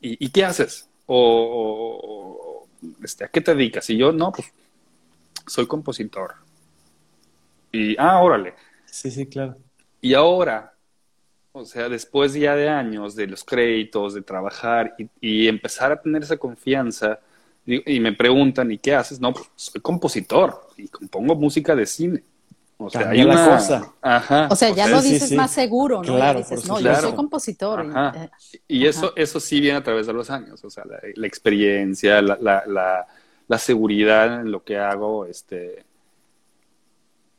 ¿y, 0.00 0.28
qué 0.30 0.44
haces? 0.44 0.88
O, 1.06 2.66
este, 3.02 3.24
¿a 3.24 3.28
qué 3.28 3.40
te 3.40 3.54
dedicas? 3.54 3.88
Y 3.90 3.96
yo, 3.96 4.12
no, 4.12 4.32
pues 4.32 4.52
soy 5.46 5.66
compositor. 5.66 6.34
Y, 7.72 7.96
ah, 7.98 8.20
órale. 8.20 8.54
Sí, 8.86 9.10
sí, 9.10 9.26
claro. 9.26 9.56
Y 10.00 10.14
ahora, 10.14 10.74
o 11.52 11.64
sea, 11.64 11.88
después 11.88 12.34
ya 12.34 12.54
de 12.54 12.68
años 12.68 13.14
de 13.14 13.26
los 13.26 13.44
créditos, 13.44 14.14
de 14.14 14.22
trabajar 14.22 14.94
y, 15.20 15.48
empezar 15.48 15.92
a 15.92 16.00
tener 16.00 16.22
esa 16.22 16.36
confianza, 16.36 17.20
y, 17.66 18.00
me 18.00 18.12
preguntan, 18.12 18.72
¿y 18.72 18.78
qué 18.78 18.94
haces? 18.94 19.20
No, 19.20 19.32
pues 19.32 19.48
soy 19.54 19.80
compositor 19.80 20.68
y 20.76 20.88
compongo 20.88 21.34
música 21.36 21.76
de 21.76 21.86
cine. 21.86 22.22
O 22.78 22.88
sea, 22.88 23.10
hay 23.10 23.22
una 23.22 23.46
cosa. 23.46 23.92
Ajá. 24.00 24.48
O 24.50 24.56
sea, 24.56 24.70
ya 24.70 24.88
lo 24.88 25.02
dices 25.02 25.30
más 25.32 25.50
seguro, 25.52 26.02
¿no? 26.02 26.16
Claro, 26.16 26.38
dices, 26.38 26.66
no, 26.66 26.80
yo 26.80 26.94
soy 26.96 27.12
compositor. 27.12 27.80
Ajá. 27.80 28.30
Y, 28.66 28.86
eso, 28.86 29.12
eso 29.14 29.38
sí 29.38 29.60
viene 29.60 29.78
a 29.78 29.84
través 29.84 30.06
de 30.06 30.14
los 30.14 30.30
años, 30.30 30.64
o 30.64 30.70
sea, 30.70 30.84
la, 31.14 31.26
experiencia, 31.26 32.22
la, 32.22 32.38
la, 32.40 33.06
la, 33.46 33.58
seguridad 33.58 34.40
en 34.40 34.50
lo 34.50 34.64
que 34.64 34.78
hago, 34.78 35.26
este, 35.26 35.84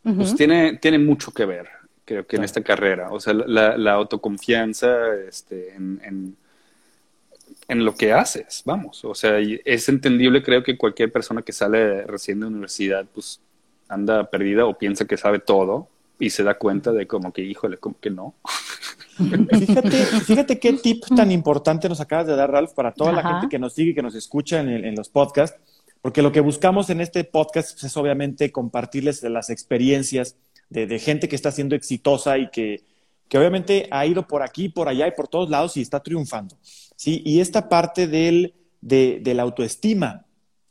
pues 0.03 0.35
tiene, 0.35 0.77
tiene 0.77 0.97
mucho 0.97 1.31
que 1.31 1.45
ver, 1.45 1.67
creo 2.05 2.25
que 2.25 2.37
en 2.37 2.43
esta 2.43 2.61
carrera. 2.61 3.09
O 3.11 3.19
sea, 3.19 3.33
la, 3.33 3.77
la 3.77 3.93
autoconfianza 3.93 5.15
este, 5.27 5.75
en, 5.75 6.01
en, 6.03 6.35
en, 7.67 7.85
lo 7.85 7.95
que 7.95 8.11
haces, 8.13 8.63
vamos. 8.65 9.05
O 9.05 9.13
sea, 9.13 9.37
es 9.39 9.89
entendible, 9.89 10.41
creo 10.41 10.63
que 10.63 10.77
cualquier 10.77 11.11
persona 11.11 11.43
que 11.43 11.53
sale 11.53 12.03
recién 12.03 12.39
de 12.39 12.47
universidad, 12.47 13.05
pues 13.13 13.39
anda 13.87 14.29
perdida 14.29 14.65
o 14.65 14.77
piensa 14.77 15.05
que 15.05 15.17
sabe 15.17 15.39
todo 15.39 15.87
y 16.17 16.29
se 16.29 16.43
da 16.43 16.55
cuenta 16.55 16.91
de 16.91 17.05
como 17.05 17.31
que, 17.31 17.41
híjole, 17.41 17.77
como 17.77 17.99
que 17.99 18.09
no. 18.09 18.33
Fíjate, 19.17 20.05
fíjate 20.25 20.59
qué 20.59 20.73
tip 20.73 21.03
tan 21.15 21.31
importante 21.31 21.87
nos 21.87 22.01
acabas 22.01 22.25
de 22.25 22.35
dar, 22.35 22.49
Ralph, 22.49 22.71
para 22.73 22.91
toda 22.91 23.11
la 23.11 23.21
gente 23.21 23.49
que 23.49 23.59
nos 23.59 23.73
sigue, 23.73 23.93
que 23.93 24.01
nos 24.01 24.15
escucha 24.15 24.61
en, 24.61 24.69
en 24.69 24.95
los 24.95 25.09
podcasts 25.09 25.59
porque 26.01 26.21
lo 26.21 26.31
que 26.31 26.39
buscamos 26.39 26.89
en 26.89 27.01
este 27.01 27.23
podcast 27.23 27.73
pues, 27.73 27.83
es 27.85 27.97
obviamente 27.97 28.51
compartirles 28.51 29.21
las 29.23 29.49
experiencias 29.49 30.35
de, 30.69 30.99
gente 30.99 31.27
que 31.27 31.35
está 31.35 31.51
siendo 31.51 31.75
exitosa 31.75 32.37
y 32.37 32.49
que, 32.49 32.83
que, 33.27 33.37
obviamente 33.37 33.87
ha 33.91 34.05
ido 34.05 34.25
por 34.25 34.41
aquí, 34.41 34.69
por 34.69 34.87
allá 34.87 35.07
y 35.07 35.11
por 35.11 35.27
todos 35.27 35.49
lados 35.49 35.75
y 35.77 35.81
está 35.81 35.99
triunfando. 35.99 36.57
¿sí? 36.95 37.21
Y 37.25 37.41
esta 37.41 37.67
parte 37.67 38.07
del, 38.07 38.53
de, 38.79 39.21
la 39.35 39.43
autoestima, 39.43 40.25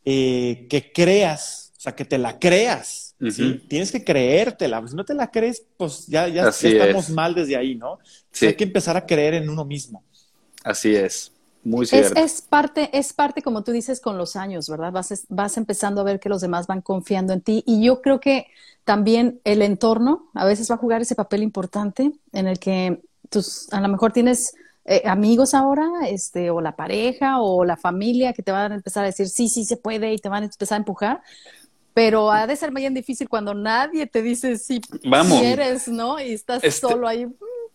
eh, 0.05 0.67
que 0.71 0.91
creas, 0.91 1.73
o 1.77 1.81
sea, 1.81 1.95
que 1.95 2.05
te 2.05 2.19
la 2.19 2.39
creas. 2.39 3.15
¿sí? 3.31 3.63
Tienes 3.69 3.93
que 3.93 4.03
creértela. 4.03 4.83
Si 4.89 4.97
no 4.97 5.05
te 5.05 5.15
la 5.15 5.31
crees, 5.31 5.63
pues 5.77 6.07
ya, 6.07 6.27
ya, 6.29 6.49
estamos 6.49 7.11
mal 7.11 7.35
desde 7.35 7.57
ahí, 7.57 7.75
¿no? 7.75 7.99
hay 8.41 8.55
que 8.55 8.65
empezar 8.65 8.97
a 8.97 9.05
creer 9.05 9.35
en 9.35 9.49
uno 9.51 9.65
mismo. 9.65 10.03
Así 10.65 10.95
es. 10.95 11.31
Muy 11.63 11.87
cierto. 11.87 12.19
Es, 12.19 12.41
parte, 12.41 12.91
es 12.97 13.13
parte, 13.13 13.43
como 13.43 13.63
tú 13.63 13.73
dices, 13.73 14.01
con 14.01 14.17
los 14.17 14.37
años, 14.37 14.69
¿verdad? 14.69 14.93
Vas, 14.93 15.27
vas 15.29 15.57
empezando 15.57 16.01
a 16.01 16.05
ver 16.05 16.21
que 16.21 16.29
los 16.29 16.41
demás 16.41 16.67
van 16.67 16.81
confiando 16.81 17.33
en 17.33 17.43
ti. 17.43 17.63
Y 17.67 17.85
yo 17.85 18.01
creo 18.01 18.21
que 18.21 18.47
también 18.85 19.41
el 19.45 19.63
entorno 19.63 20.31
a 20.35 20.45
veces 20.45 20.71
va 20.71 20.77
a 20.77 20.79
jugar 20.79 21.03
ese 21.03 21.15
papel 21.15 21.43
importante 21.43 22.13
en 22.33 22.47
el 22.47 22.59
que 22.59 23.03
tus, 23.29 23.71
a 23.73 23.81
lo 23.81 23.89
mejor 23.89 24.13
tienes 24.13 24.55
eh, 24.87 25.03
amigos 25.05 25.55
ahora, 25.55 25.89
este, 26.09 26.51
o 26.51 26.61
la 26.61 26.75
pareja, 26.75 27.41
o 27.41 27.65
la 27.65 27.77
familia 27.77 28.33
que 28.33 28.43
te 28.43 28.51
van 28.51 28.73
a 28.73 28.75
empezar 28.75 29.05
a 29.05 29.07
decir, 29.07 29.29
sí, 29.29 29.49
sí 29.49 29.65
se 29.65 29.77
puede, 29.77 30.13
y 30.13 30.19
te 30.19 30.29
van 30.29 30.43
a 30.43 30.47
empezar 30.47 30.77
a 30.77 30.79
empujar. 30.79 31.23
Pero 31.93 32.31
ha 32.31 32.47
de 32.47 32.57
ser 32.57 32.73
bien 32.73 32.95
difícil 32.95 33.29
cuando 33.29 33.53
nadie 33.53 34.07
te 34.07 34.23
dice 34.23 34.57
si 34.57 34.81
quieres, 34.81 35.89
¿no? 35.89 36.19
Y 36.19 36.33
estás 36.33 36.65
este 36.65 36.89
solo 36.89 37.07
ahí 37.07 37.27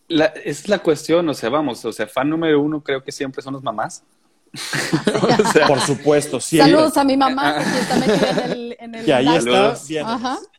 la, 0.08 0.26
es 0.26 0.68
la 0.68 0.78
cuestión, 0.78 1.28
o 1.28 1.34
sea, 1.34 1.48
vamos, 1.50 1.84
o 1.84 1.92
sea, 1.92 2.06
fan 2.06 2.28
número 2.28 2.60
uno 2.60 2.82
creo 2.82 3.02
que 3.02 3.12
siempre 3.12 3.42
son 3.42 3.54
las 3.54 3.62
mamás. 3.62 4.04
Por 5.68 5.80
supuesto, 5.80 6.40
sí. 6.40 6.58
Saludos 6.58 6.96
a 6.96 7.04
mi 7.04 7.16
mamá, 7.16 7.56
que 7.56 7.78
está 7.78 7.96
metida 7.96 8.44
en 8.44 8.52
el, 8.52 8.76
en 8.78 8.94
el 8.94 9.08
y 9.08 9.12
ahí 9.12 9.36
está, 9.36 9.76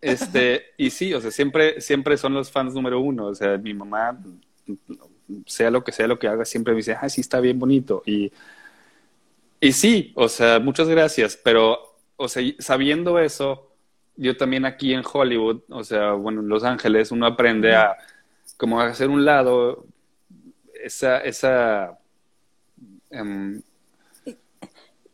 Este, 0.02 0.66
y 0.78 0.90
sí, 0.90 1.14
o 1.14 1.22
sea, 1.22 1.32
siempre, 1.32 1.82
siempre 1.82 2.18
son 2.18 2.34
los 2.34 2.52
fans 2.52 2.74
número 2.74 3.00
uno. 3.00 3.28
O 3.28 3.36
sea, 3.36 3.58
mi 3.58 3.74
mamá, 3.74 4.18
sea 5.46 5.72
lo 5.72 5.84
que 5.84 5.92
sea 5.92 6.08
lo 6.08 6.20
que 6.20 6.28
haga, 6.28 6.46
siempre 6.46 6.74
me 6.74 6.78
dice, 6.78 6.98
ah, 7.00 7.10
sí, 7.10 7.22
está 7.22 7.40
bien 7.40 7.60
bonito. 7.60 8.04
Y, 8.06 8.32
y 9.60 9.72
sí, 9.72 10.12
o 10.16 10.28
sea, 10.28 10.60
muchas 10.60 10.88
gracias, 10.88 11.40
pero, 11.42 11.98
o 12.16 12.28
sea, 12.28 12.44
sabiendo 12.60 13.20
eso, 13.20 13.72
yo 14.16 14.36
también 14.36 14.66
aquí 14.66 14.94
en 14.94 15.04
Hollywood, 15.12 15.62
o 15.70 15.84
sea, 15.84 16.12
bueno, 16.14 16.42
en 16.42 16.50
Los 16.50 16.64
Ángeles, 16.64 17.12
uno 17.12 17.26
aprende 17.26 17.76
a 17.76 17.96
como 18.58 18.82
hacer 18.82 19.10
un 19.10 19.24
lado 19.24 19.86
esa, 20.84 21.20
esa 21.20 21.98
em, 23.10 23.62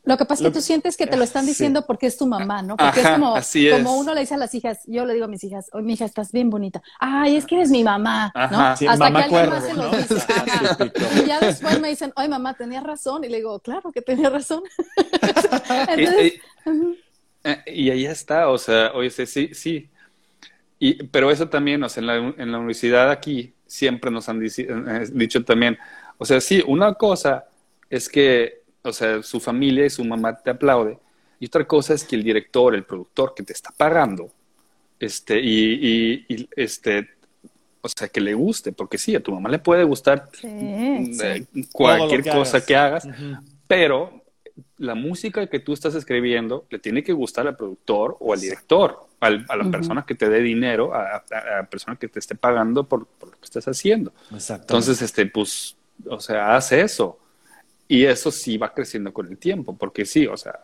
lo 0.06 0.18
que 0.18 0.26
pasa 0.26 0.44
es 0.44 0.50
que 0.50 0.54
tú 0.54 0.62
sientes 0.62 0.98
que 0.98 1.08
te 1.08 1.16
lo 1.16 1.24
están 1.24 1.46
diciendo 1.46 1.86
porque 1.86 2.08
es 2.08 2.18
tu 2.18 2.28
mamá, 2.28 2.62
¿no? 2.62 2.76
Porque 2.76 3.00
es 3.00 3.08
como, 3.08 3.36
como 3.72 3.98
uno 3.98 4.14
le 4.14 4.22
dice 4.22 4.34
a 4.34 4.38
las 4.38 4.54
hijas, 4.54 4.80
yo 4.86 5.06
le 5.06 5.14
digo 5.14 5.26
a 5.26 5.30
mis 5.30 5.42
hijas, 5.46 5.70
oye, 5.72 5.86
mi 5.86 5.94
hija, 5.94 6.04
estás 6.04 6.34
bien 6.34 6.50
bonita. 6.50 6.82
Ay, 7.00 7.38
es 7.38 7.46
que 7.46 7.56
eres 7.56 7.70
mi 7.70 7.86
mamá, 7.86 8.30
¿no? 8.36 8.60
Hasta 8.60 8.86
que 8.86 9.18
alguien 9.18 9.50
más 9.50 9.64
se 9.64 9.74
lo 9.74 9.90
dice. 9.96 10.16
y 11.24 11.26
ya 11.26 11.40
después 11.40 11.80
me 11.80 11.88
dicen, 11.88 12.12
oye, 12.18 12.28
mamá, 12.28 12.54
tenías 12.54 12.84
razón. 12.84 13.24
Y 13.24 13.30
le 13.30 13.38
digo, 13.38 13.58
claro 13.62 13.94
que 13.94 14.02
tenía 14.02 14.30
razón. 14.30 14.64
Entonces, 15.88 16.34
y, 17.66 17.84
y, 17.84 17.90
ahí 17.90 18.06
está, 18.06 18.50
o 18.50 18.58
sea, 18.58 18.92
oye, 18.94 19.10
sí, 19.10 19.54
sí, 19.54 19.90
pero 21.12 21.32
eso 21.32 21.48
también, 21.48 21.84
o 21.84 21.90
sea, 21.90 22.02
en 22.02 22.08
la, 22.08 22.16
en 22.16 22.52
la 22.52 22.58
universidad 22.58 23.10
aquí 23.12 23.54
siempre 23.66 24.12
nos 24.12 24.28
han 24.30 24.44
eh, 24.44 25.08
dicho 25.14 25.44
también, 25.44 25.78
o 26.18 26.26
sea, 26.26 26.42
sí, 26.42 26.64
una 26.66 26.94
cosa 26.94 27.46
es 27.90 28.10
que, 28.10 28.62
o 28.82 28.92
sea, 28.92 29.24
su 29.24 29.40
familia 29.40 29.86
y 29.86 29.90
su 29.90 30.04
mamá 30.04 30.38
te 30.38 30.50
aplaude, 30.50 30.98
y 31.40 31.46
otra 31.46 31.66
cosa 31.66 31.94
es 31.94 32.04
que 32.04 32.16
el 32.16 32.24
director, 32.24 32.76
el 32.76 32.84
productor 32.84 33.34
que 33.36 33.44
te 33.44 33.54
está 33.54 33.72
pagando, 33.76 34.32
este, 35.00 35.40
y, 35.40 36.26
y, 36.28 36.50
este, 36.56 37.10
o 37.82 37.90
sea, 37.90 38.08
que 38.08 38.22
le 38.22 38.34
guste, 38.34 38.72
porque 38.72 38.98
sí, 38.98 39.16
a 39.16 39.22
tu 39.22 39.34
mamá 39.34 39.50
le 39.50 39.60
puede 39.60 39.84
gustar 39.84 40.30
eh, 40.42 41.46
cualquier 41.72 42.24
cosa 42.24 42.66
que 42.66 42.76
hagas, 42.76 43.08
pero 43.68 44.23
la 44.78 44.96
música 44.96 45.48
que 45.48 45.60
tú 45.60 45.74
estás 45.74 45.96
escribiendo 45.96 46.66
le 46.70 46.80
tiene 46.80 47.04
que 47.04 47.14
gustar 47.14 47.48
al 47.48 47.56
productor 47.56 48.18
o 48.20 48.34
al 48.34 48.40
director, 48.40 49.00
a 49.20 49.30
la 49.30 49.72
persona 49.72 50.06
que 50.06 50.16
te 50.16 50.30
dé 50.30 50.42
dinero, 50.42 50.94
a, 50.94 51.24
la 51.32 51.66
persona 51.70 51.96
que 51.96 52.08
te 52.08 52.20
esté 52.20 52.36
pagando 52.36 52.84
por, 52.84 53.02
lo 53.02 53.32
que 53.32 53.46
estés 53.46 53.68
haciendo. 53.68 54.12
Entonces, 54.32 55.02
este, 55.02 55.26
pues, 55.26 55.76
o 56.08 56.20
sea, 56.20 56.56
hace 56.56 56.82
eso. 56.82 57.18
Y 57.88 58.06
eso 58.06 58.32
sí 58.32 58.58
va 58.58 58.74
creciendo 58.74 59.14
con 59.14 59.28
el 59.28 59.38
tiempo, 59.38 59.76
porque 59.76 60.06
sí, 60.06 60.28
o 60.28 60.38
sea, 60.38 60.60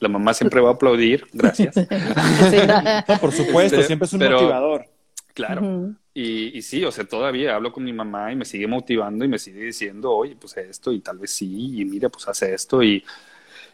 la 0.00 0.08
mamá 0.08 0.34
siempre 0.34 0.60
va 0.60 0.70
a 0.70 0.72
aplaudir, 0.74 1.26
gracias. 1.32 1.74
por 3.20 3.32
supuesto, 3.32 3.82
siempre 3.82 4.06
es 4.06 4.12
un 4.12 4.20
motivador. 4.20 4.86
Claro. 5.34 5.94
Y, 6.20 6.58
y, 6.58 6.62
sí, 6.62 6.84
o 6.84 6.90
sea, 6.90 7.04
todavía 7.04 7.54
hablo 7.54 7.72
con 7.72 7.84
mi 7.84 7.92
mamá 7.92 8.32
y 8.32 8.34
me 8.34 8.44
sigue 8.44 8.66
motivando 8.66 9.24
y 9.24 9.28
me 9.28 9.38
sigue 9.38 9.62
diciendo, 9.66 10.10
oye, 10.10 10.34
pues 10.34 10.56
esto 10.56 10.90
y 10.90 10.98
tal 10.98 11.18
vez 11.18 11.30
sí, 11.30 11.80
y 11.80 11.84
mira, 11.84 12.08
pues 12.08 12.26
hace 12.26 12.52
esto 12.52 12.82
y, 12.82 13.04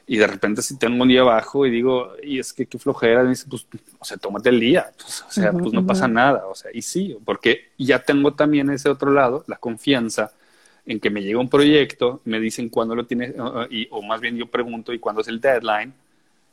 y 0.07 0.19
de 0.19 0.27
repente 0.27 0.61
si 0.61 0.77
tengo 0.77 1.03
un 1.03 1.09
día 1.09 1.23
abajo 1.23 1.65
y 1.65 1.71
digo, 1.71 2.13
y 2.23 2.39
es 2.39 2.53
que 2.53 2.67
qué 2.67 2.79
flojera, 2.79 3.25
y 3.25 3.29
dice, 3.29 3.47
pues, 3.49 3.67
o 3.99 4.05
sea, 4.05 4.19
tómate 4.19 4.51
el 4.51 4.61
día, 4.61 4.93
pues, 4.95 5.23
o 5.23 5.31
sea, 5.31 5.53
pues 5.53 5.73
no 5.73 5.87
pasa 5.87 6.07
nada, 6.07 6.47
o 6.47 6.55
sea, 6.55 6.71
y 6.75 6.83
sí, 6.83 7.17
porque 7.25 7.71
ya 7.79 8.01
tengo 8.01 8.35
también 8.35 8.69
ese 8.69 8.91
otro 8.91 9.11
lado, 9.11 9.43
la 9.47 9.57
confianza 9.57 10.31
en 10.85 11.01
que 11.01 11.09
me 11.09 11.23
llega 11.23 11.41
un 11.41 11.49
proyecto, 11.49 12.21
me 12.27 12.41
dicen 12.41 12.69
cuándo 12.69 12.95
lo 12.95 13.07
tienes, 13.07 13.35
y, 13.71 13.89
o 13.91 14.03
más 14.03 14.21
bien 14.21 14.37
yo 14.37 14.51
pregunto, 14.51 14.93
¿y 14.93 14.99
cuándo 14.99 15.23
es 15.23 15.29
el 15.29 15.41
deadline? 15.41 15.95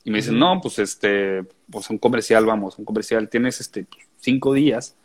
Y 0.05 0.11
me 0.11 0.19
dicen, 0.19 0.39
no, 0.39 0.61
pues 0.61 0.79
este, 0.79 1.43
pues 1.69 1.89
un 1.89 1.97
comercial, 1.97 2.45
vamos, 2.45 2.79
un 2.79 2.85
comercial, 2.85 3.27
tienes 3.27 3.59
este, 3.59 3.87
cinco 4.21 4.53
días 4.53 4.95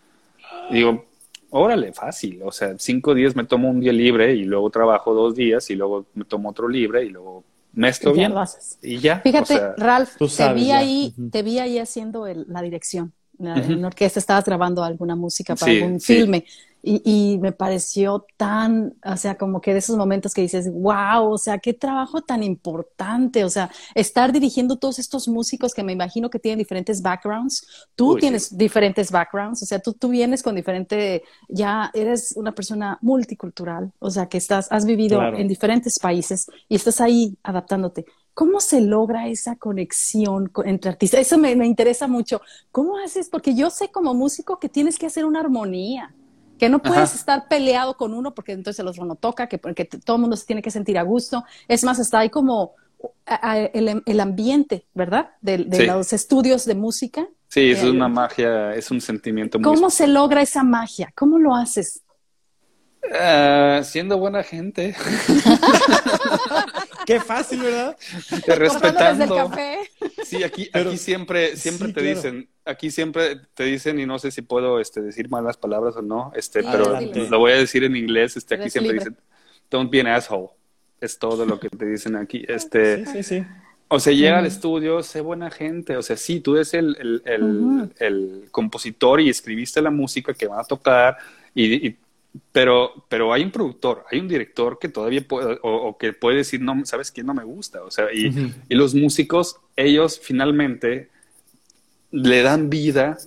digo, 0.70 1.04
órale, 1.50 1.92
fácil. 1.92 2.40
O 2.44 2.52
sea, 2.52 2.74
cinco 2.78 3.14
días 3.14 3.36
me 3.36 3.44
tomo 3.44 3.70
un 3.70 3.80
día 3.80 3.92
libre 3.92 4.34
y 4.34 4.44
luego 4.44 4.70
trabajo 4.70 5.14
dos 5.14 5.34
días 5.34 5.68
y 5.70 5.76
luego 5.76 6.07
me 6.14 6.24
tomo 6.24 6.50
otro 6.50 6.68
libre 6.68 7.04
y 7.04 7.11
luego 7.11 7.44
me 7.72 7.88
estoy 7.88 8.14
bien. 8.14 8.34
Y 8.82 8.98
ya. 8.98 9.20
Fíjate, 9.20 9.74
Ralph, 9.76 10.16
te, 10.16 10.52
vi 10.54 10.70
ahí, 10.70 11.14
te 11.30 11.42
vi 11.42 11.59
ahí 11.59 11.78
haciendo 11.78 12.26
la 12.26 12.62
dirección. 12.62 13.12
En 13.38 13.84
orquesta 13.84 14.18
estabas 14.18 14.44
grabando 14.44 14.82
alguna 14.82 15.14
música 15.14 15.54
para 15.54 15.72
algún 15.72 16.00
filme. 16.00 16.44
Y, 16.89 17.39
me 17.39 17.51
pareció 17.51 18.26
tan, 18.37 18.95
o 19.05 19.16
sea, 19.16 19.37
como 19.37 19.61
que 19.61 19.72
de 19.72 19.80
esos 19.80 19.97
momentos 19.97 20.32
que 20.32 20.43
dices, 20.43 20.70
wow, 20.72 21.32
o 21.32 21.39
sea, 21.39 21.59
qué 21.59 21.74
trabajo 21.74 22.22
tan 22.22 22.45
importante, 22.45 23.45
o 23.45 23.51
sea, 23.51 23.70
estar 23.95 24.32
dirigiendo 24.32 24.76
todos 24.76 25.01
estos 25.01 25.26
músicos 25.26 25.74
que 25.74 25.82
me 25.82 25.93
imagino 25.93 26.30
que 26.30 26.39
tienen 26.39 26.59
diferentes 26.59 27.03
backgrounds, 27.03 27.89
tú 27.97 28.16
tienes 28.16 28.57
diferentes 28.57 29.11
backgrounds, 29.11 29.64
o 29.64 29.66
sea, 29.66 29.80
tú, 29.80 29.95
tú 29.95 30.11
vienes 30.11 30.45
con 30.45 30.55
diferente, 30.55 31.24
ya 31.49 31.91
eres 31.93 32.34
una 32.37 32.53
persona 32.53 32.99
multicultural, 33.03 33.93
o 33.99 34.11
sea, 34.11 34.28
que 34.28 34.39
estás, 34.39 34.70
has 34.70 34.87
vivido 34.87 35.20
en 35.20 35.49
diferentes 35.49 35.99
países 35.99 36.47
y 36.68 36.76
estás 36.76 37.01
ahí 37.01 37.37
adaptándote. 37.43 38.07
¿Cómo 38.32 38.61
se 38.61 38.80
logra 38.80 39.28
esa 39.28 39.57
conexión 39.57 40.53
entre 40.66 40.91
artistas? 40.91 41.20
Eso 41.20 41.39
me, 41.39 41.57
me 41.57 41.66
interesa 41.66 42.07
mucho. 42.07 42.43
¿Cómo 42.70 42.99
haces? 42.99 43.30
Porque 43.30 43.55
yo 43.55 43.70
sé 43.70 43.91
como 43.91 44.12
músico 44.12 44.61
que 44.61 44.68
tienes 44.68 44.99
que 44.99 45.07
hacer 45.07 45.24
una 45.24 45.41
armonía 45.41 46.14
que 46.59 46.68
no 46.68 46.80
puedes 46.80 47.14
estar 47.14 47.48
peleado 47.48 47.96
con 47.96 48.14
uno 48.14 48.34
porque 48.34 48.52
entonces 48.52 48.80
el 48.80 48.88
otro 48.88 49.04
no 49.04 49.14
toca, 49.14 49.48
que, 49.48 49.59
porque 49.59 49.84
todo 49.84 50.16
el 50.16 50.20
mundo 50.20 50.36
se 50.36 50.46
tiene 50.46 50.62
que 50.62 50.70
sentir 50.70 50.98
a 50.98 51.02
gusto. 51.02 51.44
Es 51.68 51.84
más, 51.84 51.98
está 51.98 52.20
ahí 52.20 52.30
como 52.30 52.74
el, 53.72 54.20
ambiente, 54.20 54.86
¿verdad? 54.94 55.30
De, 55.40 55.59
los 55.86 56.12
estudios 56.12 56.64
de 56.64 56.74
música. 56.74 57.26
Sí, 57.48 57.70
es 57.70 57.84
una 57.84 58.09
magia, 58.09 58.74
es 58.74 58.90
un 58.90 59.00
sentimiento 59.00 59.59
muy 59.59 59.64
¿Cómo 59.64 59.90
se 59.90 60.07
logra 60.07 60.42
esa 60.42 60.64
magia? 60.64 61.12
¿Cómo 61.14 61.38
lo 61.38 61.54
haces? 61.54 62.02
Uh, 63.11 63.84
siendo 63.84 64.18
buena 64.18 64.42
gente. 64.42 64.94
Qué 67.07 67.20
fácil, 67.20 67.61
¿verdad? 67.61 67.96
respetando. 68.46 69.36
Café. 69.36 69.78
Sí, 70.24 70.42
aquí, 70.42 70.68
aquí 70.72 70.98
siempre, 70.98 71.57
siempre 71.57 71.92
te 71.92 72.02
dicen, 72.02 72.48
aquí 72.64 72.90
siempre 72.90 73.40
te 73.54 73.64
dicen, 73.64 74.00
y 74.00 74.07
no 74.07 74.18
sé 74.18 74.32
si 74.32 74.42
puedo 74.42 74.80
este, 74.80 75.00
decir 75.00 75.28
malas 75.28 75.57
palabras 75.57 75.96
o 75.96 76.02
no, 76.02 76.32
este, 76.34 76.64
pero 76.64 77.00
lo 77.00 77.38
voy 77.38 77.52
a 77.52 77.57
decir 77.57 77.84
en 77.84 77.94
inglés, 77.94 78.36
este, 78.36 78.57
aquí 78.57 78.70
siempre 78.70 78.94
dicen, 78.94 79.16
don't 79.70 79.90
be 79.90 80.00
an 80.00 80.09
asshole. 80.09 80.48
Es 81.00 81.18
todo 81.18 81.46
lo 81.46 81.61
que 81.61 81.68
te 81.68 81.86
dicen 81.86 82.16
aquí. 82.16 82.44
Este, 82.48 83.04
sí, 83.04 83.12
sí, 83.12 83.22
sí. 83.22 83.46
O 83.88 84.00
sea, 84.00 84.12
llega 84.12 84.38
al 84.38 84.46
estudio, 84.46 85.02
sé 85.02 85.20
buena 85.20 85.50
gente. 85.50 85.96
O 85.96 86.02
sea, 86.02 86.16
sí, 86.16 86.40
tú 86.40 86.57
eres 86.57 86.74
el, 86.74 86.96
el, 86.98 87.22
el, 87.24 87.92
el 88.00 88.48
compositor 88.50 89.20
y 89.20 89.28
escribiste 89.28 89.80
la 89.80 89.90
música 89.90 90.34
que 90.34 90.48
van 90.48 90.59
a 90.59 90.64
tocar 90.64 91.18
y, 91.54 91.86
y 91.86 91.96
pero, 92.53 93.05
pero 93.09 93.32
hay 93.32 93.43
un 93.43 93.51
productor, 93.51 94.05
hay 94.11 94.20
un 94.20 94.28
director 94.28 94.78
que 94.78 94.89
todavía 94.89 95.26
puede, 95.26 95.59
o, 95.62 95.97
que 95.99 96.12
puede 96.12 96.39
decir, 96.39 96.61
no, 96.61 96.84
¿sabes 96.84 97.11
quién 97.11 97.26
no 97.26 97.34
me 97.34 97.45
gusta? 97.45 97.82
O 97.82 97.91
sea, 97.91 98.12
y, 98.12 98.53
y, 98.68 98.74
los 98.74 98.95
músicos, 98.95 99.57
ellos 99.76 100.20
finalmente 100.22 101.11
le 102.11 102.43
dan 102.43 102.70
vida 102.70 103.18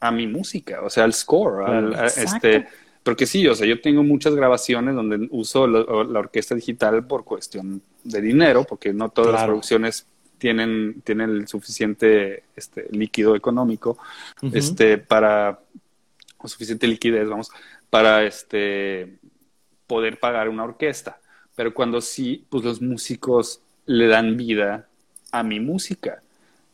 a 0.00 0.10
mi 0.10 0.26
música, 0.26 0.80
o 0.82 0.90
sea, 0.90 1.04
al 1.04 1.14
score, 1.14 1.64
al, 1.64 1.94
este, 2.16 2.66
porque 3.02 3.26
sí, 3.26 3.46
o 3.46 3.54
sea, 3.54 3.66
yo 3.66 3.80
tengo 3.80 4.02
muchas 4.02 4.34
grabaciones 4.34 4.94
donde 4.94 5.28
uso 5.30 5.66
la, 5.66 5.80
orquesta 6.18 6.54
digital 6.54 7.06
por 7.06 7.24
cuestión 7.24 7.82
de 8.04 8.20
dinero, 8.20 8.64
porque 8.64 8.92
no 8.92 9.08
todas 9.10 9.32
las 9.32 9.44
producciones 9.44 10.06
tienen, 10.38 11.02
tienen 11.02 11.30
el 11.30 11.48
suficiente 11.48 12.42
este, 12.56 12.86
líquido 12.90 13.34
económico, 13.36 13.98
este, 14.52 14.98
para, 14.98 15.60
o 16.38 16.48
suficiente 16.48 16.86
liquidez, 16.86 17.28
vamos, 17.28 17.50
para 17.90 18.24
este, 18.24 19.18
poder 19.86 20.18
pagar 20.18 20.48
una 20.48 20.64
orquesta. 20.64 21.20
Pero 21.54 21.72
cuando 21.72 22.00
sí, 22.00 22.44
pues 22.50 22.64
los 22.64 22.82
músicos 22.82 23.60
le 23.86 24.08
dan 24.08 24.36
vida 24.36 24.88
a 25.32 25.42
mi 25.42 25.60
música. 25.60 26.22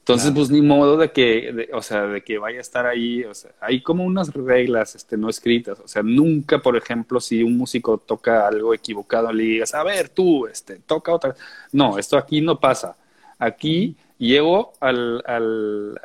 Entonces, 0.00 0.32
pues 0.34 0.50
ni 0.50 0.62
modo 0.62 0.96
de 0.96 1.12
que, 1.12 1.68
o 1.72 1.80
sea, 1.80 2.08
de 2.08 2.22
que 2.22 2.36
vaya 2.36 2.58
a 2.58 2.60
estar 2.60 2.86
ahí, 2.86 3.22
o 3.22 3.34
sea, 3.34 3.52
hay 3.60 3.82
como 3.82 4.04
unas 4.04 4.34
reglas 4.34 4.96
este, 4.96 5.16
no 5.16 5.28
escritas, 5.28 5.78
o 5.78 5.86
sea, 5.86 6.02
nunca, 6.02 6.58
por 6.58 6.76
ejemplo, 6.76 7.20
si 7.20 7.44
un 7.44 7.56
músico 7.56 7.98
toca 7.98 8.48
algo 8.48 8.74
equivocado, 8.74 9.32
le 9.32 9.44
digas, 9.44 9.74
a 9.74 9.84
ver, 9.84 10.08
tú, 10.08 10.48
este, 10.48 10.80
toca 10.80 11.14
otra. 11.14 11.36
No, 11.70 11.98
esto 11.98 12.18
aquí 12.18 12.40
no 12.40 12.58
pasa. 12.58 12.96
Aquí 13.38 13.94
llego 14.18 14.72
al, 14.80 15.22
al, 15.24 16.00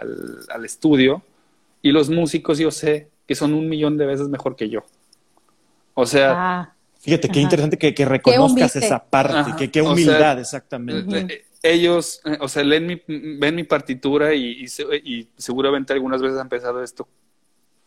al 0.49 0.65
estudio 0.65 1.23
y 1.81 1.91
los 1.91 2.11
músicos 2.11 2.59
yo 2.59 2.69
sé 2.69 3.09
que 3.27 3.33
son 3.33 3.55
un 3.55 3.67
millón 3.67 3.97
de 3.97 4.05
veces 4.05 4.27
mejor 4.29 4.55
que 4.55 4.69
yo. 4.69 4.83
O 5.99 6.05
sea... 6.05 6.33
Ah, 6.37 6.73
fíjate, 6.99 7.27
qué 7.27 7.39
interesante 7.39 7.75
que, 7.75 8.05
reconozcas 8.05 8.75
esa 8.75 9.03
parte, 9.03 9.71
qué 9.71 9.81
humildad, 9.81 10.39
exactamente. 10.39 11.17
Eh, 11.17 11.27
eh, 11.27 11.45
ellos, 11.63 12.21
eh, 12.23 12.37
o 12.39 12.47
sea, 12.47 12.63
leen 12.63 12.85
mi, 12.85 13.01
ven 13.07 13.55
mi 13.55 13.63
partitura 13.63 14.35
y, 14.35 14.63
y, 15.03 15.27
seguramente 15.37 15.93
algunas 15.93 16.21
veces 16.21 16.37
han 16.37 16.49
pensado 16.49 16.83
esto. 16.83 17.07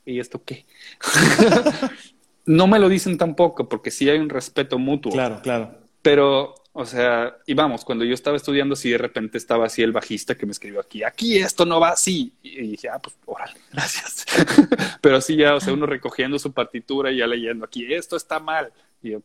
¿Y 0.05 0.19
esto 0.19 0.43
qué? 0.45 0.67
no 2.47 2.67
me 2.67 2.81
lo 2.81 2.89
dicen 2.89 3.17
tampoco, 3.17 3.69
porque 3.69 3.93
sí 3.93 4.11
hay 4.11 4.19
un 4.19 4.29
respeto 4.29 4.77
mutuo. 4.77 5.13
Claro, 5.13 5.41
claro. 5.41 5.79
Pero 6.03 6.57
o 6.73 6.87
sea, 6.87 7.37
y 7.47 7.55
vamos, 7.55 7.85
cuando 7.85 8.05
yo 8.05 8.15
estaba 8.15 8.37
estudiando, 8.37 8.77
sí 8.77 8.91
de 8.91 8.99
repente 8.99 9.39
estaba 9.39 9.67
así 9.67 9.83
el 9.83 9.93
bajista 9.93 10.37
que 10.37 10.47
me 10.47 10.53
escribió 10.53 10.81
aquí, 10.81 11.03
aquí 11.03 11.39
esto 11.39 11.67
no 11.67 11.81
va 11.81 11.91
así. 11.91 12.33
Y, 12.43 12.69
dije, 12.69 12.89
ah, 12.89 13.01
pues 13.01 13.17
órale, 13.27 13.55
gracias. 13.73 14.25
Pero 15.01 15.17
así 15.17 15.37
ya, 15.37 15.55
o 15.55 15.61
sea, 15.61 15.73
uno 15.73 15.87
recogiendo 15.87 16.39
su 16.39 16.53
partitura 16.53 17.11
y 17.11 17.19
ya 17.19 17.27
leyendo 17.27 17.65
aquí, 17.65 17.93
esto 17.93 18.17
está 18.17 18.39
mal. 18.39 18.73
Y 19.03 19.11
yo, 19.11 19.23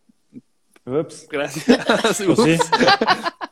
Ups. 0.86 1.28
Gracias. 1.30 1.66
Pues 2.36 2.60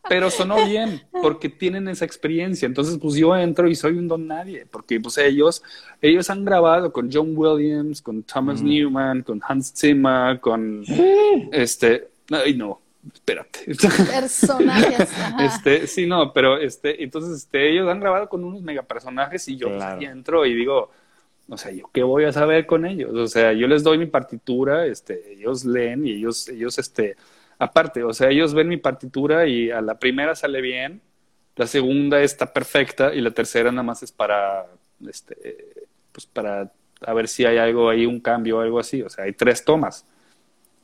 Pero 0.08 0.30
sonó 0.30 0.64
bien 0.66 1.02
porque 1.22 1.50
tienen 1.50 1.88
esa 1.88 2.06
experiencia. 2.06 2.66
Entonces, 2.66 3.00
pues 3.02 3.16
yo 3.16 3.36
entro 3.36 3.68
y 3.68 3.76
soy 3.76 3.98
un 3.98 4.08
don 4.08 4.28
nadie 4.28 4.68
porque 4.70 5.00
pues 5.00 5.18
ellos, 5.18 5.64
ellos 6.02 6.30
han 6.30 6.46
grabado 6.46 6.91
con 6.91 7.10
John 7.12 7.34
Williams, 7.36 8.02
con 8.02 8.22
Thomas 8.24 8.62
mm. 8.62 8.66
Newman, 8.66 9.24
con 9.24 9.41
Hans 9.48 9.74
Zimmer, 9.76 10.39
con 10.39 10.84
este, 11.52 12.10
ay 12.30 12.54
no, 12.56 12.83
espérate. 13.12 13.66
Personajes. 13.66 15.10
Este, 15.39 15.88
sí, 15.88 16.06
no, 16.06 16.32
pero 16.32 16.58
este, 16.58 17.04
entonces 17.04 17.43
este, 17.43 17.72
ellos 17.72 17.89
han 17.89 17.99
grabado 17.99 18.30
con 18.30 18.43
unos 18.43 18.62
mega 18.62 18.84
personajes 18.84 19.47
y 19.47 19.58
yo 19.58 19.68
pues, 19.70 19.84
entro 20.01 20.45
y 20.45 20.54
digo, 20.54 20.91
o 21.49 21.58
sea, 21.58 21.72
yo 21.72 21.89
qué 21.91 22.04
voy 22.04 22.26
a 22.26 22.32
saber 22.32 22.66
con 22.66 22.86
ellos, 22.86 23.14
o 23.14 23.28
sea, 23.28 23.54
yo 23.54 23.68
les 23.68 23.84
doy 23.84 23.97
mi 23.97 24.06
partitura, 24.06 24.86
este, 24.86 25.34
ellos 25.34 25.66
leen 25.66 26.06
y 26.06 26.12
ellos, 26.12 26.47
ellos, 26.47 26.78
este, 26.78 27.18
aparte, 27.60 28.04
o 28.04 28.14
sea, 28.14 28.30
ellos 28.30 28.54
ven 28.54 28.70
mi 28.70 28.78
partitura 28.78 29.47
y 29.47 29.72
a 29.72 29.82
la 29.82 29.97
primera 29.99 30.36
sale 30.36 30.62
bien, 30.62 31.01
la 31.56 31.68
segunda 31.68 32.22
está 32.22 32.54
perfecta 32.54 33.14
y 33.14 33.22
la 33.22 33.32
tercera 33.32 33.72
nada 33.72 33.84
más 33.84 34.04
es 34.04 34.12
para, 34.12 34.66
este, 35.08 35.86
pues 36.12 36.26
para 36.26 36.72
a 37.06 37.14
ver 37.14 37.28
si 37.28 37.45
hay 37.45 37.58
algo 37.58 37.89
ahí, 37.89 38.06
un 38.06 38.20
cambio 38.20 38.58
o 38.58 38.62
algo 38.62 38.80
así, 38.80 39.01
o 39.01 39.10
sea, 39.10 39.26
hay 39.26 39.34
tres 39.34 39.64
tomas. 39.66 40.06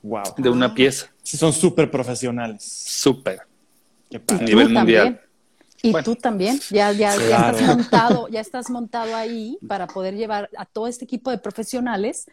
Wow. 0.01 0.23
De 0.37 0.49
una 0.49 0.73
pieza. 0.73 1.11
Sí, 1.23 1.37
son 1.37 1.53
súper 1.53 1.91
profesionales. 1.91 2.63
Súper. 2.63 3.41
A 4.27 4.33
nivel 4.35 4.69
mundial. 4.69 5.21
Y 5.81 5.93
tú 6.03 6.15
también, 6.15 6.59
ya, 6.69 6.91
ya, 6.91 7.15
ya, 7.15 7.51
estás 7.51 7.61
montado, 7.61 8.27
ya 8.27 8.41
estás 8.41 8.69
montado 8.69 9.15
ahí 9.15 9.57
para 9.65 9.87
poder 9.87 10.15
llevar 10.15 10.49
a 10.57 10.65
todo 10.65 10.87
este 10.87 11.05
equipo 11.05 11.31
de 11.31 11.37
profesionales, 11.37 12.25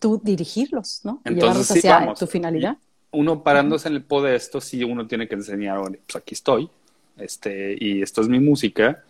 tú 0.00 0.20
dirigirlos, 0.24 1.00
¿no? 1.04 1.20
y 1.26 1.34
llevarlos 1.34 1.70
hacia 1.70 2.14
tu 2.14 2.26
finalidad. 2.26 2.78
Uno 3.10 3.42
parándose 3.42 3.88
en 3.88 3.94
el 3.94 4.04
podesto, 4.04 4.60
sí, 4.60 4.82
uno 4.84 5.06
tiene 5.06 5.28
que 5.28 5.34
enseñar, 5.34 5.80
pues 5.82 6.16
aquí 6.16 6.34
estoy, 6.34 6.70
este, 7.18 7.76
y 7.78 8.00
esto 8.00 8.22
es 8.22 8.28
mi 8.28 8.40
música. 8.40 9.04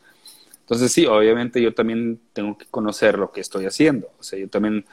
Entonces, 0.60 0.92
sí, 0.92 1.06
obviamente 1.06 1.62
yo 1.62 1.72
también 1.72 2.18
tengo 2.32 2.58
que 2.58 2.66
conocer 2.66 3.18
lo 3.18 3.30
que 3.30 3.42
estoy 3.42 3.66
haciendo. 3.66 4.08
O 4.18 4.22
sea, 4.22 4.38
yo 4.38 4.48
también 4.48 4.84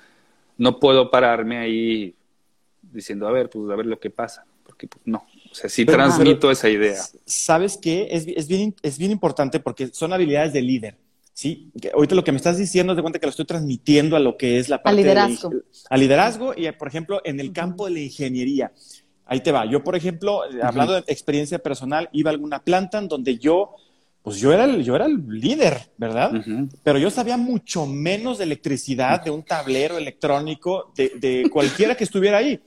no 0.58 0.80
puedo 0.80 1.10
pararme 1.10 1.58
ahí 1.58 2.14
diciendo, 2.94 3.28
a 3.28 3.32
ver, 3.32 3.50
pues 3.50 3.70
a 3.72 3.76
ver 3.76 3.86
lo 3.86 4.00
que 4.00 4.10
pasa, 4.10 4.46
porque 4.66 4.88
pues 4.88 5.02
no, 5.06 5.26
o 5.52 5.56
sea, 5.56 5.70
sí 5.70 5.86
transmito 5.86 6.50
esa 6.50 6.70
idea. 6.70 7.02
¿Sabes 7.26 7.78
qué? 7.78 8.08
Es, 8.12 8.26
es, 8.28 8.48
bien, 8.48 8.76
es 8.82 8.98
bien 8.98 9.12
importante 9.12 9.60
porque 9.60 9.88
son 9.88 10.14
habilidades 10.14 10.54
de 10.54 10.62
líder. 10.62 10.98
Sí, 11.34 11.72
ahorita 11.94 12.16
lo 12.16 12.24
que 12.24 12.32
me 12.32 12.38
estás 12.38 12.58
diciendo, 12.58 12.94
de 12.94 13.02
cuenta 13.02 13.20
que 13.20 13.26
lo 13.26 13.32
estoy 13.32 13.46
transmitiendo 13.46 14.16
a 14.16 14.20
lo 14.20 14.38
que 14.38 14.60
es 14.60 14.70
la 14.70 14.78
parte. 14.78 14.90
Al 14.90 14.96
liderazgo. 14.98 15.52
al 15.90 16.00
liderazgo 16.00 16.54
y, 16.56 16.72
por 16.74 16.88
ejemplo, 16.88 17.22
en 17.24 17.40
el 17.40 17.52
campo 17.52 17.86
de 17.86 17.92
la 17.92 18.00
ingeniería. 18.02 18.72
Ahí 19.26 19.40
te 19.40 19.52
va. 19.52 19.66
Yo, 19.66 19.84
por 19.84 19.96
ejemplo, 19.96 20.42
hablando 20.62 20.94
de 20.94 21.04
experiencia 21.08 21.60
personal, 21.60 22.10
iba 22.12 22.30
a 22.30 22.34
alguna 22.34 22.64
planta 22.64 22.98
en 23.00 23.08
donde 23.08 23.38
yo, 23.38 23.76
pues 24.22 24.38
yo 24.38 24.52
era 24.54 24.66
el, 24.66 24.84
yo 24.84 24.96
era 24.96 25.06
el 25.06 25.26
líder, 25.28 25.90
¿verdad? 25.98 26.32
Pero 26.84 27.00
yo 27.00 27.10
sabía 27.10 27.38
mucho 27.38 27.86
menos 27.86 28.38
de 28.38 28.44
electricidad, 28.44 29.24
de 29.24 29.32
un 29.32 29.44
tablero 29.44 29.98
electrónico, 29.98 30.92
de, 30.96 31.14
de 31.16 31.50
cualquiera 31.50 31.96
que 31.96 32.04
estuviera 32.04 32.38
ahí. 32.38 32.60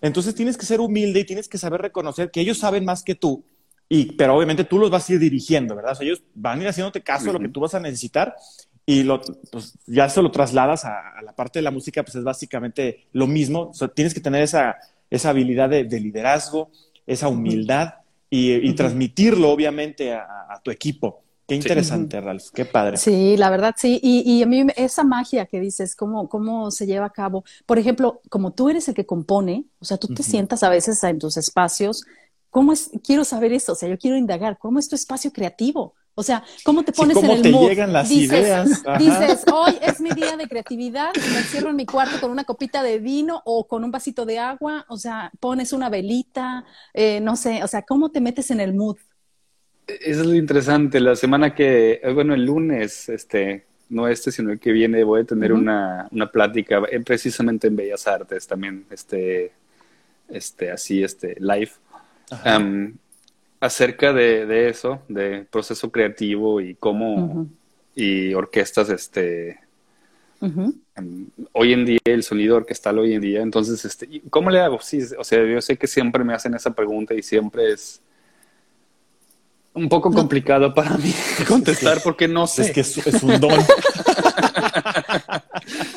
Entonces 0.00 0.34
tienes 0.34 0.56
que 0.56 0.66
ser 0.66 0.80
humilde 0.80 1.20
y 1.20 1.24
tienes 1.24 1.48
que 1.48 1.58
saber 1.58 1.80
reconocer 1.80 2.30
que 2.30 2.40
ellos 2.40 2.58
saben 2.58 2.84
más 2.84 3.02
que 3.02 3.14
tú, 3.14 3.44
y, 3.88 4.12
pero 4.12 4.36
obviamente 4.36 4.64
tú 4.64 4.78
los 4.78 4.90
vas 4.90 5.08
a 5.08 5.14
ir 5.14 5.18
dirigiendo, 5.18 5.74
¿verdad? 5.74 5.92
O 5.92 5.94
sea, 5.94 6.06
ellos 6.06 6.22
van 6.34 6.58
a 6.58 6.62
ir 6.62 6.68
haciéndote 6.68 7.02
caso 7.02 7.30
a 7.30 7.32
lo 7.32 7.40
que 7.40 7.48
tú 7.48 7.60
vas 7.60 7.74
a 7.74 7.80
necesitar 7.80 8.36
y 8.84 9.02
lo, 9.02 9.20
pues, 9.50 9.78
ya 9.86 10.08
se 10.08 10.22
lo 10.22 10.30
trasladas 10.30 10.84
a, 10.84 11.20
la 11.22 11.34
parte 11.34 11.58
de 11.58 11.62
la 11.62 11.70
música, 11.70 12.02
pues 12.02 12.16
es 12.16 12.24
básicamente 12.24 13.06
lo 13.12 13.26
mismo. 13.26 13.72
tienes 13.94 14.12
que 14.12 14.20
tener 14.20 14.42
esa, 14.42 14.76
esa 15.10 15.30
habilidad 15.30 15.70
de, 15.70 16.00
liderazgo, 16.00 16.70
esa 17.06 17.28
humildad 17.28 17.94
y, 18.30 18.72
transmitirlo, 18.74 19.50
obviamente, 19.50 20.12
a, 20.14 20.60
tu 20.62 20.70
equipo. 20.70 21.22
Qué 21.48 21.54
interesante, 21.54 22.20
Ralph, 22.20 22.50
qué 22.52 22.66
padre. 22.66 22.98
Sí, 22.98 23.38
la 23.38 23.48
verdad 23.48 23.74
sí. 23.74 23.98
Y, 24.02 24.20
y, 24.30 24.42
a 24.42 24.46
mí 24.46 24.66
esa 24.76 25.02
magia 25.02 25.46
que 25.46 25.60
dices, 25.60 25.96
¿cómo, 25.96 26.28
cómo 26.28 26.70
se 26.70 26.84
lleva 26.84 27.06
a 27.06 27.10
cabo. 27.10 27.42
Por 27.64 27.78
ejemplo, 27.78 28.20
como 28.28 28.52
tú 28.52 28.68
eres 28.68 28.86
el 28.88 28.94
que 28.94 29.06
compone, 29.06 29.64
o 29.80 29.84
sea, 29.86 29.96
tú 29.96 30.08
te 30.08 30.22
sientas 30.22 30.62
a 30.62 30.68
veces 30.68 31.02
en 31.04 31.18
tus 31.18 31.38
espacios, 31.38 32.04
¿cómo 32.50 32.74
es? 32.74 32.90
Quiero 33.02 33.24
saber 33.24 33.54
eso, 33.54 33.72
o 33.72 33.74
sea, 33.74 33.88
yo 33.88 33.96
quiero 33.96 34.18
indagar, 34.18 34.58
¿cómo 34.58 34.78
es 34.78 34.90
tu 34.90 34.94
espacio 34.94 35.32
creativo? 35.32 35.94
O 36.14 36.22
sea, 36.22 36.44
¿cómo 36.64 36.82
te 36.82 36.92
pones 36.92 37.16
en 37.16 37.30
el 37.30 37.40
te 37.40 37.50
llegan 37.50 37.94
las 37.94 38.10
ideas? 38.10 38.82
Dices, 38.98 39.44
hoy 39.50 39.78
es 39.80 40.00
mi 40.00 40.10
día 40.10 40.36
de 40.36 40.48
creatividad, 40.48 41.12
me 41.14 41.38
encierro 41.38 41.70
en 41.70 41.76
mi 41.76 41.86
cuarto 41.86 42.20
con 42.20 42.30
una 42.30 42.44
copita 42.44 42.82
de 42.82 42.98
vino 42.98 43.40
o 43.46 43.66
con 43.66 43.84
un 43.84 43.90
vasito 43.90 44.26
de 44.26 44.38
agua, 44.38 44.84
o 44.90 44.98
sea, 44.98 45.32
pones 45.40 45.72
una 45.72 45.88
velita, 45.88 46.66
eh, 46.92 47.20
no 47.20 47.36
sé, 47.36 47.64
o 47.64 47.68
sea, 47.68 47.82
¿cómo 47.82 48.10
te 48.10 48.20
metes 48.20 48.50
en 48.50 48.60
el 48.60 48.74
mood? 48.74 48.98
Eso 49.88 50.20
es 50.20 50.26
lo 50.26 50.34
interesante. 50.34 51.00
La 51.00 51.16
semana 51.16 51.54
que, 51.54 52.00
eh, 52.02 52.12
bueno, 52.12 52.34
el 52.34 52.44
lunes, 52.44 53.08
este, 53.08 53.64
no 53.88 54.06
este, 54.06 54.30
sino 54.30 54.52
el 54.52 54.60
que 54.60 54.70
viene, 54.70 55.02
voy 55.02 55.22
a 55.22 55.24
tener 55.24 55.52
una, 55.52 56.08
una, 56.10 56.30
plática 56.30 56.82
eh, 56.90 57.00
precisamente 57.00 57.68
en 57.68 57.76
Bellas 57.76 58.06
Artes 58.06 58.46
también, 58.46 58.84
este, 58.90 59.52
este, 60.28 60.70
así, 60.70 61.02
este, 61.02 61.36
live, 61.40 61.70
um, 62.44 62.92
acerca 63.60 64.12
de, 64.12 64.44
de, 64.44 64.68
eso, 64.68 65.00
de 65.08 65.46
proceso 65.50 65.90
creativo 65.90 66.60
y 66.60 66.74
cómo, 66.74 67.46
y 67.94 68.34
orquestas, 68.34 68.90
este, 68.90 69.58
um, 70.40 70.70
hoy 71.52 71.72
en 71.72 71.86
día, 71.86 71.98
el 72.04 72.22
sonido 72.22 72.56
orquestal 72.56 72.98
hoy 72.98 73.14
en 73.14 73.22
día, 73.22 73.40
entonces, 73.40 73.82
este, 73.86 74.20
¿cómo 74.28 74.50
le 74.50 74.60
hago? 74.60 74.80
Sí, 74.82 75.00
o 75.18 75.24
sea, 75.24 75.42
yo 75.46 75.62
sé 75.62 75.78
que 75.78 75.86
siempre 75.86 76.24
me 76.24 76.34
hacen 76.34 76.54
esa 76.54 76.74
pregunta 76.74 77.14
y 77.14 77.22
siempre 77.22 77.72
es 77.72 78.02
un 79.74 79.88
poco 79.88 80.12
complicado 80.12 80.74
para 80.74 80.96
mí 80.96 81.14
contestar 81.46 82.00
porque 82.02 82.26
no 82.28 82.46
sé. 82.46 82.62
Es 82.62 82.70
que 82.72 82.80
es, 82.80 83.22
un 83.22 83.40
don. 83.40 83.52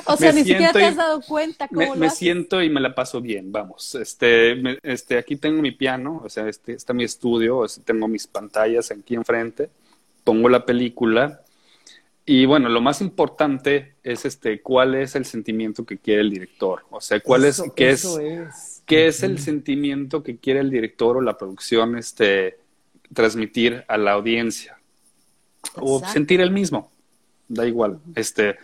o 0.05 0.17
sea, 0.17 0.31
ni 0.31 0.43
siquiera 0.43 0.71
te 0.71 0.85
has 0.85 0.95
dado 0.95 1.21
cuenta 1.21 1.67
cómo 1.67 1.95
me, 1.95 2.01
me 2.01 2.09
siento 2.09 2.61
y 2.61 2.69
me 2.69 2.79
la 2.79 2.93
paso 2.93 3.21
bien, 3.21 3.51
vamos. 3.51 3.95
Este, 3.95 4.79
este, 4.83 5.17
aquí 5.17 5.35
tengo 5.35 5.61
mi 5.61 5.71
piano, 5.71 6.21
o 6.23 6.29
sea, 6.29 6.47
este, 6.47 6.73
está 6.73 6.93
mi 6.93 7.03
estudio, 7.03 7.65
tengo 7.83 8.07
mis 8.07 8.27
pantallas 8.27 8.91
aquí 8.91 9.15
enfrente, 9.15 9.69
pongo 10.23 10.47
la 10.49 10.65
película 10.65 11.41
y 12.25 12.45
bueno, 12.45 12.69
lo 12.69 12.81
más 12.81 13.01
importante 13.01 13.95
es 14.03 14.25
este, 14.25 14.61
cuál 14.61 14.95
es 14.95 15.15
el 15.15 15.25
sentimiento 15.25 15.85
que 15.85 15.97
quiere 15.97 16.21
el 16.21 16.29
director, 16.29 16.83
o 16.91 17.01
sea, 17.01 17.19
cuál 17.19 17.45
es, 17.45 17.63
qué 17.75 17.89
es, 17.89 18.05
es, 18.05 18.83
qué 18.85 19.07
es 19.07 19.23
el 19.23 19.39
sentimiento 19.39 20.21
que 20.21 20.37
quiere 20.37 20.59
el 20.59 20.69
director 20.69 21.17
o 21.17 21.21
la 21.21 21.37
producción, 21.37 21.97
este 21.97 22.60
transmitir 23.13 23.83
a 23.87 23.97
la 23.97 24.13
audiencia 24.13 24.77
o 25.75 26.05
sentir 26.05 26.41
el 26.41 26.51
mismo, 26.51 26.91
da 27.47 27.67
igual. 27.67 27.99
Este, 28.15 28.57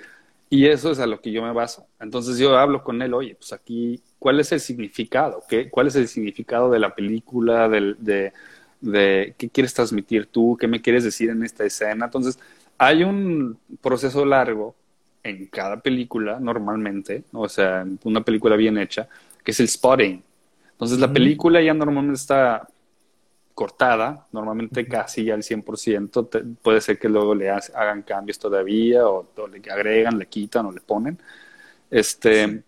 y 0.49 0.65
eso 0.65 0.91
es 0.91 0.99
a 0.99 1.07
lo 1.07 1.21
que 1.21 1.31
yo 1.31 1.41
me 1.43 1.51
baso. 1.51 1.87
Entonces 1.99 2.37
yo 2.37 2.57
hablo 2.57 2.83
con 2.83 3.01
él, 3.01 3.13
oye, 3.13 3.35
pues 3.35 3.53
aquí, 3.53 4.01
¿cuál 4.19 4.39
es 4.39 4.51
el 4.51 4.59
significado? 4.59 5.43
¿Qué, 5.47 5.69
¿Cuál 5.69 5.87
es 5.87 5.95
el 5.95 6.07
significado 6.07 6.69
de 6.71 6.79
la 6.79 6.95
película? 6.95 7.67
De, 7.67 7.95
de, 7.99 8.33
de, 8.81 9.35
qué 9.37 9.49
quieres 9.49 9.73
transmitir 9.73 10.27
tú? 10.27 10.57
¿Qué 10.59 10.67
me 10.67 10.81
quieres 10.81 11.03
decir 11.03 11.29
en 11.29 11.43
esta 11.43 11.65
escena? 11.65 12.05
Entonces, 12.05 12.39
hay 12.77 13.03
un 13.03 13.57
proceso 13.81 14.25
largo 14.25 14.75
en 15.23 15.47
cada 15.47 15.81
película, 15.81 16.39
normalmente, 16.39 17.23
o 17.33 17.49
sea, 17.49 17.85
una 18.03 18.21
película 18.21 18.55
bien 18.55 18.77
hecha, 18.77 19.09
que 19.43 19.51
es 19.51 19.59
el 19.59 19.67
spotting. 19.67 20.23
Entonces, 20.71 20.99
la 20.99 21.11
película 21.11 21.61
ya 21.61 21.73
normalmente 21.73 22.15
está 22.19 22.67
cortada, 23.57 24.27
normalmente 24.31 24.87
casi 24.87 25.31
al 25.31 25.41
100%, 25.41 26.57
puede 26.61 26.79
ser 26.79 26.99
que 26.99 27.09
luego 27.09 27.33
le 27.33 27.49
hagan 27.49 28.03
cambios 28.03 28.37
todavía 28.37 29.07
o, 29.07 29.27
le 29.51 29.71
agregan, 29.71 30.19
le 30.19 30.27
quitan 30.27 30.67
o 30.67 30.71
le 30.71 30.79
ponen. 30.79 31.17
Este, 31.89 32.61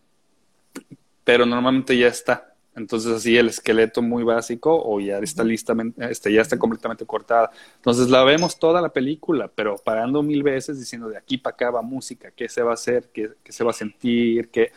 pero 1.24 1.46
normalmente 1.46 1.96
ya 1.96 2.08
está. 2.08 2.56
Entonces 2.76 3.12
así 3.12 3.38
el 3.38 3.50
esqueleto 3.50 4.02
muy 4.02 4.24
básico 4.24 4.82
o 4.84 5.00
ya 5.00 5.20
está 5.20 5.44
lista, 5.44 5.76
este, 6.10 6.34
ya 6.34 6.42
está 6.42 6.58
completamente 6.58 7.06
cortada. 7.06 7.52
Entonces 7.76 8.10
la 8.10 8.24
vemos 8.24 8.58
toda 8.58 8.82
la 8.82 8.90
película, 8.90 9.48
pero 9.48 9.76
parando 9.76 10.24
mil 10.24 10.42
veces 10.42 10.80
diciendo 10.80 11.08
de 11.08 11.18
aquí 11.18 11.38
para 11.38 11.54
acá 11.54 11.70
va 11.70 11.84
música, 11.84 12.32
qué 12.32 12.50
se 12.50 12.64
va 12.64 12.72
a 12.72 12.74
hacer, 12.74 13.12
qué, 13.14 13.30
se 13.48 13.64
va 13.64 13.70
a 13.70 13.74
sentir, 13.76 14.50
qué, 14.50 14.72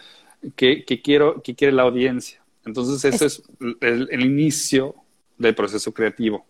qué, 0.56 0.84
quiero, 1.02 1.40
qué 1.42 1.54
quiere 1.54 1.72
la 1.72 1.84
audiencia. 1.84 2.42
Entonces 2.66 3.02
eso 3.02 3.24
es, 3.24 3.42
el, 3.80 4.20
inicio 4.20 5.01
del 5.42 5.54
proceso 5.54 5.92
creativo. 5.92 6.44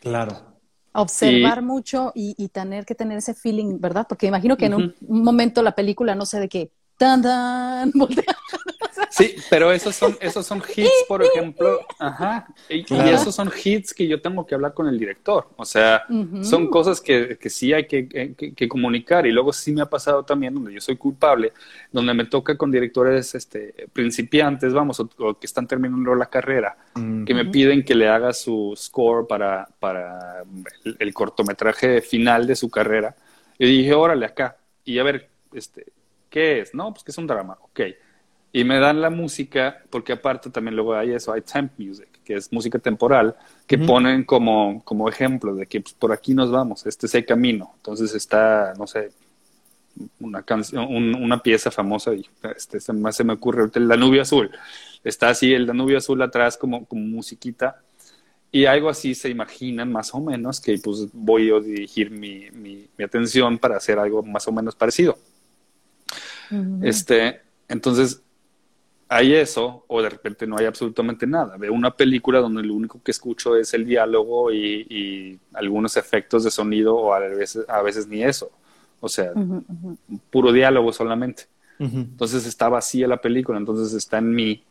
Claro. 0.00 0.56
Observar 0.92 1.60
mucho 1.60 2.12
y, 2.14 2.48
tener 2.48 2.86
que 2.86 2.94
tener 2.94 3.18
ese 3.18 3.34
feeling, 3.34 3.78
¿verdad? 3.78 4.06
Porque 4.08 4.26
imagino 4.26 4.56
que 4.56 4.66
en 4.66 4.74
un, 4.74 4.94
momento 5.06 5.62
la 5.62 5.74
película, 5.74 6.14
no 6.14 6.24
sé 6.24 6.40
de 6.40 6.48
qué, 6.48 6.70
tan, 6.96 7.20
tan, 7.20 7.92
Sí, 9.10 9.36
pero 9.50 9.72
esos 9.72 9.94
son, 9.94 10.16
esos 10.20 10.46
son 10.46 10.62
hits, 10.74 11.04
por 11.08 11.22
ejemplo, 11.22 11.80
ajá, 11.98 12.46
y, 12.68 12.84
esos 13.08 13.34
son 13.34 13.50
hits 13.64 13.94
que 13.94 14.06
yo 14.06 14.20
tengo 14.20 14.46
que 14.46 14.54
hablar 14.54 14.74
con 14.74 14.88
el 14.88 14.98
director, 14.98 15.48
o 15.56 15.64
sea, 15.64 16.04
son 16.42 16.68
cosas 16.68 17.00
que, 17.00 17.38
que 17.38 17.50
sí 17.50 17.72
hay 17.72 17.86
que, 17.86 18.08
que, 18.08 18.68
comunicar 18.68 19.26
y 19.26 19.32
luego 19.32 19.52
sí 19.52 19.72
me 19.72 19.82
ha 19.82 19.86
pasado 19.86 20.24
también 20.24 20.54
donde 20.54 20.72
yo 20.72 20.80
soy 20.80 20.96
culpable, 20.96 21.52
donde 21.92 22.14
me 22.14 22.24
toca 22.24 22.56
con 22.56 22.70
directores 22.70 23.34
este, 23.34 23.88
principiantes, 23.92 24.72
vamos, 24.72 25.00
o, 25.00 25.38
que 25.38 25.46
están 25.46 25.66
terminando 25.66 26.14
la 26.14 26.26
carrera, 26.26 26.76
que 26.94 27.34
me 27.34 27.46
piden 27.46 27.84
que 27.84 27.94
le 27.94 28.08
haga 28.08 28.32
su 28.32 28.74
score 28.76 29.26
para, 29.26 29.68
para 29.78 30.42
el, 30.84 30.96
el 30.98 31.14
cortometraje 31.14 32.00
final 32.00 32.46
de 32.46 32.56
su 32.56 32.70
carrera, 32.70 33.14
y 33.58 33.66
dije, 33.66 33.94
órale, 33.94 34.26
acá, 34.26 34.56
y 34.84 34.98
a 34.98 35.02
ver, 35.02 35.28
este, 35.52 35.86
¿qué 36.28 36.60
es? 36.60 36.74
No, 36.74 36.92
pues 36.92 37.04
que 37.04 37.10
es 37.10 37.18
un 37.18 37.26
drama, 37.26 37.56
ok 37.62 37.80
y 38.56 38.64
me 38.64 38.78
dan 38.78 39.02
la 39.02 39.10
música, 39.10 39.82
porque 39.90 40.14
aparte 40.14 40.48
también 40.48 40.76
luego 40.76 40.94
hay 40.94 41.12
eso, 41.12 41.30
hay 41.30 41.42
temp 41.42 41.72
music, 41.76 42.08
que 42.24 42.36
es 42.36 42.50
música 42.50 42.78
temporal, 42.78 43.36
que 43.66 43.76
ponen 43.76 44.24
como, 44.24 44.82
como 44.82 45.10
ejemplo 45.10 45.54
de 45.54 45.66
que 45.66 45.82
pues, 45.82 45.92
por 45.92 46.10
aquí 46.10 46.32
nos 46.32 46.50
vamos, 46.50 46.86
este 46.86 47.04
es 47.04 47.14
el 47.16 47.26
camino. 47.26 47.74
Entonces 47.76 48.14
está, 48.14 48.72
no 48.78 48.86
sé, 48.86 49.10
una 50.20 50.42
canción, 50.42 50.86
una 51.16 51.42
pieza 51.42 51.70
famosa, 51.70 52.14
y 52.14 52.26
este, 52.56 52.80
se, 52.80 52.94
me, 52.94 53.12
se 53.12 53.24
me 53.24 53.34
ocurre 53.34 53.70
el 53.74 53.88
Danubio 53.88 54.22
Azul. 54.22 54.50
Está 55.04 55.28
así 55.28 55.52
el 55.52 55.66
Danubio 55.66 55.98
Azul 55.98 56.22
atrás 56.22 56.56
como, 56.56 56.86
como 56.86 57.02
musiquita. 57.02 57.82
Y 58.50 58.64
algo 58.64 58.88
así 58.88 59.14
se 59.14 59.28
imaginan 59.28 59.92
más 59.92 60.14
o 60.14 60.20
menos 60.20 60.62
que 60.62 60.78
pues 60.78 61.08
voy 61.12 61.50
a 61.50 61.60
dirigir 61.60 62.10
mi, 62.10 62.50
mi, 62.52 62.88
atención 63.04 63.58
para 63.58 63.76
hacer 63.76 63.98
algo 63.98 64.22
más 64.22 64.48
o 64.48 64.52
menos 64.52 64.74
parecido. 64.74 65.18
Este, 66.80 67.42
entonces, 67.68 68.22
hay 69.08 69.34
eso 69.34 69.84
o 69.86 70.02
de 70.02 70.10
repente 70.10 70.46
no 70.46 70.56
hay 70.58 70.66
absolutamente 70.66 71.26
nada. 71.26 71.56
Veo 71.56 71.72
una 71.72 71.92
película 71.92 72.40
donde 72.40 72.62
lo 72.62 72.74
único 72.74 73.00
que 73.02 73.12
escucho 73.12 73.56
es 73.56 73.72
el 73.74 73.84
diálogo 73.84 74.52
y, 74.52 75.38
algunos 75.52 75.96
efectos 75.96 76.44
de 76.44 76.50
sonido 76.50 76.96
o 76.96 77.12
a 77.14 77.20
veces, 77.20 77.64
a 77.68 77.82
veces 77.82 78.06
ni 78.08 78.22
eso. 78.22 78.50
O 79.00 79.08
sea, 79.08 79.32
puro 80.30 80.52
diálogo 80.52 80.92
solamente. 80.92 81.44
Entonces 81.78 82.46
está 82.46 82.68
vacía 82.68 83.06
la 83.06 83.18
película, 83.18 83.58
entonces 83.58 83.92
está 83.92 84.18
en 84.18 84.34
mí 84.34 84.62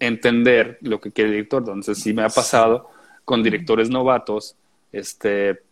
entender 0.00 0.78
lo 0.82 1.00
que 1.00 1.12
quiere 1.12 1.30
el 1.30 1.36
director. 1.36 1.62
Entonces 1.62 1.98
sí 1.98 2.12
me 2.12 2.22
ha 2.22 2.28
pasado 2.28 2.90
con 3.24 3.42
directores 3.42 3.90
novatos, 3.90 4.56
este, 4.92 5.62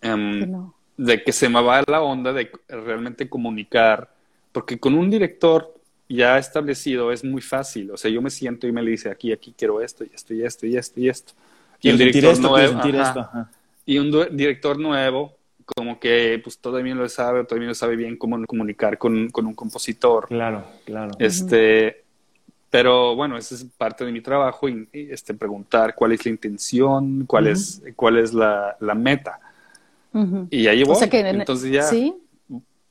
em, 0.00 0.70
de 0.96 1.22
que 1.22 1.32
se 1.32 1.48
me 1.48 1.62
va 1.62 1.82
la 1.86 2.02
onda 2.02 2.32
de 2.32 2.50
realmente 2.68 3.28
comunicar, 3.28 4.10
porque 4.52 4.78
con 4.78 4.94
un 4.94 5.10
director 5.10 5.74
ya 6.16 6.38
establecido 6.38 7.12
es 7.12 7.24
muy 7.24 7.40
fácil. 7.40 7.90
O 7.92 7.96
sea, 7.96 8.10
yo 8.10 8.20
me 8.20 8.30
siento 8.30 8.66
y 8.66 8.72
me 8.72 8.82
le 8.82 8.90
dice 8.90 9.10
aquí, 9.10 9.32
aquí 9.32 9.54
quiero 9.56 9.80
esto 9.80 10.04
y 10.04 10.10
esto 10.14 10.34
y 10.34 10.42
esto 10.42 10.66
y 10.66 10.76
esto 10.76 11.00
y 11.00 11.08
esto. 11.08 11.32
Y, 11.80 11.88
el 11.88 11.98
director 11.98 12.38
nuevo. 12.40 12.80
Y 13.86 13.98
un 13.98 14.36
director 14.36 14.78
nuevo, 14.78 15.36
como 15.64 15.98
que 15.98 16.40
pues 16.42 16.58
todavía 16.58 16.94
lo 16.94 17.08
sabe, 17.08 17.44
todavía 17.44 17.68
no 17.68 17.74
sabe 17.74 17.96
bien 17.96 18.16
cómo 18.16 18.44
comunicar 18.46 18.98
con, 18.98 19.30
con 19.30 19.46
un 19.46 19.54
compositor. 19.54 20.26
Claro, 20.26 20.64
claro. 20.84 21.12
Este, 21.18 22.02
pero 22.70 23.14
bueno, 23.14 23.36
esa 23.36 23.54
es 23.54 23.64
parte 23.64 24.04
de 24.04 24.12
mi 24.12 24.20
trabajo 24.20 24.68
y, 24.68 24.88
este, 24.92 25.32
preguntar 25.34 25.94
cuál 25.94 26.12
es 26.12 26.24
la 26.24 26.30
intención, 26.30 27.24
cuál 27.26 27.46
es, 27.46 27.82
cuál 27.96 28.18
es 28.18 28.34
la, 28.34 28.76
la 28.80 28.94
meta. 28.94 29.38
Y 30.50 30.66
ahí 30.66 30.82
voy. 30.82 30.96
O 30.96 30.98
sea 30.98 31.08
que 31.08 31.20
Entonces 31.20 31.70
ya. 31.70 31.84
Sí. 31.84 32.14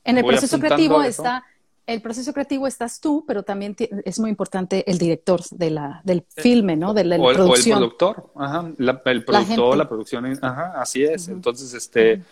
En 0.04 0.16
el 0.16 0.24
proceso 0.24 0.58
creativo 0.58 1.02
está 1.02 1.44
el 1.86 2.02
proceso 2.02 2.32
creativo 2.32 2.66
estás 2.66 3.00
tú, 3.00 3.24
pero 3.26 3.42
también 3.42 3.74
es 3.78 4.18
muy 4.20 4.30
importante 4.30 4.88
el 4.90 4.98
director 4.98 5.40
de 5.50 5.70
la, 5.70 6.00
del 6.04 6.24
filme, 6.36 6.76
¿no? 6.76 6.94
De 6.94 7.04
la, 7.04 7.16
producción. 7.16 7.82
O 7.82 7.84
el 7.84 7.90
productor, 7.90 8.32
ajá, 8.36 8.72
el 8.78 9.24
productor, 9.24 9.76
la, 9.76 9.88
producción, 9.88 10.38
ajá, 10.42 10.72
así 10.80 11.04
es. 11.04 11.28
Entonces, 11.28 11.74
este, 11.74 12.22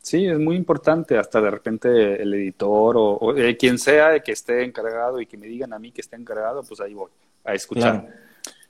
sí, 0.00 0.26
es 0.26 0.38
muy 0.38 0.56
importante 0.56 1.18
hasta 1.18 1.40
de 1.40 1.50
repente 1.50 2.22
el 2.22 2.32
editor 2.34 2.94
o, 2.96 3.36
eh, 3.36 3.56
quien 3.56 3.78
sea 3.78 4.20
que 4.20 4.32
esté 4.32 4.64
encargado 4.64 5.20
y 5.20 5.26
que 5.26 5.36
me 5.36 5.46
digan 5.46 5.72
a 5.72 5.78
mí 5.78 5.90
que 5.90 6.00
esté 6.00 6.16
encargado, 6.16 6.62
pues 6.62 6.80
ahí 6.80 6.94
voy 6.94 7.10
a 7.44 7.54
escuchar. 7.54 8.08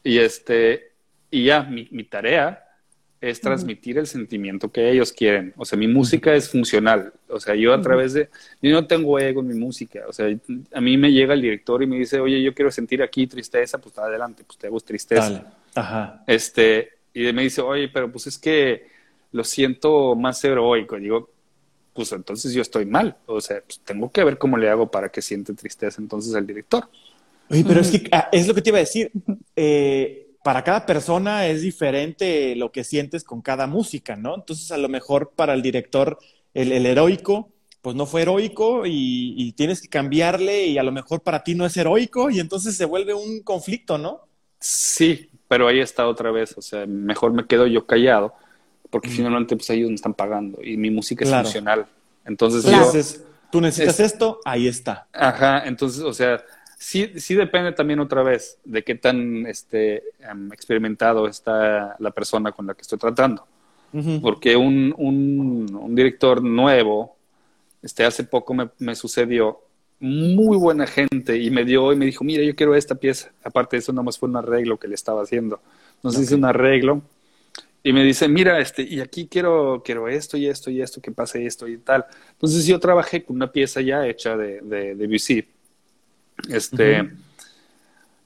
Y 0.03 0.18
este, 0.18 0.93
y 1.30 1.45
ya, 1.45 1.62
mi, 1.62 1.89
mi 1.91 2.05
tarea 2.05 2.68
es 3.21 3.41
transmitir 3.41 3.99
el 3.99 4.07
sentimiento 4.07 4.71
que 4.71 4.91
ellos 4.91 5.12
quieren. 5.12 5.53
O 5.57 5.64
sea, 5.64 5.79
mi 5.79 5.89
música 5.89 6.35
es 6.35 6.49
funcional. 6.49 7.12
O 7.29 7.41
sea, 7.41 7.55
yo 7.55 7.75
a 7.75 7.81
través 7.81 8.12
de, 8.12 8.29
yo 8.62 8.71
no 8.73 8.87
tengo 8.87 9.19
ego 9.19 9.41
en 9.41 9.49
mi 9.49 9.55
música. 9.55 10.05
O 10.09 10.12
sea, 10.12 10.27
a 10.73 10.81
mí 10.81 10.97
me 10.97 11.11
llega 11.11 11.35
el 11.35 11.43
director 11.43 11.83
y 11.83 11.87
me 11.87 11.99
dice, 11.99 12.21
oye, 12.21 12.41
yo 12.43 12.55
quiero 12.55 12.71
sentir 12.71 13.03
aquí 13.03 13.27
tristeza, 13.27 13.79
pues 13.79 13.99
adelante, 13.99 14.45
pues 14.47 14.59
te 14.59 14.69
hago 14.69 14.79
tristeza. 14.81 15.53
Ajá. 15.75 16.23
Este, 16.27 16.91
y 17.12 17.33
me 17.33 17.43
dice, 17.43 17.61
oye, 17.61 17.89
pero 17.89 18.11
pues 18.11 18.29
es 18.29 18.39
que 18.39 18.87
lo 19.33 19.43
siento 19.43 20.14
más 20.14 20.43
heroico. 20.45 20.97
Digo, 20.97 21.29
pues 21.93 22.12
entonces 22.12 22.53
yo 22.53 22.62
estoy 22.62 22.87
mal. 22.87 23.16
O 23.27 23.41
sea, 23.41 23.61
pues 23.66 23.81
tengo 23.81 24.12
que 24.12 24.23
ver 24.23 24.39
cómo 24.39 24.57
le 24.57 24.71
hago 24.71 24.89
para 24.91 25.09
que 25.09 25.23
siente 25.23 25.55
tristeza 25.55 26.01
entonces 26.01 26.35
el 26.35 26.47
director. 26.47 26.89
Oye, 27.51 27.64
pero 27.66 27.81
es 27.81 27.91
que 27.91 28.09
ah, 28.12 28.29
es 28.31 28.47
lo 28.47 28.55
que 28.55 28.62
te 28.62 28.71
iba 28.71 28.79
a 28.79 28.81
decir. 28.81 29.11
Eh, 29.57 30.27
para 30.49 30.65
cada 30.65 30.87
persona 30.87 31.47
es 31.47 31.61
diferente 31.61 32.57
lo 32.57 32.73
que 32.73 32.83
sientes 32.83 33.23
con 33.23 33.43
cada 33.43 33.67
música, 33.67 34.17
¿no? 34.17 34.35
Entonces, 34.35 34.73
a 34.73 34.79
lo 34.79 34.89
mejor 34.89 35.33
para 35.37 35.53
el 35.53 35.61
director, 35.61 36.19
el, 36.55 36.87
heroico, 36.87 37.51
pues 37.83 37.95
no 37.95 38.07
fue 38.07 38.23
heroico 38.23 38.85
y, 38.87 39.53
tienes 39.59 39.83
que 39.83 39.89
cambiarle 39.89 40.69
y 40.69 40.79
a 40.79 40.83
lo 40.83 40.91
mejor 40.91 41.21
para 41.21 41.45
ti 41.45 41.55
no 41.55 41.67
es 41.67 41.77
heroico 41.77 42.31
y 42.31 42.41
entonces 42.41 42.79
se 42.79 42.87
vuelve 42.87 43.13
un 43.13 43.43
conflicto, 43.43 43.99
¿no? 43.99 44.23
Sí, 44.59 45.29
pero 45.49 45.69
ahí 45.69 45.81
está 45.81 46.09
otra 46.09 46.31
vez, 46.31 46.57
o 46.57 46.63
sea, 46.63 46.87
mejor 46.87 47.35
me 47.35 47.45
quedo 47.45 47.67
yo 47.67 47.87
callado 47.87 48.33
porque 48.89 49.11
finalmente 49.11 49.55
pues 49.55 49.69
ellos 49.69 49.91
me 49.91 49.97
están 49.97 50.15
pagando 50.15 50.65
y 50.65 50.79
mi 50.79 50.91
música 50.91 51.27
es 51.27 51.31
funcional. 51.31 51.85
Entonces, 52.25 52.65
entonces 52.65 53.23
tú 53.53 53.61
necesitas 53.61 54.01
esto, 54.01 54.41
ahí 54.47 54.67
está. 54.67 55.09
Ajá, 55.13 55.65
entonces, 55.67 56.03
o 56.03 56.15
sea, 56.15 56.43
sí, 56.79 57.12
sí 57.16 57.35
depende 57.35 57.72
también 57.72 58.01
otra 58.01 58.22
vez 58.22 58.59
de 58.64 58.83
qué 58.83 58.95
tan 58.95 59.47
este, 59.47 60.05
em, 60.20 60.53
experimentado 60.53 61.26
está 61.26 61.97
la 61.99 62.11
persona 62.12 62.53
con 62.53 62.66
la 62.66 62.74
que 62.74 62.83
estoy 62.83 62.99
tratando. 62.99 63.47
Porque 64.20 64.55
un, 64.55 64.95
un, 64.99 65.95
director 65.95 66.43
nuevo, 66.45 67.16
este, 67.83 68.05
hace 68.05 68.22
poco 68.22 68.53
me, 68.53 68.68
me, 68.79 68.95
sucedió, 68.95 69.61
muy 69.99 70.59
buena 70.59 70.87
gente, 70.87 71.39
y 71.39 71.51
me 71.51 71.64
dio 71.64 71.91
y 71.93 71.97
me 71.97 72.05
dijo, 72.05 72.22
mira, 72.22 72.45
yo 72.45 72.55
quiero 72.55 72.74
esta 72.74 72.97
pieza. 72.97 73.33
Aparte 73.43 73.76
de 73.76 73.81
eso, 73.81 73.93
nada 73.93 74.03
más 74.03 74.18
fue 74.18 74.29
un 74.29 74.37
arreglo 74.37 74.79
que 74.79 74.89
le 74.89 74.95
estaba 74.95 75.22
haciendo. 75.22 75.61
Nos 76.03 76.18
hice 76.18 76.35
un 76.35 76.45
arreglo 76.45 77.01
y 77.83 77.93
me 77.93 78.05
dice, 78.05 78.29
mira, 78.29 78.61
este, 78.61 78.83
y 78.83 79.01
aquí 79.01 79.29
quiero, 79.29 79.83
quiero 79.85 80.09
esto 80.09 80.37
y 80.37 80.47
esto 80.47 80.70
y 80.70 80.83
esto, 80.83 81.01
que 81.01 81.11
pase 81.11 81.47
esto 81.47 81.66
y 81.66 81.79
tal. 81.79 82.05
Entonces 82.33 82.66
yo 82.66 82.79
trabajé 82.79 83.24
con 83.24 83.37
una 83.37 83.51
pieza 83.51 83.81
ya 83.81 84.07
hecha 84.07 84.37
de, 84.37 84.61
de, 84.61 84.95
de 84.95 85.07
este, 86.49 87.11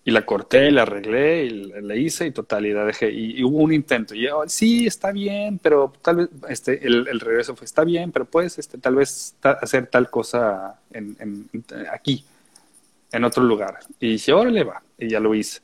y 0.04 0.10
la 0.10 0.26
corté, 0.26 0.70
la 0.70 0.82
arreglé, 0.82 1.44
y 1.44 1.50
la, 1.80 1.94
hice 1.94 2.26
y 2.26 2.30
total, 2.32 2.66
y 2.66 2.72
la 2.72 2.84
dejé. 2.84 3.10
Y, 3.10 3.42
hubo 3.44 3.58
un 3.58 3.72
intento. 3.72 4.14
Y 4.14 4.22
yo, 4.22 4.42
sí, 4.48 4.86
está 4.86 5.12
bien, 5.12 5.58
pero 5.62 5.92
tal 6.02 6.16
vez, 6.16 6.28
este, 6.48 6.84
el, 6.86 7.06
el 7.08 7.20
regreso 7.20 7.54
fue, 7.54 7.64
está 7.64 7.84
bien, 7.84 8.10
pero 8.10 8.24
puedes, 8.24 8.58
este, 8.58 8.78
tal 8.78 8.96
vez 8.96 9.36
hacer 9.42 9.86
tal 9.86 10.10
cosa 10.10 10.80
en, 10.92 11.16
en, 11.20 11.64
aquí, 11.92 12.24
en 13.12 13.24
otro 13.24 13.44
lugar. 13.44 13.78
Y 14.00 14.12
dije, 14.12 14.32
órale, 14.32 14.64
va. 14.64 14.82
Y 14.98 15.08
ya 15.08 15.20
lo 15.20 15.34
hice. 15.34 15.60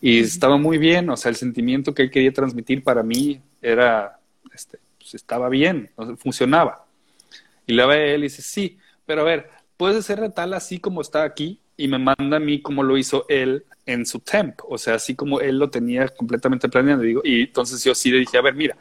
Y 0.00 0.20
estaba 0.20 0.56
muy 0.56 0.78
bien, 0.78 1.08
o 1.10 1.16
sea, 1.16 1.28
el 1.30 1.36
sentimiento 1.36 1.94
que 1.94 2.02
él 2.02 2.10
quería 2.10 2.32
transmitir 2.32 2.82
para 2.82 3.02
mí 3.02 3.40
era, 3.60 4.18
este, 4.52 4.78
pues 4.98 5.14
estaba 5.14 5.48
bien, 5.48 5.90
funcionaba. 6.18 6.84
Y 7.66 7.74
le 7.74 7.86
ve 7.86 8.14
él 8.14 8.20
y 8.20 8.24
dice, 8.24 8.42
sí, 8.42 8.78
pero 9.06 9.22
a 9.22 9.24
ver, 9.24 9.50
puedes 9.76 9.98
hacer 9.98 10.30
tal 10.32 10.54
así 10.54 10.78
como 10.78 11.00
está 11.00 11.22
aquí, 11.22 11.58
y 11.76 11.88
me 11.88 11.98
manda 11.98 12.36
a 12.36 12.40
mí 12.40 12.60
como 12.60 12.82
lo 12.82 12.96
hizo 12.96 13.26
él 13.28 13.64
en 13.86 14.06
su 14.06 14.20
temp, 14.20 14.60
o 14.68 14.78
sea, 14.78 14.94
así 14.94 15.14
como 15.14 15.40
él 15.40 15.58
lo 15.58 15.68
tenía 15.68 16.08
completamente 16.08 16.68
planeado. 16.68 17.02
Digo, 17.02 17.20
y 17.24 17.42
entonces 17.42 17.82
yo 17.84 17.94
sí 17.94 18.10
le 18.10 18.18
dije, 18.18 18.38
a 18.38 18.42
ver, 18.42 18.54
mira, 18.54 18.76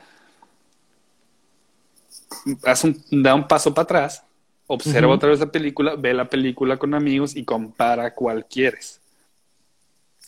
haz 2.64 2.84
un, 2.84 3.04
da 3.12 3.36
un 3.36 3.48
paso 3.48 3.74
para 3.74 3.84
atrás, 3.84 4.24
observa 4.68 5.14
otra 5.14 5.30
vez 5.30 5.40
la 5.40 5.52
película, 5.52 5.96
ve 5.96 6.14
la 6.14 6.30
película 6.30 6.78
con 6.78 6.94
amigos 6.94 7.36
y 7.36 7.44
compara 7.44 8.14
cuál 8.14 8.46
quieres. 8.46 9.02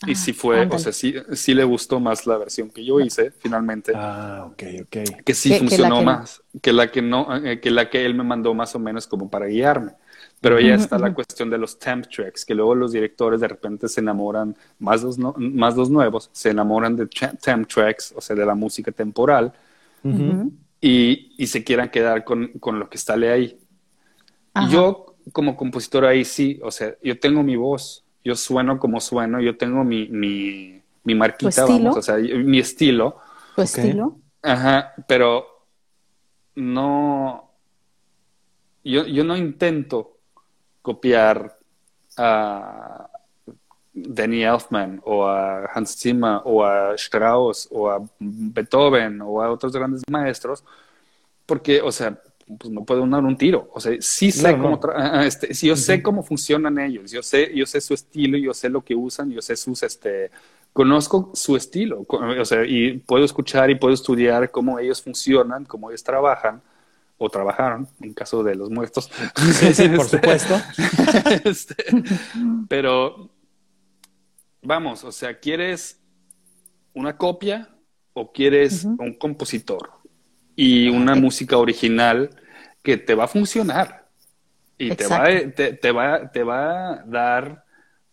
y 0.05 0.15
si 0.15 0.33
fue, 0.33 0.67
o 0.67 0.77
sea, 0.77 0.91
sí, 0.91 1.15
sí, 1.33 1.53
le 1.53 1.63
gustó 1.63 1.99
más 1.99 2.27
la 2.27 2.37
versión 2.37 2.69
que 2.69 2.83
yo 2.83 2.99
hice, 2.99 3.31
finalmente. 3.31 3.93
Ah, 3.95 4.49
ok, 4.51 4.63
ok. 4.81 5.23
Que 5.23 5.33
sí 5.33 5.53
funcionó 5.57 6.01
más, 6.01 6.41
que 6.61 6.73
la 6.73 6.91
que 6.91 7.01
no, 7.01 7.33
eh, 7.45 7.61
que 7.61 7.71
la 7.71 7.89
que 7.89 8.05
él 8.05 8.13
me 8.13 8.23
mandó 8.23 8.53
más 8.53 8.75
o 8.75 8.79
menos 8.79 9.07
como 9.07 9.29
para 9.29 9.45
guiarme. 9.45 9.93
Pero 10.41 10.59
ya 10.59 10.75
está 10.75 10.99
la 10.99 11.13
cuestión 11.13 11.49
de 11.49 11.57
los 11.57 11.79
temp 11.79 12.05
tracks, 12.07 12.45
que 12.45 12.53
luego 12.53 12.75
los 12.75 12.91
directores 12.91 13.39
de 13.39 13.47
repente 13.47 13.87
se 13.87 14.01
enamoran, 14.01 14.55
más 14.77 15.01
los, 15.01 15.17
más 15.17 15.75
los 15.75 15.89
nuevos, 15.89 16.29
se 16.33 16.51
enamoran 16.51 16.95
de 16.95 17.07
temp 17.07 17.67
tracks, 17.67 18.13
o 18.15 18.21
sea, 18.21 18.35
de 18.35 18.45
la 18.45 18.53
música 18.53 18.91
temporal, 18.91 19.51
y, 20.79 21.33
y, 21.35 21.47
se 21.47 21.63
quieran 21.63 21.89
quedar 21.89 22.23
con, 22.23 22.49
con 22.59 22.77
lo 22.77 22.87
que 22.87 22.99
sale 22.99 23.31
ahí. 23.31 23.57
Yo, 24.69 25.15
como 25.31 25.57
compositor 25.57 26.05
ahí 26.05 26.23
sí, 26.23 26.59
o 26.61 26.69
sea, 26.69 26.95
yo 27.01 27.19
tengo 27.19 27.41
mi 27.41 27.55
voz, 27.55 28.05
yo 28.23 28.35
sueno 28.35 28.77
como 28.77 29.01
sueno, 29.01 29.41
yo 29.41 29.57
tengo 29.57 29.83
mi, 29.83 30.07
mi, 30.09 30.79
mi 31.03 31.15
marquita, 31.15 31.65
vamos, 31.65 31.97
o 31.97 32.01
sea, 32.03 32.17
mi 32.17 32.59
estilo. 32.59 33.17
¿Tu 33.55 33.63
estilo? 33.63 34.19
Ajá, 34.43 34.93
pero 35.07 35.47
no, 36.53 37.49
yo, 38.83 39.07
yo 39.07 39.23
no 39.23 39.35
intento 39.35 40.14
copiar 40.85 41.57
a 42.15 43.09
Danny 43.91 44.43
Elfman 44.43 45.01
o 45.03 45.25
a 45.25 45.65
Hans 45.73 45.97
Zimmer 45.97 46.41
o 46.45 46.63
a 46.63 46.93
Strauss 46.93 47.67
o 47.71 47.89
a 47.89 48.05
Beethoven 48.19 49.19
o 49.21 49.41
a 49.41 49.51
otros 49.51 49.73
grandes 49.73 50.03
maestros, 50.07 50.63
porque, 51.47 51.81
o 51.81 51.91
sea, 51.91 52.21
pues 52.59 52.69
no 52.69 52.85
puedo 52.85 53.07
dar 53.07 53.23
un 53.23 53.35
tiro. 53.35 53.67
O 53.73 53.79
sea, 53.79 53.93
sí 53.99 54.31
sé 54.31 54.51
cómo, 54.51 54.79
ah, 54.95 55.25
este, 55.25 55.51
yo 55.53 55.75
sé 55.75 56.03
cómo 56.03 56.21
funcionan 56.21 56.77
ellos, 56.77 57.09
yo 57.09 57.23
sé, 57.23 57.51
yo 57.55 57.65
sé 57.65 57.81
su 57.81 57.95
estilo, 57.95 58.37
yo 58.37 58.53
sé 58.53 58.69
lo 58.69 58.81
que 58.81 58.93
usan, 58.93 59.31
yo 59.31 59.41
sé 59.41 59.55
sus, 59.55 59.81
este, 59.81 60.29
conozco 60.71 61.31
su 61.33 61.55
estilo, 61.55 62.05
o 62.07 62.45
sea, 62.45 62.63
y 62.63 62.99
puedo 62.99 63.25
escuchar 63.25 63.71
y 63.71 63.75
puedo 63.75 63.95
estudiar 63.95 64.51
cómo 64.51 64.77
ellos 64.77 65.01
funcionan, 65.01 65.65
cómo 65.65 65.89
ellos 65.89 66.03
trabajan 66.03 66.61
o 67.17 67.29
trabajaron, 67.29 67.87
en 68.01 68.13
caso 68.13 68.43
de 68.43 68.55
los 68.55 68.69
muertos. 68.69 69.09
Sí, 69.53 69.73
sí, 69.73 69.87
por 69.89 70.05
este, 70.05 70.17
supuesto. 70.17 70.61
Este, 71.45 71.75
pero, 72.67 73.29
vamos, 74.61 75.03
o 75.03 75.11
sea, 75.11 75.39
¿quieres 75.39 76.01
una 76.93 77.17
copia 77.17 77.69
o 78.13 78.31
quieres 78.31 78.85
un 78.85 79.13
compositor 79.13 79.91
y 80.55 80.89
una 80.89 81.15
música 81.15 81.57
original 81.57 82.29
que 82.81 82.97
te 82.97 83.15
va 83.15 83.25
a 83.25 83.27
funcionar 83.27 84.07
y 84.77 84.93
te 84.95 85.07
va, 85.07 85.25
te, 85.53 85.91
va, 85.91 86.31
te 86.31 86.43
va 86.43 86.91
a 86.91 87.03
dar 87.05 87.65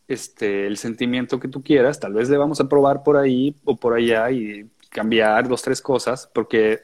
este, 0.09 0.67
el 0.67 0.77
sentimiento 0.77 1.41
que 1.41 1.49
tú 1.49 1.63
quieras? 1.63 1.99
Tal 1.99 2.13
vez 2.13 2.29
le 2.29 2.37
vamos 2.37 2.61
a 2.61 2.69
probar 2.69 3.03
por 3.03 3.17
ahí 3.17 3.57
o 3.65 3.77
por 3.77 3.95
allá 3.95 4.31
y 4.31 4.69
cambiar 4.91 5.49
dos, 5.49 5.63
tres 5.63 5.81
cosas, 5.81 6.31
porque 6.33 6.83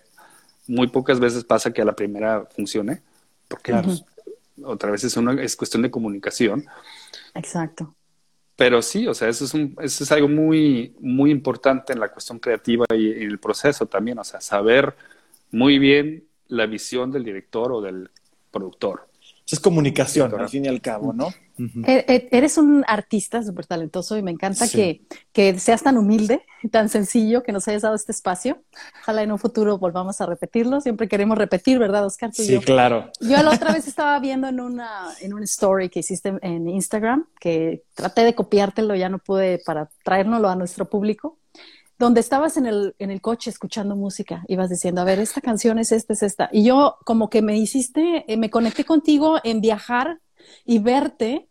muy 0.68 0.88
pocas 0.88 1.18
veces 1.18 1.44
pasa 1.44 1.72
que 1.72 1.82
a 1.82 1.84
la 1.84 1.96
primera 1.96 2.46
funcione, 2.54 3.02
porque 3.48 3.74
pues, 3.74 4.04
otra 4.62 4.90
vez 4.90 5.02
es, 5.04 5.16
una, 5.16 5.42
es 5.42 5.56
cuestión 5.56 5.82
de 5.82 5.90
comunicación. 5.90 6.66
Exacto. 7.34 7.94
Pero 8.54 8.82
sí, 8.82 9.06
o 9.06 9.14
sea, 9.14 9.28
eso 9.28 9.44
es, 9.44 9.54
un, 9.54 9.76
eso 9.80 10.04
es 10.04 10.12
algo 10.12 10.28
muy, 10.28 10.94
muy 11.00 11.30
importante 11.30 11.92
en 11.92 12.00
la 12.00 12.10
cuestión 12.10 12.38
creativa 12.38 12.86
y, 12.90 13.06
y 13.06 13.24
el 13.24 13.38
proceso 13.38 13.86
también, 13.86 14.18
o 14.18 14.24
sea, 14.24 14.40
saber 14.40 14.94
muy 15.50 15.78
bien 15.78 16.24
la 16.48 16.66
visión 16.66 17.10
del 17.10 17.24
director 17.24 17.72
o 17.72 17.80
del 17.80 18.10
productor 18.50 19.08
es 19.50 19.60
comunicación, 19.60 20.38
al 20.38 20.48
fin 20.48 20.64
y 20.66 20.68
al 20.68 20.80
cabo, 20.80 21.12
¿no? 21.12 21.28
E, 21.86 22.04
e, 22.06 22.28
eres 22.30 22.58
un 22.58 22.84
artista 22.86 23.42
súper 23.42 23.66
talentoso 23.66 24.16
y 24.16 24.22
me 24.22 24.30
encanta 24.30 24.68
que, 24.68 25.02
que, 25.32 25.58
seas 25.58 25.82
tan 25.82 25.96
humilde, 25.96 26.42
tan 26.70 26.88
sencillo, 26.88 27.42
que 27.42 27.52
nos 27.52 27.66
hayas 27.68 27.82
dado 27.82 27.94
este 27.94 28.12
espacio. 28.12 28.62
Ojalá 29.02 29.22
en 29.22 29.32
un 29.32 29.38
futuro 29.38 29.78
volvamos 29.78 30.20
a 30.20 30.26
repetirlo. 30.26 30.80
Siempre 30.80 31.08
queremos 31.08 31.38
repetir, 31.38 31.78
¿verdad, 31.78 32.06
Oscar? 32.06 32.30
sí, 32.32 32.58
claro. 32.60 33.10
Yo 33.20 33.42
la 33.42 33.50
otra 33.50 33.72
vez 33.72 33.86
estaba 33.88 34.18
viendo 34.18 34.48
en 34.48 34.60
una, 34.60 35.08
en 35.20 35.34
una 35.34 35.44
story 35.44 35.88
que 35.88 36.00
hiciste 36.00 36.34
en 36.42 36.68
Instagram, 36.68 37.26
que 37.40 37.84
traté 37.94 38.24
de 38.24 38.34
copiártelo, 38.34 38.94
ya 38.94 39.08
no 39.08 39.18
pude 39.18 39.60
para 39.64 39.88
traérnoslo 40.04 40.48
a 40.48 40.56
nuestro 40.56 40.84
público 40.86 41.38
donde 41.98 42.20
estabas 42.20 42.56
en 42.56 42.66
el, 42.66 42.94
en 42.98 43.10
el 43.10 43.20
coche 43.20 43.50
escuchando 43.50 43.96
música, 43.96 44.44
ibas 44.46 44.70
diciendo, 44.70 45.00
a 45.00 45.04
ver, 45.04 45.18
esta 45.18 45.40
canción 45.40 45.78
es 45.78 45.90
esta, 45.90 46.12
es 46.12 46.22
esta. 46.22 46.48
Y 46.52 46.64
yo 46.64 46.96
como 47.04 47.28
que 47.28 47.42
me 47.42 47.58
hiciste, 47.58 48.24
eh, 48.28 48.36
me 48.36 48.50
conecté 48.50 48.84
contigo 48.84 49.38
en 49.42 49.60
viajar 49.60 50.20
y 50.64 50.78
verte. 50.78 51.48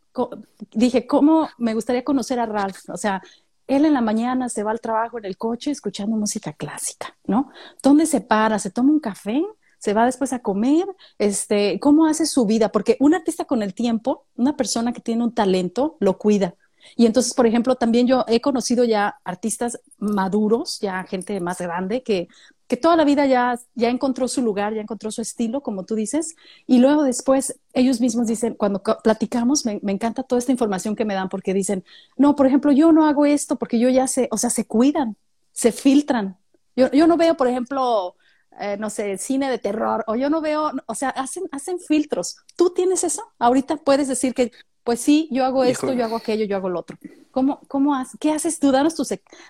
dije, 0.71 1.05
¿cómo 1.05 1.49
me 1.57 1.73
gustaría 1.73 2.03
conocer 2.05 2.39
a 2.39 2.45
Ralph? 2.45 2.89
O 2.89 2.97
sea, 2.97 3.21
él 3.67 3.85
en 3.85 3.93
la 3.93 4.01
mañana 4.01 4.49
se 4.49 4.63
va 4.63 4.71
al 4.71 4.81
trabajo 4.81 5.17
en 5.17 5.25
el 5.25 5.37
coche 5.37 5.71
escuchando 5.71 6.15
música 6.17 6.53
clásica, 6.53 7.17
¿no? 7.25 7.51
¿Dónde 7.83 8.05
se 8.05 8.21
para? 8.21 8.59
¿Se 8.59 8.71
toma 8.71 8.91
un 8.91 8.99
café? 8.99 9.43
¿Se 9.79 9.93
va 9.93 10.05
después 10.05 10.33
a 10.33 10.39
comer? 10.39 10.85
Este, 11.19 11.79
¿Cómo 11.79 12.07
hace 12.07 12.25
su 12.25 12.45
vida? 12.45 12.69
Porque 12.71 12.97
un 12.99 13.13
artista 13.13 13.45
con 13.45 13.61
el 13.61 13.73
tiempo, 13.73 14.25
una 14.35 14.55
persona 14.57 14.93
que 14.93 15.01
tiene 15.01 15.23
un 15.23 15.33
talento, 15.33 15.97
lo 15.99 16.17
cuida 16.17 16.55
Y 16.95 17.05
entonces, 17.05 17.33
por 17.33 17.45
ejemplo, 17.47 17.75
también 17.75 18.07
yo 18.07 18.23
he 18.27 18.41
conocido 18.41 18.83
ya 18.83 19.19
artistas 19.23 19.79
maduros, 19.97 20.79
ya 20.79 21.03
gente 21.03 21.39
más 21.39 21.59
grande, 21.59 22.03
que, 22.03 22.27
que 22.67 22.77
toda 22.77 22.95
la 22.95 23.05
vida 23.05 23.25
ya, 23.25 23.59
ya 23.75 23.89
encontró 23.89 24.27
su 24.27 24.41
lugar, 24.41 24.73
ya 24.73 24.81
encontró 24.81 25.11
su 25.11 25.21
estilo, 25.21 25.61
como 25.61 25.85
tú 25.85 25.95
dices, 25.95 26.35
y 26.65 26.79
luego 26.79 27.03
después 27.03 27.59
ellos 27.73 28.01
mismos 28.01 28.27
dicen, 28.27 28.55
cuando 28.55 28.81
platicamos, 29.03 29.65
me, 29.65 29.79
me 29.83 29.91
encanta 29.91 30.23
toda 30.23 30.39
esta 30.39 30.51
información 30.51 30.95
que 30.95 31.05
me 31.05 31.13
dan, 31.13 31.29
porque 31.29 31.53
dicen, 31.53 31.83
no, 32.17 32.35
por 32.35 32.47
ejemplo, 32.47 32.71
yo 32.71 32.91
no 32.91 33.07
hago 33.07 33.25
esto 33.25 33.57
porque 33.57 33.79
yo 33.79 33.89
ya 33.89 34.07
sé, 34.07 34.27
o 34.31 34.37
sea, 34.37 34.49
se 34.49 34.65
cuidan, 34.65 35.17
se 35.51 35.71
filtran. 35.71 36.37
Yo, 36.75 36.91
yo 36.91 37.07
no 37.07 37.17
veo, 37.17 37.35
por 37.37 37.47
ejemplo, 37.47 38.15
eh, 38.59 38.77
no 38.79 38.89
sé, 38.89 39.17
cine 39.17 39.49
de 39.49 39.59
terror, 39.59 40.03
o 40.07 40.15
yo 40.15 40.29
no 40.29 40.41
veo, 40.41 40.71
o 40.87 40.95
sea, 40.95 41.09
hacen, 41.09 41.43
hacen 41.51 41.79
filtros. 41.79 42.37
¿Tú 42.55 42.71
tienes 42.71 43.03
eso? 43.03 43.23
Ahorita 43.39 43.77
puedes 43.77 44.07
decir 44.07 44.33
que, 44.33 44.51
pues 44.87 45.01
sí, 45.01 45.27
yo 45.33 45.43
hago 45.43 45.65
esto, 45.65 45.91
yo 45.91 46.05
hago 46.05 46.15
aquello, 46.15 46.45
yo 46.45 46.55
hago 46.55 46.69
lo 46.69 46.79
otro. 46.79 46.97
¿Cómo, 47.31 47.59
cómo 47.67 47.93
haces? 47.93 48.17
¿Qué 48.21 48.31
haces 48.31 48.57
tú? 48.57 48.71
Danos 48.71 48.95
tu 48.95 49.03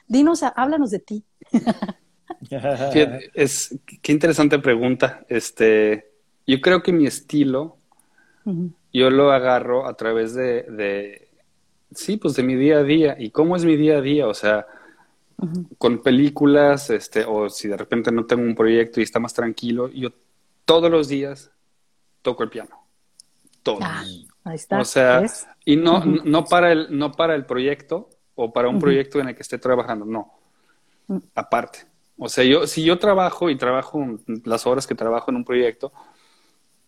dinos, 0.07 0.41
háblanos 0.41 0.89
de 0.89 0.97
ti. 0.97 1.23
es, 3.35 3.77
qué 4.01 4.11
interesante 4.13 4.57
pregunta. 4.57 5.27
Este, 5.29 6.09
yo 6.47 6.59
creo 6.59 6.81
que 6.81 6.91
mi 6.91 7.05
estilo, 7.05 7.77
yo 8.91 9.11
lo 9.11 9.31
agarro 9.31 9.85
a 9.85 9.93
través 9.93 10.33
de, 10.33 10.63
de, 10.63 11.29
sí, 11.93 12.17
pues 12.17 12.33
de 12.33 12.41
mi 12.41 12.55
día 12.55 12.79
a 12.79 12.83
día. 12.83 13.15
¿Y 13.19 13.29
cómo 13.29 13.55
es 13.55 13.63
mi 13.63 13.75
día 13.75 13.99
a 13.99 14.01
día? 14.01 14.27
O 14.27 14.33
sea, 14.33 14.65
con 15.77 16.01
películas, 16.01 16.89
este, 16.89 17.25
o 17.27 17.47
si 17.51 17.67
de 17.67 17.77
repente 17.77 18.11
no 18.11 18.25
tengo 18.25 18.41
un 18.41 18.55
proyecto 18.55 19.01
y 19.01 19.03
está 19.03 19.19
más 19.19 19.35
tranquilo, 19.35 19.88
yo 19.89 20.09
todos 20.65 20.89
los 20.89 21.07
días 21.07 21.51
toco 22.23 22.41
el 22.41 22.49
piano. 22.49 22.88
Todos. 23.61 23.81
Ah, 23.83 24.03
ahí 24.48 24.56
está. 24.56 24.80
O 24.80 24.86
sea, 24.86 25.26
y 25.66 25.76
no, 25.76 26.04
no, 26.04 26.45
para 26.45 26.72
el, 26.72 26.98
no 26.98 27.12
para 27.12 27.36
el 27.36 27.45
proyecto 27.45 28.10
o 28.36 28.54
para 28.54 28.70
un 28.70 28.80
proyecto 28.80 29.20
en 29.20 29.30
el 29.30 29.36
que 29.36 29.41
esté 29.41 29.58
trabajando, 29.58 30.06
no. 30.06 30.34
Mm. 31.08 31.18
Aparte. 31.36 31.80
O 32.18 32.30
sea, 32.30 32.43
yo, 32.43 32.66
si 32.66 32.84
yo 32.84 32.98
trabajo 32.98 33.50
y 33.50 33.58
trabajo 33.58 34.04
las 34.43 34.66
horas 34.66 34.88
que 34.88 34.95
trabajo 34.95 35.30
en 35.32 35.38
un 35.38 35.45
proyecto, 35.45 35.91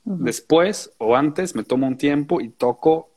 después 0.04 0.92
o 0.98 1.16
antes 1.16 1.56
me 1.56 1.64
tomo 1.64 1.88
un 1.88 1.98
tiempo 1.98 2.42
y 2.42 2.50
toco 2.50 3.12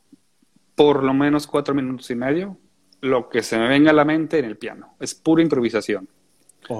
por 0.75 1.03
lo 1.03 1.15
menos 1.15 1.47
cuatro 1.47 1.75
minutos 1.75 2.11
y 2.11 2.15
medio 2.15 2.59
lo 3.01 3.29
que 3.29 3.43
se 3.43 3.59
me 3.59 3.69
venga 3.69 3.91
a 3.91 3.95
la 3.95 4.05
mente 4.05 4.39
en 4.39 4.45
el 4.45 4.57
piano. 4.57 4.95
Es 5.01 5.15
pura 5.15 5.43
improvisación. 5.43 6.09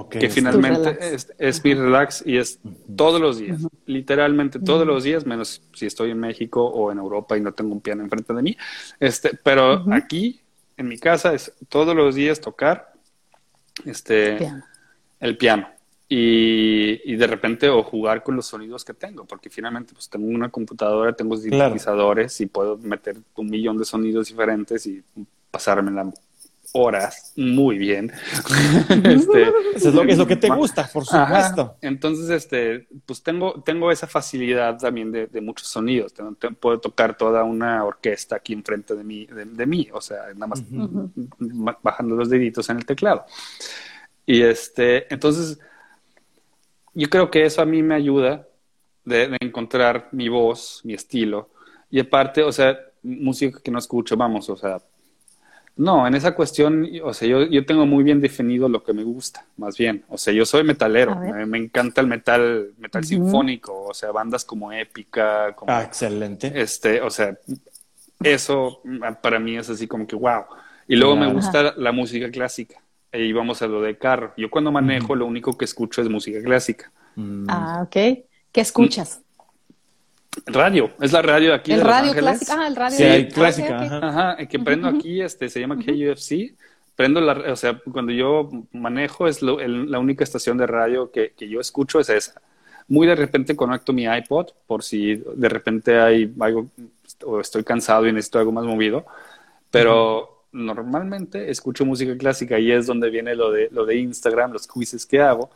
Que 0.09 0.29
finalmente 0.29 0.97
es, 1.37 1.63
mi 1.63 1.73
relax 1.73 2.23
y 2.25 2.37
es 2.37 2.59
todos 2.95 3.19
los 3.19 3.37
días, 3.37 3.61
literalmente 3.85 4.59
todos 4.59 4.87
los 4.87 5.03
días, 5.03 5.25
menos 5.25 5.61
si 5.73 5.85
estoy 5.85 6.11
en 6.11 6.19
México 6.19 6.65
o 6.65 6.91
en 6.91 6.99
Europa 6.99 7.37
y 7.37 7.41
no 7.41 7.53
tengo 7.53 7.73
un 7.73 7.81
piano 7.81 8.01
enfrente 8.03 8.33
de 8.33 8.41
mí. 8.41 8.57
Este, 8.99 9.31
pero 9.43 9.85
aquí, 9.91 10.41
en 10.77 10.87
mi 10.87 10.97
casa, 10.97 11.33
es 11.33 11.53
todos 11.67 11.95
los 11.95 12.15
días 12.15 12.39
tocar 12.39 12.93
este, 13.85 14.37
el 15.19 15.37
piano. 15.37 15.67
Y, 16.07 17.15
de 17.15 17.27
repente 17.27 17.69
o 17.69 17.81
jugar 17.83 18.23
con 18.23 18.35
los 18.35 18.45
sonidos 18.45 18.85
que 18.85 18.93
tengo, 18.93 19.25
porque 19.25 19.49
finalmente 19.49 19.93
pues 19.93 20.09
tengo 20.09 20.27
una 20.27 20.49
computadora, 20.49 21.13
tengo 21.13 21.35
sintetizadores 21.35 22.39
y 22.41 22.45
puedo 22.45 22.77
meter 22.77 23.17
un 23.35 23.49
millón 23.49 23.77
de 23.77 23.85
sonidos 23.85 24.27
diferentes 24.27 24.85
y 24.85 25.03
pasarme 25.49 25.91
las 25.91 26.07
horas 26.73 27.33
muy 27.37 27.77
bien. 27.77 28.11
este, 28.89 29.43
Eso 29.75 29.89
es 29.89 29.95
lo, 29.95 30.03
es 30.03 30.17
lo 30.17 30.27
que 30.27 30.35
te 30.35 30.49
gusta, 30.49 30.89
por 30.91 31.05
supuesto. 31.05 31.77
Entonces, 31.81 32.29
este, 32.29 32.87
pues 33.05 33.21
tengo, 33.23 33.61
tengo 33.63 33.91
esa 33.91 34.07
facilidad 34.07 34.77
también 34.77 35.11
de, 35.11 35.41
muchos 35.41 35.67
sonidos. 35.67 36.13
puedo 36.59 36.79
tocar 36.79 37.15
toda 37.15 37.43
una 37.43 37.83
orquesta 37.85 38.35
aquí 38.37 38.53
enfrente 38.53 38.95
de 38.95 39.03
mí, 39.03 39.27
de, 39.27 39.65
mí, 39.65 39.87
o 39.93 40.01
sea, 40.01 40.33
nada 40.33 40.47
más 40.47 40.63
bajando 41.81 42.15
los 42.15 42.29
deditos 42.29 42.69
en 42.69 42.77
el 42.77 42.85
teclado. 42.85 43.25
Y 44.25 44.41
este, 44.41 45.13
entonces, 45.13 45.59
yo 46.93 47.09
creo 47.09 47.29
que 47.29 47.45
eso 47.45 47.61
a 47.61 47.65
mí 47.65 47.83
me 47.83 47.95
ayuda 47.95 48.47
de 49.05 49.37
encontrar 49.41 50.09
mi 50.11 50.27
voz, 50.27 50.81
mi 50.83 50.93
estilo. 50.93 51.49
Y 51.91 51.99
aparte, 51.99 52.41
o 52.41 52.51
sea, 52.51 52.79
música 53.03 53.59
que 53.63 53.69
no 53.69 53.77
escucho, 53.77 54.17
vamos, 54.17 54.49
o 54.49 54.55
sea, 54.55 54.81
no, 55.75 56.05
en 56.05 56.13
esa 56.13 56.35
cuestión, 56.35 56.87
o 57.03 57.13
sea, 57.13 57.27
yo, 57.27 57.43
yo 57.43 57.65
tengo 57.65 57.87
muy 57.87 58.03
bien 58.03 58.21
definido 58.21 58.69
lo 58.69 58.83
que 58.83 58.93
me 58.93 59.03
gusta, 59.03 59.45
más 59.57 59.75
bien. 59.75 60.03
O 60.07 60.19
sea, 60.19 60.31
yo 60.31 60.45
soy 60.45 60.63
metalero, 60.63 61.15
me, 61.15 61.57
encanta 61.57 61.99
el 62.01 62.07
metal, 62.07 62.73
metal 62.77 63.03
sinfónico, 63.03 63.85
o 63.85 63.93
sea, 63.93 64.11
bandas 64.11 64.45
como 64.45 64.71
Épica, 64.71 65.53
como... 65.55 65.71
Ah, 65.71 65.81
excelente. 65.81 66.51
Este, 66.53 67.01
o 67.01 67.09
sea, 67.09 67.35
eso 68.21 68.81
para 69.21 69.39
mí 69.39 69.57
es 69.57 69.69
así 69.69 69.87
como 69.87 70.05
que 70.05 70.15
wow. 70.15 70.43
Y 70.87 70.95
luego 70.95 71.15
me 71.15 71.31
gusta 71.31 71.73
la 71.75 71.91
música 71.91 72.29
clásica. 72.29 72.79
Y 73.11 73.31
vamos 73.31 73.61
a 73.61 73.67
lo 73.67 73.81
de 73.81 73.97
carro. 73.97 74.33
Yo 74.37 74.49
cuando 74.49 74.71
manejo 74.71 75.15
lo 75.15 75.25
único 75.25 75.57
que 75.57 75.65
escucho 75.65 76.01
es 76.01 76.09
música 76.09 76.41
clásica. 76.41 76.91
Mm. 77.15 77.45
Ah, 77.47 77.81
ok. 77.83 77.93
¿Qué 78.51 78.61
escuchas? 78.61 79.22
Radio, 80.45 80.91
es 81.01 81.11
la 81.11 81.21
radio 81.21 81.49
de 81.49 81.55
aquí. 81.55 81.71
El 81.71 81.79
de 81.79 81.83
radio 81.83 82.13
clásica, 82.13 82.55
ah, 82.59 82.67
el 82.67 82.75
radio 82.75 82.97
sí, 82.97 83.27
clásica. 83.33 83.99
Ajá, 84.01 84.37
que 84.47 84.59
prendo 84.59 84.87
aquí, 84.87 85.21
este, 85.21 85.49
se 85.49 85.59
llama 85.59 85.77
KUFC. 85.77 86.55
Prendo 86.95 87.21
la, 87.21 87.51
o 87.51 87.55
sea, 87.55 87.79
cuando 87.91 88.11
yo 88.11 88.49
manejo 88.71 89.27
es 89.27 89.41
la 89.41 89.99
única 89.99 90.23
estación 90.23 90.57
de 90.57 90.67
radio 90.67 91.11
que, 91.11 91.33
yo 91.39 91.59
escucho 91.59 91.99
es 91.99 92.09
esa. 92.09 92.41
Muy 92.87 93.07
de 93.07 93.15
repente 93.15 93.55
conecto 93.55 93.93
mi 93.93 94.03
iPod 94.03 94.49
por 94.67 94.83
si 94.83 95.15
de 95.15 95.49
repente 95.49 95.99
hay 95.99 96.31
algo 96.39 96.67
o 97.25 97.39
estoy 97.39 97.63
cansado 97.63 98.07
y 98.07 98.11
necesito 98.11 98.39
algo 98.39 98.51
más 98.51 98.65
movido, 98.65 99.05
pero 99.71 100.43
normalmente 100.51 101.49
escucho 101.49 101.85
música 101.85 102.15
clásica 102.17 102.59
y 102.59 102.71
es 102.71 102.85
donde 102.85 103.09
viene 103.09 103.35
lo 103.35 103.51
de, 103.51 103.69
lo 103.71 103.85
de 103.85 103.95
Instagram, 103.97 104.51
los 104.51 104.67
quizzes 104.67 105.05
que 105.05 105.21
hago 105.21 105.49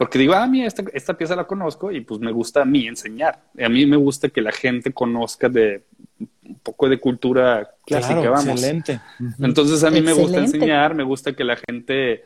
porque 0.00 0.18
digo, 0.18 0.32
ah, 0.32 0.46
mira, 0.46 0.66
esta, 0.66 0.82
esta 0.94 1.12
pieza 1.12 1.36
la 1.36 1.46
conozco 1.46 1.92
y 1.92 2.00
pues 2.00 2.20
me 2.20 2.32
gusta 2.32 2.62
a 2.62 2.64
mí 2.64 2.86
enseñar. 2.86 3.38
A 3.62 3.68
mí 3.68 3.84
me 3.84 3.98
gusta 3.98 4.30
que 4.30 4.40
la 4.40 4.50
gente 4.50 4.94
conozca 4.94 5.50
de 5.50 5.82
un 6.18 6.58
poco 6.62 6.88
de 6.88 6.98
cultura 6.98 7.70
clásica, 7.84 8.30
vamos. 8.30 8.46
Excelente. 8.46 8.98
Entonces 9.40 9.84
a 9.84 9.90
mí 9.90 10.00
me 10.00 10.14
gusta 10.14 10.38
enseñar, 10.38 10.94
me 10.94 11.02
gusta 11.02 11.34
que 11.34 11.44
la 11.44 11.56
gente 11.56 12.24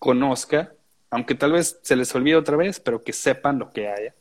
conozca, 0.00 0.72
aunque 1.10 1.36
tal 1.36 1.52
vez 1.52 1.78
se 1.82 1.94
les 1.94 2.12
olvide 2.12 2.34
otra 2.34 2.56
vez, 2.56 2.80
pero 2.80 3.04
que 3.04 3.12
sepan 3.12 3.60
lo 3.60 3.70
que 3.70 3.86
haya. 3.86 4.14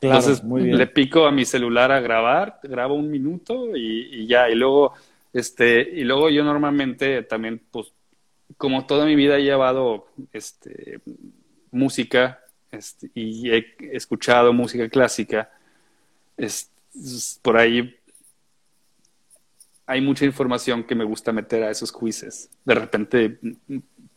Entonces 0.00 0.42
le 0.42 0.86
pico 0.88 1.26
a 1.26 1.30
mi 1.30 1.44
celular 1.44 1.92
a 1.92 2.00
grabar, 2.00 2.58
grabo 2.64 2.96
un 2.96 3.08
minuto 3.08 3.76
y, 3.76 4.22
y, 4.22 4.26
ya, 4.26 4.50
y 4.50 4.56
luego, 4.56 4.94
este, 5.32 5.80
y 5.80 6.02
luego 6.02 6.28
yo 6.28 6.42
normalmente 6.42 7.22
también, 7.22 7.62
pues, 7.70 7.92
como 8.56 8.84
toda 8.84 9.06
mi 9.06 9.14
vida 9.14 9.36
he 9.36 9.44
llevado 9.44 10.08
este, 10.32 10.98
música 11.70 12.40
este, 12.70 13.10
y 13.14 13.50
he 13.50 13.76
escuchado 13.92 14.52
música 14.52 14.88
clásica, 14.88 15.50
es, 16.36 16.70
por 17.42 17.56
ahí 17.56 17.94
hay 19.86 20.00
mucha 20.02 20.26
información 20.26 20.84
que 20.84 20.94
me 20.94 21.04
gusta 21.04 21.32
meter 21.32 21.62
a 21.62 21.70
esos 21.70 21.90
quizzes. 21.90 22.50
De 22.64 22.74
repente, 22.74 23.38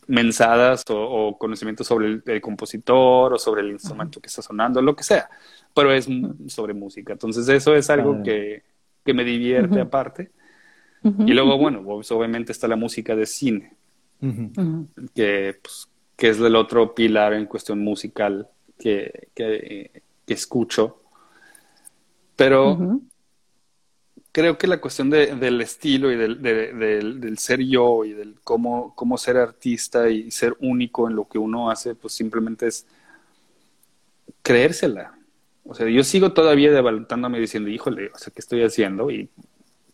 mensadas 0.06 0.84
o, 0.90 1.36
conocimientos 1.38 1.86
sobre 1.86 2.20
el, 2.24 2.40
compositor 2.42 3.32
o 3.32 3.38
sobre 3.38 3.62
el 3.62 3.70
instrumento 3.70 4.20
que 4.20 4.26
está 4.26 4.42
sonando, 4.42 4.82
lo 4.82 4.94
que 4.94 5.02
sea, 5.02 5.30
pero 5.74 5.90
es 5.92 6.06
sobre 6.48 6.74
música. 6.74 7.14
Entonces, 7.14 7.48
eso 7.48 7.74
es 7.74 7.88
algo 7.88 8.22
que, 8.22 8.62
que, 9.02 9.14
me 9.14 9.24
divierte 9.24 9.80
aparte. 9.80 10.30
Y 11.02 11.32
luego, 11.32 11.56
bueno, 11.56 11.82
obviamente 11.86 12.52
está 12.52 12.68
la 12.68 12.76
música 12.76 13.16
de 13.16 13.26
cine, 13.26 13.72
que 15.14 15.58
pues, 15.60 15.88
que 16.22 16.28
es 16.28 16.38
el 16.38 16.54
otro 16.54 16.94
pilar 16.94 17.32
en 17.32 17.46
cuestión 17.46 17.80
musical 17.80 18.48
que, 18.78 19.26
que, 19.34 20.02
escucho. 20.28 21.02
Pero 22.36 23.00
creo 24.30 24.56
que 24.56 24.68
la 24.68 24.80
cuestión 24.80 25.10
del 25.10 25.60
estilo 25.60 26.12
y 26.12 26.16
del, 26.16 26.40
del, 26.40 27.38
ser 27.38 27.58
yo 27.62 28.04
y 28.04 28.12
del 28.12 28.36
cómo, 28.44 28.94
cómo 28.94 29.18
ser 29.18 29.36
artista 29.36 30.08
y 30.10 30.30
ser 30.30 30.56
único 30.60 31.08
en 31.08 31.16
lo 31.16 31.26
que 31.26 31.38
uno 31.38 31.72
hace, 31.72 31.96
pues 31.96 32.14
simplemente 32.14 32.68
es 32.68 32.86
creérsela. 34.42 35.18
O 35.64 35.74
sea, 35.74 35.88
yo 35.88 36.04
sigo 36.04 36.32
todavía 36.32 36.70
devaluándome 36.70 37.40
diciendo, 37.40 37.68
híjole, 37.68 38.12
o 38.14 38.18
sea, 38.18 38.32
¿qué 38.32 38.40
estoy 38.40 38.62
haciendo? 38.62 39.10
Y 39.10 39.28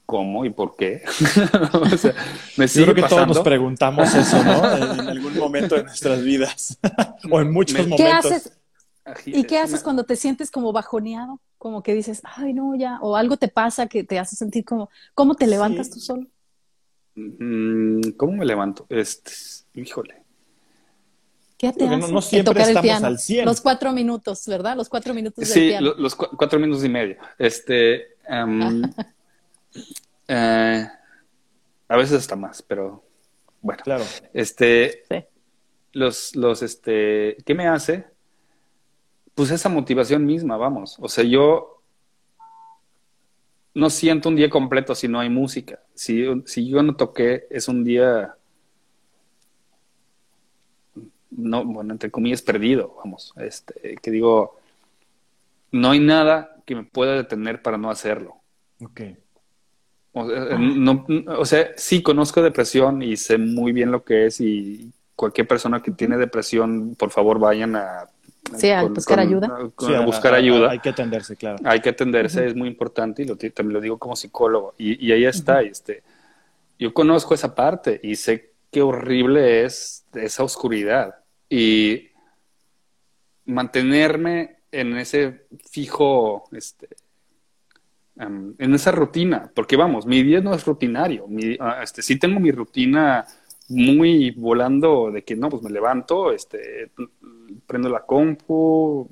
cómo 0.09 0.47
y 0.47 0.51
por 0.51 0.75
qué. 0.75 1.03
o 1.75 1.87
sea, 1.99 2.15
me 2.57 2.67
Yo 2.67 2.85
creo 2.85 2.95
que 2.95 3.03
todos 3.03 3.29
nos 3.29 3.41
preguntamos 3.41 4.15
eso, 4.15 4.43
¿no? 4.43 4.77
En, 4.77 5.07
algún 5.07 5.37
momento 5.37 5.75
de 5.75 5.85
nuestras 5.85 6.25
vidas. 6.25 6.79
o 7.31 7.41
en 7.43 7.53
muchos 7.53 7.79
momentos. 7.87 7.99
¿Qué 7.99 8.11
haces? 8.11 8.53
¿Y 9.27 9.45
qué 9.45 9.59
haces 9.59 9.83
cuando 9.83 10.05
te 10.05 10.17
sientes 10.17 10.51
como 10.51 10.73
bajoneado? 10.73 11.41
Como 11.59 11.83
que 11.83 11.93
dices, 11.93 12.23
ay, 12.25 12.55
no, 12.55 12.75
ya. 12.75 12.99
O 13.03 13.17
algo 13.17 13.37
te 13.37 13.49
pasa 13.49 13.87
que 13.87 14.03
te 14.03 14.19
hace 14.19 14.35
sentir 14.35 14.65
como, 14.65 14.89
¿cómo 15.13 15.35
te 15.35 15.47
levantas 15.47 15.91
tú 15.91 16.01
solo? 16.01 16.27
Mm, 17.15 18.13
¿Cómo 18.17 18.33
me 18.33 18.47
levanto? 18.47 18.87
Este, 18.89 19.33
híjole. 19.75 20.23
¿Qué 21.59 21.71
te 21.75 21.87
hace? 21.87 22.11
No, 22.11 22.23
siempre 22.23 22.63
estamos 22.63 22.77
el 22.77 22.83
piano. 22.83 23.07
al 23.09 23.19
100. 23.19 23.45
Los 23.45 23.61
cuatro 23.61 23.93
minutos, 23.93 24.47
¿verdad? 24.47 24.75
Los 24.75 24.89
cuatro 24.89 25.13
minutos 25.13 25.47
sí, 25.47 25.69
piano. 25.69 25.93
Sí, 25.95 26.01
los 26.01 26.15
cuatro 26.15 26.59
minutos 26.59 26.83
y 26.83 26.89
medio. 26.89 27.19
Este, 27.39 28.17
um, 28.31 28.83
Eh, 30.29 30.87
A 31.89 31.97
veces 31.97 32.19
hasta 32.19 32.37
más, 32.37 32.63
pero 32.63 33.03
bueno. 33.63 33.83
Claro. 33.83 34.05
Este, 34.33 35.05
Sí. 35.09 35.25
los, 35.93 36.37
los, 36.37 36.63
este, 36.63 37.37
¿qué 37.47 37.55
me 37.55 37.67
hace? 37.67 38.07
Pues 39.35 39.51
esa 39.51 39.69
motivación 39.69 40.27
misma, 40.27 40.57
vamos. 40.57 40.97
O 41.01 41.09
sea, 41.09 41.25
yo 41.25 41.83
no 43.75 43.89
siento 43.91 44.29
un 44.29 44.37
día 44.37 44.51
completo 44.51 44.95
si 44.95 45.09
no 45.09 45.21
hay 45.21 45.31
música. 45.31 45.81
Si, 45.95 46.25
si 46.47 46.69
yo 46.69 46.83
no 46.83 46.97
toqué, 46.97 47.47
es 47.51 47.69
un 47.69 47.85
día, 47.85 48.35
no, 51.31 51.65
bueno, 51.65 51.93
entre 51.93 52.11
comillas, 52.11 52.43
perdido, 52.43 52.95
vamos. 52.99 53.33
Este, 53.37 53.97
que 54.03 54.11
digo, 54.11 54.59
no 55.73 55.91
hay 55.91 56.01
nada 56.01 56.57
que 56.67 56.75
me 56.75 56.85
pueda 56.85 57.15
detener 57.15 57.63
para 57.63 57.79
no 57.79 57.91
hacerlo. 57.91 58.37
Ok. 58.85 59.01
O 60.21 60.29
sea, 60.29 60.59
no, 60.59 61.07
o 61.39 61.45
sea, 61.45 61.69
sí 61.77 62.03
conozco 62.03 62.43
depresión 62.43 63.03
y 63.03 63.17
sé 63.17 63.39
muy 63.39 63.73
bien 63.73 63.91
lo 63.91 64.03
que 64.05 64.27
es 64.27 64.41
y 64.41 64.91
cualquier 65.17 65.47
persona 65.49 65.83
que 65.83 65.91
tiene 65.91 66.17
depresión, 66.17 66.95
por 66.97 67.11
favor, 67.11 67.39
vayan 67.39 67.77
a... 67.77 68.07
Sí, 68.57 68.71
a 68.71 68.83
buscar 68.85 69.21
ayuda. 69.21 69.71
con- 69.75 69.95
a 69.95 70.01
buscar 70.01 70.33
ayuda. 70.35 70.71
Hay 70.71 70.79
que 70.79 70.89
atenderse, 70.89 71.37
claro. 71.37 71.59
Hay 71.65 71.81
que 71.81 71.91
atenderse, 71.91 72.47
es 72.47 72.55
muy 72.55 72.69
importante 72.69 73.23
y 73.23 73.27
lo, 73.27 73.37
también 73.37 73.75
lo 73.75 73.81
digo 73.81 73.99
como 73.99 74.17
psicólogo. 74.17 74.75
Y, 74.79 75.07
y 75.07 75.13
ahí 75.13 75.25
está, 75.25 75.61
este, 75.63 76.03
yo 76.79 76.95
conozco 76.95 77.35
esa 77.35 77.55
parte 77.55 78.01
y 78.03 78.17
sé 78.17 78.53
qué 78.71 78.81
horrible 78.81 79.65
es 79.65 80.05
esa 80.15 80.45
oscuridad. 80.45 81.17
Y 81.51 82.09
mantenerme 83.45 84.57
en 84.71 84.97
ese 84.97 85.47
fijo, 85.71 86.45
este, 86.53 86.89
em, 88.19 88.55
en 88.59 88.75
esa 88.75 88.93
rutina, 88.93 89.51
porque 89.55 89.77
vamos, 89.77 90.07
mi 90.07 90.23
día 90.23 90.41
no 90.41 90.55
es 90.55 90.65
rutinario. 90.65 91.27
Mi, 91.29 91.57
ah, 91.61 91.81
este, 91.83 92.03
sí 92.03 92.19
tengo 92.19 92.41
mi 92.41 92.51
rutina 92.51 93.27
muy 93.69 94.31
volando 94.31 95.11
de 95.11 95.23
que 95.23 95.37
no, 95.37 95.51
pues 95.51 95.63
me 95.63 95.71
levanto, 95.71 96.33
este, 96.33 96.91
prendo 97.67 97.89
la 97.89 98.01
compu, 98.01 99.09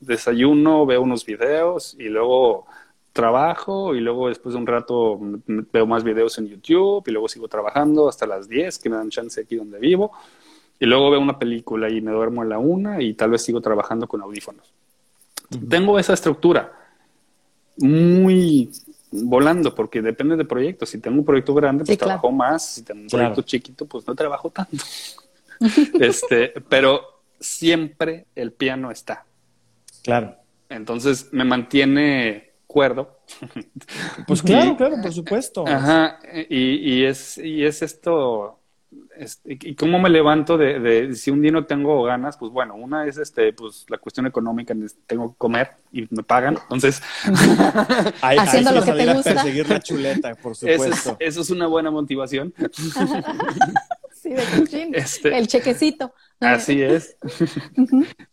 desayuno, 0.00 0.86
veo 0.86 1.02
unos 1.02 1.26
videos 1.26 1.94
y 1.98 2.04
luego 2.04 2.66
trabajo 3.12 3.94
y 3.94 4.00
luego 4.00 4.28
después 4.28 4.54
de 4.54 4.60
un 4.60 4.66
rato 4.66 5.18
veo 5.20 5.86
más 5.86 6.02
videos 6.02 6.38
en 6.38 6.48
YouTube 6.48 7.04
y 7.06 7.10
luego 7.10 7.28
sigo 7.28 7.46
trabajando 7.46 8.08
hasta 8.08 8.26
las 8.26 8.48
10 8.48 8.78
que 8.78 8.88
me 8.88 8.96
dan 8.96 9.10
chance 9.10 9.38
aquí 9.38 9.56
donde 9.56 9.78
vivo 9.78 10.12
y 10.80 10.86
luego 10.86 11.10
veo 11.10 11.20
una 11.20 11.38
película 11.38 11.90
y 11.90 12.00
me 12.00 12.10
duermo 12.10 12.42
a 12.42 12.46
la 12.46 12.58
una 12.58 13.02
y 13.02 13.12
tal 13.14 13.30
vez 13.30 13.42
sigo 13.42 13.60
trabajando 13.60 14.08
con 14.08 14.22
audífonos. 14.22 14.72
Tengo 15.68 15.98
esa 15.98 16.14
estructura 16.14 16.72
muy 17.78 18.70
volando 19.10 19.74
porque 19.74 20.00
depende 20.02 20.36
de 20.36 20.44
proyectos. 20.44 20.88
Si 20.90 20.98
tengo 20.98 21.18
un 21.18 21.24
proyecto 21.24 21.54
grande, 21.54 21.84
pues 21.84 21.90
Sí, 21.94 21.96
claro. 21.96 22.08
trabajo 22.20 22.32
más. 22.32 22.66
Si 22.66 22.82
tengo 22.82 23.00
un 23.02 23.08
Claro. 23.08 23.24
proyecto 23.34 23.42
chiquito, 23.42 23.86
pues 23.86 24.06
no 24.06 24.14
trabajo 24.14 24.50
tanto. 24.50 24.76
este, 26.00 26.48
pero 26.68 27.22
siempre 27.40 28.26
el 28.34 28.52
piano 28.52 28.90
está. 28.90 29.24
Claro. 30.02 30.36
Entonces 30.68 31.28
me 31.32 31.44
mantiene 31.44 32.52
cuerdo. 32.66 33.18
Pues 34.26 34.42
claro, 34.42 34.76
claro, 34.76 34.96
por 35.02 35.12
supuesto. 35.12 35.66
Ajá, 35.66 36.18
y, 36.48 36.94
y 37.00 37.04
es, 37.04 37.36
y 37.38 37.64
es 37.64 37.82
esto, 37.82 38.58
este, 39.16 39.58
y 39.60 39.74
cómo 39.74 39.98
me 39.98 40.08
levanto 40.10 40.56
de, 40.58 40.80
de 40.80 41.14
si 41.14 41.30
un 41.30 41.42
día 41.42 41.52
no 41.52 41.64
tengo 41.66 42.02
ganas, 42.02 42.36
pues 42.36 42.50
bueno, 42.52 42.74
una 42.74 43.06
es 43.06 43.18
este, 43.18 43.52
pues 43.52 43.84
la 43.88 43.98
cuestión 43.98 44.26
económica, 44.26 44.74
tengo 45.06 45.32
que 45.32 45.38
comer 45.38 45.70
y 45.92 46.06
me 46.10 46.22
pagan, 46.22 46.56
entonces 46.62 47.02
Hay, 48.22 48.38
Haciendo 48.38 48.70
hay 48.70 48.76
lo 48.76 48.82
que 48.82 48.86
salir 48.88 49.04
te 49.04 49.10
a 49.10 49.14
gusta. 49.14 49.34
perseguir 49.34 49.68
la 49.68 49.80
chuleta, 49.80 50.34
por 50.36 50.52
eso 50.56 50.66
es, 50.66 50.76
supuesto. 50.82 51.16
eso 51.20 51.40
es 51.42 51.50
una 51.50 51.66
buena 51.66 51.90
motivación. 51.90 52.52
Sí, 54.14 54.28
de 54.30 54.44
cochín. 54.56 54.94
Este- 54.94 55.36
El 55.36 55.48
chequecito. 55.48 56.14
Así 56.38 56.80
es. 56.80 57.16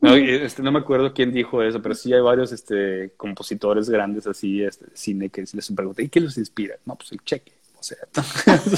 no, 0.02 0.14
este, 0.16 0.62
no 0.62 0.72
me 0.72 0.78
acuerdo 0.78 1.14
quién 1.16 1.32
dijo 1.34 1.64
eso, 1.64 1.82
pero 1.82 1.96
sí 1.96 2.14
hay 2.14 2.22
varios 2.22 2.52
este, 2.52 3.14
compositores 3.18 3.90
grandes 3.90 4.28
así, 4.28 4.62
este, 4.64 4.86
cine, 4.94 5.30
que 5.32 5.44
les 5.52 5.72
pregunté, 5.72 6.04
¿y 6.04 6.10
qué 6.10 6.20
los 6.20 6.38
inspira? 6.38 6.76
No, 6.86 6.96
pues 6.96 7.12
el 7.12 7.24
cheque. 7.24 7.54
O 7.80 7.84
sea, 7.84 7.98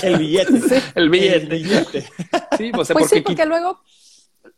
El 0.04 0.18
billete. 0.18 0.82
el 0.96 1.10
billete. 1.10 1.36
El 1.38 1.48
billete. 1.50 2.02
Sí, 2.58 2.72
o 2.78 2.86
sea, 2.86 2.94
Pues 2.94 3.10
sí, 3.10 3.16
porque, 3.16 3.22
porque 3.24 3.46
luego, 3.46 3.80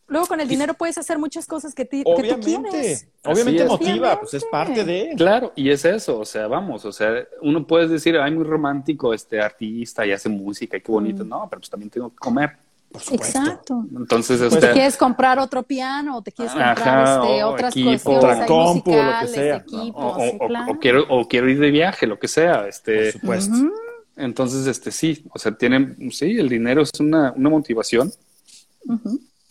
luego 0.07 0.27
con 0.27 0.39
el 0.41 0.47
dinero 0.47 0.73
puedes 0.73 0.97
hacer 0.97 1.17
muchas 1.17 1.45
cosas 1.47 1.73
que, 1.73 1.85
ti- 1.85 2.03
que 2.03 2.03
tú 2.03 2.11
Obviamente. 2.35 2.69
quieres. 2.69 3.07
Obviamente 3.23 3.65
motiva, 3.65 4.19
pues 4.19 4.33
es 4.33 4.45
parte 4.45 4.83
de. 4.83 5.13
Claro, 5.17 5.53
y 5.55 5.69
es 5.69 5.85
eso, 5.85 6.19
o 6.19 6.25
sea, 6.25 6.47
vamos, 6.47 6.83
o 6.85 6.91
sea, 6.91 7.13
uno 7.41 7.65
puede 7.65 7.87
decir, 7.87 8.17
ay, 8.17 8.31
muy 8.31 8.43
romántico 8.43 9.13
este 9.13 9.41
artista 9.41 10.05
y 10.05 10.11
hace 10.11 10.29
música 10.29 10.77
y 10.77 10.81
qué 10.81 10.91
bonito, 10.91 11.23
no, 11.23 11.47
pero 11.49 11.61
pues 11.61 11.69
también 11.69 11.89
tengo 11.89 12.09
que 12.09 12.17
comer. 12.17 12.57
Por 12.91 13.01
supuesto. 13.01 13.39
Exacto. 13.39 13.85
Entonces, 13.97 14.37
Pues, 14.39 14.51
¿Te 14.51 14.57
este, 14.59 14.71
quieres 14.73 14.97
comprar 14.97 15.39
otro 15.39 15.63
piano 15.63 16.17
o 16.17 16.21
te 16.21 16.31
quieres 16.31 16.53
comprar 16.53 16.77
Ajá, 16.77 17.21
este, 17.23 17.43
o 17.43 17.47
otras 17.49 17.71
equipo. 17.75 17.89
cuestiones 17.89 18.23
Otra 18.35 18.45
compu, 18.45 18.91
lo 18.91 18.95
que 18.97 19.01
musicales, 19.01 19.31
sea, 19.31 19.57
¿no? 19.57 19.61
equipos, 19.79 20.15
o, 20.15 20.19
sí, 20.21 20.37
o- 20.39 20.47
claro. 20.47 20.71
o 20.71 20.79
quiero, 20.79 21.05
o 21.09 21.27
quiero 21.27 21.49
ir 21.49 21.59
de 21.59 21.71
viaje, 21.71 22.05
lo 22.05 22.19
que 22.19 22.27
sea, 22.27 22.59
Por 22.59 22.69
este, 22.69 23.11
supuesto. 23.13 23.51
Ujú. 23.55 23.71
Entonces, 24.15 24.67
este, 24.67 24.91
sí, 24.91 25.25
o 25.33 25.39
sea, 25.39 25.51
tiene, 25.53 25.95
sí, 26.11 26.37
el 26.37 26.49
dinero 26.49 26.81
es 26.81 26.91
una, 26.99 27.31
una 27.35 27.49
motivación, 27.49 28.11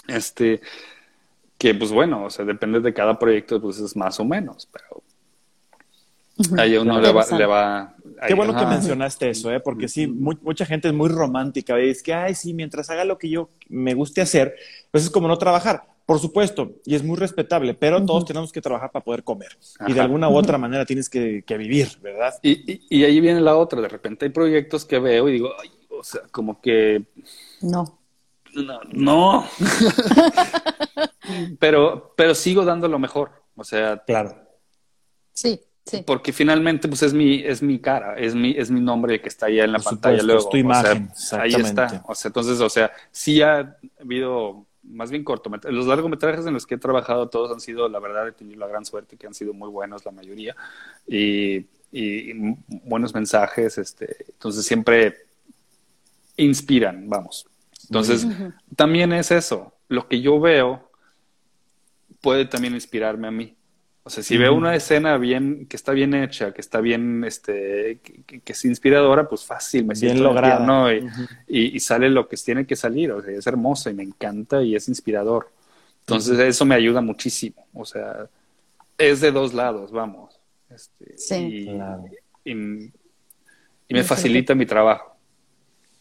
este, 0.09 0.61
que 1.59 1.75
pues 1.75 1.91
bueno, 1.93 2.25
o 2.25 2.31
sea, 2.31 2.45
depende 2.45 2.81
de 2.81 2.93
cada 2.93 3.19
proyecto, 3.19 3.61
pues 3.61 3.79
es 3.79 3.97
más 3.97 4.19
o 4.21 4.25
menos, 4.25 4.69
pero 4.73 5.03
ahí 6.61 6.75
a 6.77 6.81
uno 6.81 7.01
le 7.01 7.13
va, 7.13 7.27
le 7.37 7.47
va. 7.47 7.95
Qué 8.27 8.35
bueno 8.35 8.53
que 8.53 8.61
ajá. 8.61 8.71
mencionaste 8.71 9.31
eso, 9.31 9.53
¿eh? 9.53 9.61
porque 9.61 9.89
sí, 9.89 10.07
mu- 10.07 10.39
mucha 10.43 10.65
gente 10.65 10.89
es 10.89 10.95
muy 10.95 11.09
romántica. 11.09 11.81
y 11.81 11.89
Es 11.91 12.03
que, 12.03 12.15
ay, 12.15 12.35
sí, 12.35 12.55
mientras 12.55 12.89
haga 12.91 13.05
lo 13.05 13.19
que 13.19 13.29
yo 13.29 13.51
me 13.69 13.95
guste 13.95 14.21
hacer, 14.21 14.55
pues 14.91 15.05
es 15.05 15.11
como 15.11 15.29
no 15.29 15.39
trabajar. 15.39 15.85
Por 16.13 16.21
supuesto, 16.21 16.73
y 16.85 16.95
es 16.95 17.03
muy 17.03 17.17
respetable, 17.17 17.73
pero 17.73 18.05
todos 18.05 18.27
tenemos 18.27 18.53
que 18.53 18.61
trabajar 18.61 18.91
para 18.93 19.03
poder 19.03 19.25
comer. 19.25 19.57
Y 19.87 19.95
de 19.95 20.01
alguna 20.03 20.29
u 20.29 20.37
otra 20.37 20.59
manera 20.59 20.85
tienes 20.85 21.09
que, 21.09 21.43
que 21.43 21.57
vivir, 21.57 21.89
¿verdad? 22.03 22.35
Y, 22.43 22.71
y, 22.71 22.83
y 22.91 23.05
ahí 23.05 23.19
viene 23.19 23.41
la 23.41 23.57
otra, 23.57 23.81
de 23.81 23.89
repente 23.89 24.27
hay 24.27 24.31
proyectos 24.31 24.85
que 24.85 24.99
veo 24.99 25.27
y 25.31 25.33
digo, 25.33 25.53
ay, 25.59 25.71
o 25.89 26.05
sea, 26.05 26.21
como 26.31 26.61
que 26.61 27.03
No. 27.63 27.99
no, 28.55 28.81
no. 28.93 29.47
pero, 31.59 32.13
pero 32.15 32.35
sigo 32.35 32.63
dando 32.67 32.89
lo 32.89 32.99
mejor, 32.99 33.31
o 33.57 33.65
sea, 33.65 33.97
Claro. 34.05 34.37
Sí, 35.33 35.63
sí. 35.87 36.05
porque 36.07 36.35
finalmente 36.35 36.89
pues 36.89 37.05
es 37.05 37.15
mi, 37.15 37.37
es 37.43 37.63
mi 37.63 37.79
cara, 37.81 38.19
es 38.19 38.35
mi, 38.35 38.51
es 38.51 38.71
mi 38.71 38.83
nombre 38.83 39.23
que 39.23 39.31
está 39.31 39.47
allá 39.47 39.65
en 39.65 39.73
la 39.73 39.79
Por 39.79 39.93
pantalla 39.93 40.21
supuesto, 40.21 40.27
luego. 40.27 40.41
es 40.43 40.49
tu 40.51 40.57
imagen, 40.59 41.09
o 41.11 41.17
sea, 41.17 41.41
ahí 41.41 41.55
está. 41.55 42.05
O 42.07 42.15
sea, 42.15 42.29
entonces, 42.29 42.61
o 42.61 42.69
sea, 42.69 42.93
sí 43.11 43.41
ha 43.41 43.79
habido 43.99 44.67
más 44.93 45.11
bien 45.11 45.25
cortometrajes. 45.25 45.77
Los 45.77 45.87
largometrajes 45.87 46.47
en 46.47 46.55
los 46.55 46.67
que 46.67 46.77
he 46.77 46.79
trabajado 46.79 47.29
todos 47.29 47.51
han 47.51 47.61
sido, 47.61 47.89
la 47.89 47.99
verdad, 47.99 48.29
he 48.29 48.33
tenido 48.33 48.61
la 48.61 48.69
gran 48.69 48.85
suerte 48.85 49.17
que 49.17 49.27
han 49.27 49.35
sido 49.35 49.53
muy 49.53 49.69
buenos 49.69 50.05
la 50.05 50.13
mayoría 50.13 50.55
y, 51.07 51.67
y 51.91 52.33
buenos 52.85 53.15
mensajes, 53.15 53.79
este, 53.79 54.27
entonces 54.29 54.65
siempre 54.65 55.17
inspiran, 56.37 57.09
vamos. 57.09 57.47
Entonces, 57.85 58.27
también 58.77 59.13
es 59.13 59.31
eso, 59.31 59.75
lo 59.89 60.09
que 60.09 60.21
yo 60.21 60.41
veo 60.41 60.91
puede 62.21 62.47
también 62.47 62.75
inspirarme 62.75 63.29
a 63.29 63.31
mí. 63.31 63.55
O 64.05 64.11
sea, 64.11 64.23
si 64.25 64.37
veo 64.37 64.53
una 64.55 64.75
escena 64.75 65.17
bien, 65.17 65.67
que 65.67 65.77
está 65.77 65.93
bien 65.93 66.13
hecha, 66.15 66.53
que 66.53 66.61
está 66.61 66.81
bien, 66.81 67.23
este, 67.25 68.01
que, 68.03 68.23
que- 68.27 68.41
que 68.41 68.53
es 68.53 68.65
inspiradora, 68.65 69.29
pues 69.29 69.45
fácil, 69.45 69.83
me 69.85 69.95
Bien 69.95 69.97
siento 70.15 70.25
lograda. 70.25 70.57
piano 70.59 70.93
y, 70.93 70.99
Ujú. 71.05 71.23
y- 71.47 71.77
y 71.77 71.81
sale 71.81 72.11
lo 72.11 72.27
que 72.29 72.37
tiene 72.37 72.67
que 72.67 72.75
salir. 72.75 73.13
O 73.13 73.23
sea, 73.23 73.33
es 73.33 73.47
hermoso 73.47 73.91
y 73.91 73.95
me 73.95 74.03
encanta 74.03 74.61
y 74.63 74.75
es 74.75 74.89
inspirador. 74.89 75.51
Entonces, 76.01 76.37
eso 76.41 76.65
me 76.65 76.75
ayuda 76.75 77.01
muchísimo. 77.01 77.65
O 77.75 77.85
sea, 77.85 78.27
es 78.99 79.21
de 79.21 79.31
dos 79.31 79.55
lados, 79.55 79.93
vamos. 79.93 80.37
Este, 80.69 81.17
Sí. 81.17 81.35
Y, 81.37 81.65
Claro. 81.67 82.05
y- 82.45 82.51
y 83.89 83.95
me 83.95 84.03
facilita 84.03 84.55
mi 84.57 84.67
trabajo. 84.67 85.12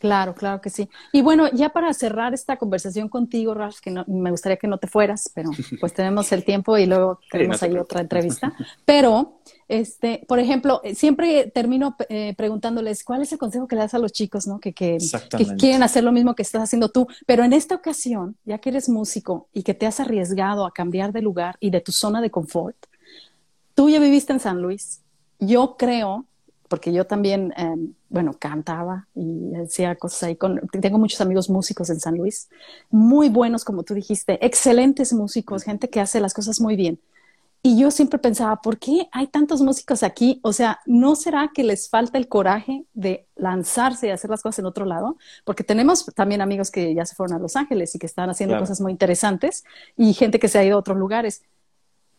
Claro, 0.02 0.34
claro 0.34 0.60
que 0.62 0.72
sí. 0.72 0.90
Y 1.14 1.22
bueno, 1.22 1.48
ya 1.54 1.70
para 1.70 1.94
cerrar 1.94 2.34
esta 2.34 2.58
conversación 2.58 3.08
contigo, 3.08 3.54
Ralph, 3.54 3.80
que 3.80 3.92
no- 3.92 4.04
me 4.08 4.32
gustaría 4.32 4.58
que 4.58 4.68
no 4.68 4.80
te 4.80 4.88
fueras, 4.88 5.30
pero 5.36 5.52
pues 5.80 5.94
tenemos 5.94 6.32
el 6.32 6.44
tiempo 6.44 6.76
y 6.80 6.88
luego 6.88 7.20
tenemos 7.32 7.60
te 7.60 7.66
ahí 7.68 7.72
preocupes. 7.74 7.92
otra 7.92 8.02
entrevista. 8.02 8.54
Pero, 8.84 9.40
este, 9.68 10.26
por 10.28 10.40
ejemplo, 10.40 10.82
eh, 10.84 10.96
siempre 10.96 11.52
termino 11.54 11.96
eh, 12.10 12.34
preguntándoles 12.36 13.04
cuál 13.04 13.22
es 13.22 13.32
el 13.32 13.38
consejo 13.38 13.68
que 13.68 13.76
le 13.76 13.82
das 13.84 13.94
a 13.94 14.00
los 14.00 14.12
chicos, 14.12 14.48
¿no? 14.48 14.60
Que, 14.60 14.74
que, 14.74 14.98
que 15.38 15.46
quieren 15.60 15.84
hacer 15.84 16.04
lo 16.04 16.12
mismo 16.12 16.34
que 16.34 16.42
estás 16.42 16.64
haciendo 16.64 16.90
tú. 16.90 17.06
Pero 17.28 17.44
en 17.44 17.54
esta 17.54 17.76
ocasión, 17.76 18.36
ya 18.44 18.58
que 18.58 18.70
eres 18.70 18.90
músico 18.90 19.50
y 19.54 19.62
que 19.62 19.76
te 19.76 19.86
has 19.86 20.00
arriesgado 20.00 20.66
a 20.66 20.72
cambiar 20.74 21.14
de 21.14 21.22
lugar 21.22 21.58
y 21.60 21.70
de 21.70 21.80
tu 21.80 21.92
zona 21.92 22.22
de 22.22 22.32
confort, 22.32 22.76
tú 23.76 23.88
ya 23.90 24.00
viviste 24.00 24.34
en 24.34 24.40
San 24.40 24.62
Luis. 24.62 25.02
Yo 25.40 25.76
creo, 25.78 26.26
porque 26.72 26.94
yo 26.94 27.06
también, 27.06 27.54
eh, 27.58 27.76
bueno, 28.08 28.32
cantaba 28.40 29.06
y 29.14 29.54
hacía 29.56 29.94
cosas 29.96 30.24
ahí 30.24 30.38
con, 30.38 30.62
tengo 30.80 30.98
muchos 30.98 31.20
amigos 31.20 31.50
músicos 31.50 31.90
en 31.90 32.00
San 32.00 32.16
Luis, 32.16 32.48
muy 32.90 33.28
buenos, 33.28 33.66
como 33.66 33.84
tú 33.84 33.94
dijiste, 33.94 34.44
excelentes 34.44 35.12
músicos, 35.12 35.64
gente 35.64 35.90
que 35.90 36.00
hace 36.00 36.22
las 36.22 36.34
cosas 36.34 36.62
muy 36.62 36.78
bien. 36.78 36.98
Y 37.62 37.78
yo 37.78 37.92
siempre 37.92 38.20
pensaba, 38.20 38.62
¿por 38.62 38.80
qué 38.80 39.10
hay 39.12 39.28
tantos 39.28 39.62
músicos 39.62 40.02
aquí? 40.02 40.40
O 40.44 40.54
sea, 40.54 40.80
¿no 40.86 41.18
será 41.18 41.52
que 41.54 41.66
les 41.66 41.90
falta 41.90 42.18
el 42.18 42.30
coraje 42.30 42.86
de 42.94 43.28
lanzarse 43.36 44.08
y 44.08 44.12
hacer 44.12 44.30
las 44.30 44.42
cosas 44.42 44.60
en 44.60 44.66
otro 44.66 44.86
lado? 44.86 45.18
Porque 45.44 45.66
tenemos 45.66 46.06
también 46.16 46.40
amigos 46.40 46.72
que 46.72 46.96
ya 46.96 47.06
se 47.06 47.16
fueron 47.16 47.36
a 47.36 47.40
Los 47.40 47.58
Ángeles 47.58 47.94
y 47.96 48.00
que 48.00 48.06
están 48.06 48.30
haciendo 48.30 48.58
cosas 48.58 48.80
muy 48.80 48.94
interesantes 48.94 49.66
y 49.98 50.14
gente 50.14 50.40
que 50.40 50.48
se 50.48 50.58
ha 50.58 50.64
ido 50.64 50.78
a 50.78 50.80
otros 50.80 50.98
lugares. 50.98 51.44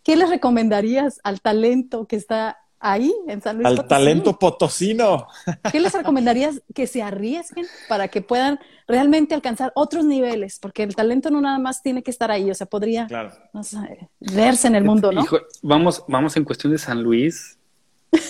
¿Qué 0.04 0.14
les 0.14 0.28
recomendarías 0.28 1.20
al 1.24 1.40
talento 1.40 2.06
que 2.06 2.16
está 2.16 2.58
ahí 2.82 3.14
en 3.28 3.40
San 3.40 3.56
Luis 3.56 3.66
Al 3.66 3.86
talento 3.86 4.38
potosino. 4.38 5.28
¿Qué 5.70 5.80
les 5.80 5.94
recomendarías 5.94 6.60
que 6.74 6.86
se 6.86 7.00
arriesguen 7.00 7.66
para 7.88 8.08
que 8.08 8.20
puedan 8.20 8.58
realmente 8.86 9.34
alcanzar 9.34 9.72
otros 9.74 10.04
niveles? 10.04 10.58
Porque 10.58 10.82
el 10.82 10.94
talento 10.94 11.30
no 11.30 11.40
nada 11.40 11.58
más 11.58 11.82
tiene 11.82 12.02
que 12.02 12.10
estar 12.10 12.30
ahí, 12.30 12.50
o 12.50 12.54
sea, 12.54 12.66
podría 12.66 13.06
verse 14.20 14.66
en 14.66 14.74
el 14.74 14.84
mundo, 14.84 15.12
¿no? 15.12 15.24
vamos, 15.62 16.04
vamos 16.08 16.36
en 16.36 16.44
cuestión 16.44 16.72
de 16.72 16.78
San 16.78 17.02
Luis. 17.02 17.56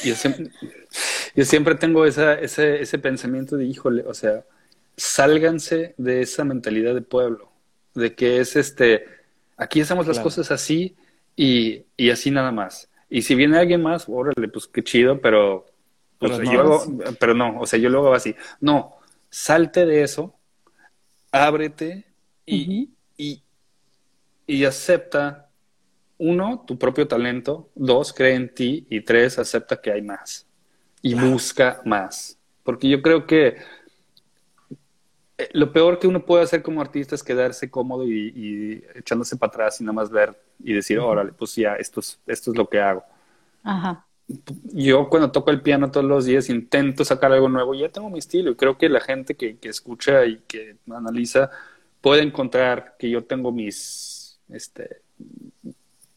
Yo 0.05 0.15
siempre, 0.15 0.51
yo 1.35 1.45
siempre 1.45 1.75
tengo 1.75 2.05
esa, 2.05 2.35
ese, 2.35 2.83
ese 2.83 2.99
pensamiento 2.99 3.57
de, 3.57 3.65
híjole, 3.65 4.05
o 4.07 4.15
sea, 4.15 4.45
sálganse 4.97 5.95
de 5.97 6.21
esa 6.21 6.45
mentalidad 6.45 6.95
de 6.95 7.03
pueblo, 7.03 7.51
de 7.95 8.15
que 8.15 8.39
es 8.39 8.55
este, 8.55 9.07
aquí 9.57 9.81
hacemos 9.81 10.07
las 10.07 10.21
cosas 10.21 10.53
así 10.53 10.95
y, 11.35 11.87
y 11.97 12.11
así 12.11 12.31
nada 12.31 12.53
más 12.53 12.92
y 13.13 13.21
si 13.21 13.35
viene 13.35 13.59
alguien 13.59 13.83
más, 13.83 14.09
órale, 14.09 14.49
pues 14.49 14.67
qué 14.67 14.83
chido, 14.83 15.21
pero, 15.21 15.67
pues, 16.19 16.33
pero, 16.39 16.87
no, 16.89 17.15
pero 17.21 17.35
no, 17.35 17.61
o 17.61 17.67
sea, 17.67 17.79
yo 17.79 17.91
lo 17.91 17.99
hago 17.99 18.15
así. 18.15 18.35
No, 18.59 18.97
salte 19.29 19.85
de 19.85 20.03
eso, 20.03 20.35
ábrete 21.31 22.07
y, 22.47 22.89
y, 23.19 23.43
y 24.47 24.65
acepta, 24.65 25.51
uno, 26.17 26.65
tu 26.67 26.79
propio 26.79 27.07
talento, 27.07 27.69
dos, 27.75 28.15
cree 28.15 28.35
en 28.35 28.55
ti 28.55 28.87
y 28.89 29.03
tres, 29.03 29.39
acepta 29.39 29.79
que 29.83 29.93
hay 29.93 30.01
más 30.01 30.47
y 31.03 31.13
busca 31.13 31.83
más. 31.85 32.39
Porque 32.63 32.89
yo 32.89 33.03
creo 33.03 33.27
que 33.27 33.57
lo 35.53 35.73
peor 35.73 35.99
que 35.99 36.07
uno 36.07 36.25
puede 36.25 36.45
hacer 36.45 36.63
como 36.63 36.81
artista 36.81 37.15
es 37.15 37.23
quedarse 37.23 37.71
cómodo 37.71 38.07
y, 38.07 38.85
echándose 38.95 39.37
para 39.37 39.51
atrás 39.51 39.81
y 39.81 39.85
nada 39.85 39.95
más 39.95 40.11
ver 40.11 40.39
y 40.63 40.73
decir, 40.73 40.99
órale, 40.99 41.33
pues 41.33 41.55
ya, 41.57 41.75
esto 41.75 42.01
es, 42.01 42.21
esto 42.27 42.51
es 42.51 42.57
lo 42.57 42.69
que 42.69 42.81
hago. 42.81 43.05
Ajá. 43.63 44.07
Yo 44.73 45.09
cuando 45.09 45.31
toco 45.31 45.51
el 45.51 45.63
piano 45.63 45.91
todos 45.91 46.07
los 46.07 46.25
días 46.25 46.49
intento 46.49 47.05
sacar 47.05 47.33
algo 47.33 47.49
nuevo, 47.49 47.75
ya 47.75 47.89
tengo 47.89 48.11
mi 48.11 48.19
estilo 48.19 48.51
y 48.51 48.55
creo 48.57 48.79
que 48.79 48.89
la 48.89 49.01
gente 49.01 49.35
que, 49.35 49.59
escucha 49.63 50.25
y 50.25 50.39
que 50.47 50.77
analiza 50.91 51.51
puede 52.01 52.23
encontrar 52.23 52.97
que 52.99 53.11
yo 53.11 53.25
tengo 53.25 53.53
mis, 53.53 54.39
este, 54.49 55.03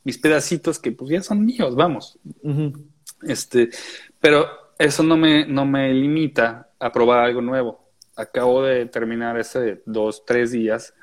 mis 0.04 0.18
pedacitos 0.18 0.80
que 0.80 0.92
pues 0.92 1.10
ya 1.12 1.22
son 1.22 1.46
míos, 1.46 1.76
vamos. 1.76 2.18
Este, 3.24 3.70
pero 4.20 4.48
eso 4.78 5.04
no 5.04 5.18
me, 5.18 5.46
no 5.46 5.66
me 5.66 5.94
limita 5.94 6.70
a 6.80 6.92
probar 6.92 7.20
algo 7.20 7.42
nuevo 7.42 7.85
acabo 8.16 8.63
de 8.63 8.86
terminar 8.86 9.38
ese 9.39 9.82
dos, 9.86 10.24
tres 10.26 10.51
días 10.51 10.93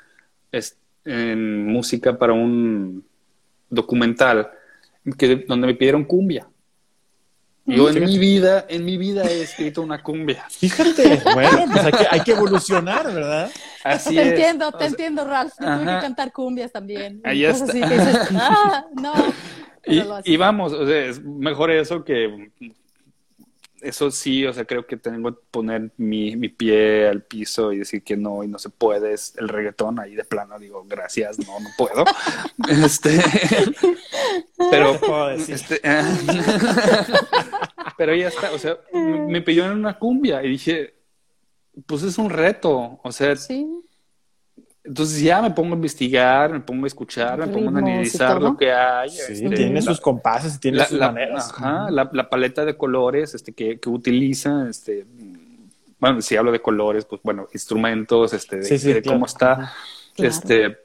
en 1.05 1.67
música 1.67 2.17
para 2.17 2.33
un 2.33 3.05
documental 3.69 4.51
que, 5.17 5.45
donde 5.47 5.67
me 5.67 5.75
pidieron 5.75 6.05
cumbia. 6.05 6.47
Yo 7.65 7.89
en 7.89 8.03
mi 8.03 8.19
vida, 8.19 8.65
en 8.67 8.83
mi 8.83 8.97
vida 8.97 9.23
he 9.23 9.41
escrito 9.41 9.81
una 9.81 10.03
cumbia. 10.03 10.45
Fíjate, 10.49 11.21
bueno, 11.33 11.65
pues 11.71 11.85
hay 12.11 12.21
que, 12.21 12.31
evolucionar, 12.31 13.05
¿verdad? 13.05 13.49
Así 13.85 14.15
te 14.15 14.21
entiendo, 14.21 14.71
te 14.73 14.85
entiendo, 14.85 15.23
Ralph. 15.23 15.53
Yo 15.59 15.65
tuve 15.65 15.85
que 15.85 16.01
cantar 16.01 16.31
cumbias 16.33 16.71
también. 16.71 17.21
Ahí 17.23 17.45
está. 17.45 17.73
ah, 18.35 18.85
no. 19.01 19.13
Y, 19.85 20.01
y, 20.23 20.37
vamos, 20.37 20.71
o 20.71 20.87
sea, 20.87 21.07
es 21.07 21.21
mejor 21.21 21.69
eso 21.69 22.05
que 22.05 22.49
eso 23.83 24.11
sí, 24.11 24.45
o 24.45 24.53
sea, 24.53 24.65
creo 24.65 24.87
que 24.87 24.97
tengo 24.97 25.31
que 25.31 25.41
poner 25.51 25.91
mi, 25.97 26.35
mi, 26.35 26.49
pie 26.49 27.07
al 27.07 27.23
piso 27.23 27.71
y 27.71 27.79
decir 27.79 28.03
que 28.03 28.17
no 28.17 28.43
y 28.43 28.47
no 28.47 28.59
se 28.59 28.69
puede. 28.69 29.13
Es 29.13 29.35
el 29.37 29.49
reggaetón 29.49 29.99
ahí 29.99 30.15
de 30.15 30.23
plano, 30.23 30.57
digo, 30.57 30.83
gracias, 30.87 31.39
no, 31.39 31.59
no 31.59 31.69
puedo. 31.77 32.05
este, 32.69 33.21
pero, 34.71 35.29
este, 35.29 35.81
pero 37.97 38.15
ya 38.15 38.27
está, 38.27 38.51
o 38.51 38.57
sea, 38.57 38.77
me 38.93 39.41
pidió 39.41 39.65
en 39.65 39.73
una 39.73 39.99
cumbia 39.99 40.43
y 40.43 40.49
dije, 40.49 40.95
pues 41.85 42.03
es 42.03 42.17
un 42.17 42.29
reto, 42.29 42.99
o 43.03 43.11
sea, 43.11 43.35
sí. 43.35 43.67
Entonces 44.85 45.21
ya 45.21 45.41
me 45.41 45.51
pongo 45.51 45.73
a 45.73 45.75
investigar, 45.75 46.51
me 46.51 46.59
pongo 46.59 46.83
a 46.83 46.87
escuchar, 46.87 47.39
me 47.39 47.47
pongo 47.47 47.73
a 47.73 47.79
analizar 47.79 48.41
lo 48.41 48.57
que 48.57 48.71
hay. 48.71 49.09
Sí, 49.09 49.33
este, 49.33 49.49
tiene 49.49 49.81
sus 49.81 50.01
compases, 50.01 50.59
tiene 50.59 50.83
sus 50.85 50.99
maneras. 50.99 51.51
Ajá, 51.51 51.89
la, 51.89 52.29
paleta 52.29 52.65
de 52.65 52.75
colores 52.75 53.33
este, 53.33 53.53
que, 53.53 53.79
que 53.79 53.89
utiliza, 53.89 54.67
este, 54.69 55.05
bueno, 56.03 56.21
si 56.21 56.35
hablo 56.35 56.51
de 56.51 56.61
colores, 56.61 57.05
pues 57.05 57.21
bueno, 57.23 57.47
instrumentos, 57.53 58.33
este, 58.33 58.57
de, 58.57 59.01
cómo 59.03 59.25
está, 59.25 59.71
este, 60.17 60.77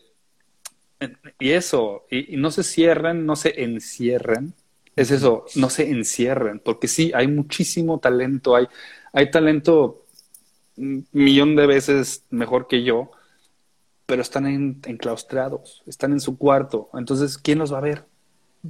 y 1.40 1.50
eso, 1.50 2.04
y, 2.08 2.36
no 2.36 2.52
se 2.52 2.62
cierran, 2.62 3.26
no 3.26 3.34
se 3.34 3.64
encierran, 3.64 4.54
es 4.94 5.10
eso, 5.10 5.44
no 5.56 5.70
se 5.70 5.90
encierran, 5.90 6.60
porque 6.64 6.86
sí, 6.86 7.10
hay 7.16 7.26
muchísimo 7.26 7.98
talento, 7.98 8.54
hay, 8.54 8.68
hay 9.12 9.28
talento 9.32 10.04
un 10.76 11.04
millón 11.10 11.56
de 11.56 11.66
veces 11.66 12.22
mejor 12.30 12.68
que 12.68 12.84
yo, 12.84 13.10
pero 14.08 14.22
están 14.22 14.46
enclaustrados, 14.86 15.82
están 15.86 16.12
en 16.12 16.20
su 16.20 16.38
cuarto. 16.38 16.88
Entonces, 16.94 17.36
¿quién 17.36 17.58
los 17.58 17.70
va 17.70 17.76
a 17.76 17.82
ver? 17.82 18.06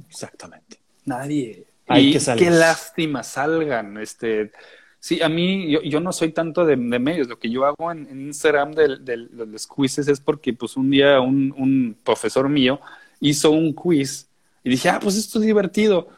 Exactamente. 0.09 0.79
Nadie. 1.05 1.65
Hay 1.87 2.11
que 2.11 2.19
salir. 2.19 2.43
Qué 2.43 2.51
lástima 2.51 3.23
salgan. 3.23 3.97
Este, 3.99 4.51
sí, 4.99 5.21
a 5.21 5.29
mí, 5.29 5.71
yo, 5.71 5.81
yo 5.81 6.01
no 6.01 6.11
soy 6.11 6.33
tanto 6.33 6.65
de, 6.65 6.75
medios. 6.75 7.29
Lo 7.29 7.39
que 7.39 7.49
yo 7.49 7.63
hago 7.63 7.89
en, 7.89 8.27
Instagram 8.27 8.73
de, 8.73 8.97
de, 8.97 9.15
los 9.15 9.65
quizzes 9.65 10.09
es 10.09 10.19
porque, 10.19 10.51
pues, 10.51 10.75
un 10.75 10.91
día 10.91 11.21
un, 11.21 11.55
un 11.57 11.95
profesor 12.03 12.49
mío 12.49 12.81
hizo 13.21 13.51
un 13.51 13.71
quiz 13.71 14.27
y 14.61 14.71
dije, 14.71 14.89
ah, 14.89 14.99
pues 15.01 15.15
esto 15.15 15.39
es 15.39 15.45
divertido. 15.45 16.09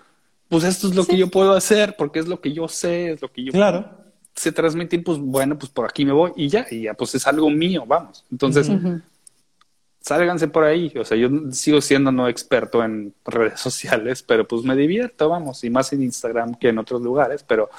Pues 0.50 0.64
esto 0.64 0.88
es 0.88 0.96
lo 0.96 1.06
que 1.06 1.16
yo 1.16 1.28
puedo 1.28 1.54
hacer 1.54 1.96
porque 1.96 2.18
es 2.18 2.28
lo 2.28 2.42
que 2.42 2.54
yo 2.54 2.68
sé, 2.68 3.12
es 3.12 3.22
lo 3.22 3.32
que 3.32 3.44
yo 3.44 3.52
claro. 3.52 3.88
se 4.36 4.52
transmitir, 4.52 5.04
pues 5.04 5.20
bueno, 5.20 5.60
pues 5.60 5.72
por 5.72 5.86
aquí 5.86 6.06
me 6.06 6.12
voy 6.12 6.32
y 6.36 6.50
ya, 6.50 6.66
y 6.72 6.82
ya, 6.82 6.96
pues 6.96 7.14
es 7.14 7.28
algo 7.28 7.52
mío, 7.52 7.86
vamos. 7.86 8.26
Entonces, 8.32 8.68
sálganse 10.02 10.48
por 10.48 10.64
ahí. 10.64 10.92
O 11.00 11.06
sea, 11.06 11.16
yo 11.16 11.30
sigo 11.52 11.80
siendo 11.80 12.12
no 12.12 12.28
experto 12.28 12.84
en 12.84 13.14
redes 13.26 13.60
sociales, 13.62 14.24
pero 14.24 14.48
pues 14.48 14.64
me 14.64 14.76
divierto, 14.76 15.30
vamos, 15.30 15.64
y 15.64 15.70
más 15.70 15.94
en 15.94 16.04
Instagram 16.04 16.56
que 16.56 16.70
en 16.70 16.80
otros 16.80 17.02
lugares, 17.02 17.44
pero 17.44 17.70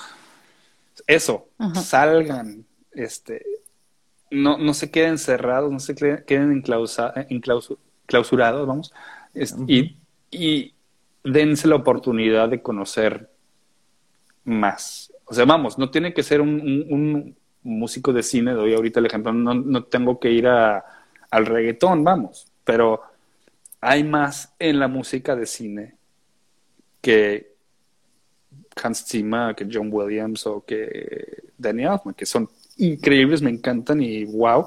eso, 1.06 1.48
salgan, 1.74 2.64
este, 2.92 3.44
no, 4.30 4.56
no 4.58 4.72
se 4.72 4.90
queden 4.90 5.18
cerrados, 5.18 5.70
no 5.72 5.80
se 5.80 5.94
queden 5.94 6.62
enclausurados, 7.28 8.66
vamos, 8.66 8.92
y, 9.66 9.96
y 10.30 10.74
dense 11.24 11.66
la 11.66 11.76
oportunidad 11.76 12.48
de 12.48 12.62
conocer 12.62 13.30
más. 14.44 15.12
O 15.24 15.34
sea, 15.34 15.44
vamos, 15.44 15.78
no 15.78 15.90
tiene 15.90 16.12
que 16.12 16.22
ser 16.22 16.40
un, 16.40 16.86
un 16.90 17.36
músico 17.62 18.12
de 18.12 18.22
cine, 18.22 18.52
doy 18.52 18.74
ahorita 18.74 19.00
el 19.00 19.06
ejemplo, 19.06 19.32
no, 19.32 19.54
no 19.54 19.84
tengo 19.84 20.20
que 20.20 20.30
ir 20.30 20.46
a 20.46 20.84
al 21.32 21.46
reggaetón, 21.46 22.04
vamos, 22.04 22.46
pero 22.62 23.00
hay 23.80 24.04
más 24.04 24.52
en 24.58 24.78
la 24.78 24.86
música 24.86 25.34
de 25.34 25.46
cine 25.46 25.96
que 27.00 27.56
Hans 28.80 29.06
Zimmer, 29.08 29.54
que 29.54 29.66
John 29.70 29.88
Williams 29.90 30.46
o 30.46 30.62
que 30.64 31.42
Danny 31.56 31.84
Elfman, 31.84 32.14
que 32.14 32.26
son 32.26 32.48
increíbles, 32.76 33.40
me 33.40 33.50
encantan 33.50 34.02
y 34.02 34.24
wow, 34.26 34.66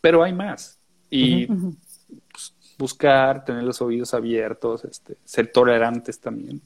pero 0.00 0.22
hay 0.22 0.32
más. 0.32 0.78
Y 1.10 1.46
pues, 1.46 2.54
buscar, 2.78 3.44
tener 3.44 3.64
los 3.64 3.82
oídos 3.82 4.14
abiertos, 4.14 4.84
este, 4.84 5.16
ser 5.24 5.50
tolerantes 5.50 6.20
también. 6.20 6.62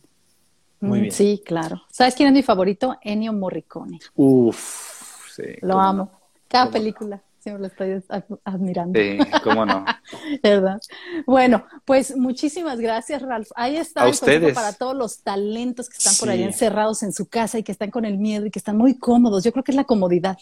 Muy 0.81 0.99
mm, 0.99 1.03
bien. 1.03 1.13
Sí, 1.13 1.43
claro. 1.45 1.83
¿Sabes 1.91 2.15
quién 2.15 2.29
es 2.29 2.35
mi 2.35 2.43
favorito? 2.43 2.99
Ennio 3.01 3.33
Morricone. 3.33 3.99
Uf, 4.15 5.31
sí. 5.35 5.55
Lo 5.63 5.81
amo. 5.81 6.11
Cada 6.49 6.71
película 6.71 7.23
lo 7.57 7.67
estoy 7.67 8.03
admirando. 8.45 8.99
Sí, 8.99 9.19
cómo 9.43 9.65
no. 9.65 9.85
¿Verdad? 10.43 10.81
Bueno, 11.27 11.65
pues 11.85 12.17
muchísimas 12.17 12.81
gracias, 12.81 13.23
Ralph. 13.23 13.49
Ahí 13.57 13.77
está 13.77 14.03
A 14.03 14.09
ustedes. 14.09 14.55
para 14.55 14.73
todos 14.73 14.97
los 14.97 15.23
talentos 15.23 15.89
que 15.89 15.97
están 15.97 16.15
por 16.17 16.29
ahí 16.29 16.43
encerrados 16.43 17.03
en 17.03 17.13
su 17.13 17.27
casa 17.27 17.59
y 17.59 17.63
que 17.63 17.73
están 17.73 17.91
con 17.91 18.05
el 18.05 18.19
miedo 18.19 18.45
y 18.47 18.51
que 18.51 18.59
están 18.59 18.77
muy 18.77 18.99
cómodos. 18.99 19.45
Yo 19.45 19.53
creo 19.53 19.65
que 19.65 19.73
es 19.73 19.77
la 19.77 19.85
comodidad 19.85 20.37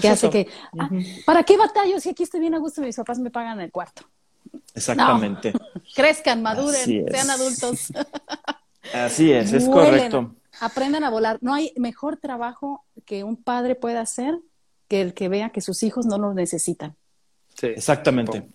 que 0.00 0.08
hace 0.08 0.30
que, 0.30 0.48
ah, 0.78 0.88
¿para 1.26 1.42
qué 1.42 1.56
batallo 1.56 2.00
si 2.00 2.10
aquí 2.10 2.22
estoy 2.22 2.40
bien 2.40 2.54
a 2.54 2.58
gusto 2.58 2.80
y 2.80 2.86
mis 2.86 2.96
papás 2.96 3.18
me 3.18 3.30
pagan 3.30 3.60
el 3.60 3.70
cuarto? 3.70 4.02
Exactamente. 4.74 5.52
Crezcan, 5.94 6.42
maduren, 6.42 7.06
sean 7.08 7.30
adultos. 7.30 7.92
Así 8.94 9.32
es, 9.32 9.52
es 9.52 9.66
correcto. 9.66 10.34
Aprendan 10.60 11.04
a 11.04 11.10
volar. 11.10 11.38
No 11.40 11.54
hay 11.54 11.72
mejor 11.76 12.16
trabajo 12.16 12.84
que 13.04 13.24
un 13.24 13.36
padre 13.36 13.74
pueda 13.74 14.00
hacer 14.00 14.38
que 14.90 15.00
el 15.00 15.14
que 15.14 15.28
vea 15.28 15.50
que 15.50 15.60
sus 15.60 15.84
hijos 15.84 16.04
no 16.04 16.18
lo 16.18 16.34
necesitan. 16.34 16.96
Sí, 17.54 17.68
exactamente. 17.68 18.48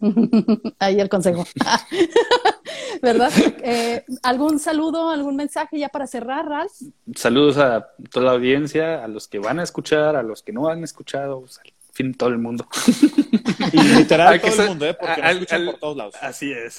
Ahí 0.78 0.98
el 0.98 1.10
consejo. 1.10 1.44
¿Verdad? 3.02 3.30
Eh, 3.62 4.04
¿Algún 4.22 4.58
saludo, 4.58 5.10
algún 5.10 5.36
mensaje 5.36 5.78
ya 5.78 5.88
para 5.90 6.06
cerrar, 6.06 6.46
Ralph? 6.48 6.72
Saludos 7.14 7.58
a 7.58 7.88
toda 8.10 8.26
la 8.26 8.32
audiencia, 8.32 9.04
a 9.04 9.08
los 9.08 9.28
que 9.28 9.38
van 9.38 9.58
a 9.58 9.64
escuchar, 9.64 10.16
a 10.16 10.22
los 10.22 10.42
que 10.42 10.52
no 10.52 10.68
han 10.68 10.82
escuchado, 10.82 11.40
pues, 11.40 11.58
al 11.58 11.72
fin 11.92 12.14
todo 12.14 12.30
el 12.30 12.38
mundo. 12.38 12.66
Y 13.72 13.80
literal 13.80 14.40
todo 14.40 14.62
el 14.62 14.68
mundo, 14.70 14.86
¿eh? 14.86 14.94
Porque 14.94 15.16
nos 15.20 15.24
al- 15.30 15.32
escuchan 15.36 15.60
al- 15.60 15.66
por 15.66 15.78
todos 15.80 15.96
lados. 15.96 16.14
Así 16.20 16.52
es. 16.52 16.78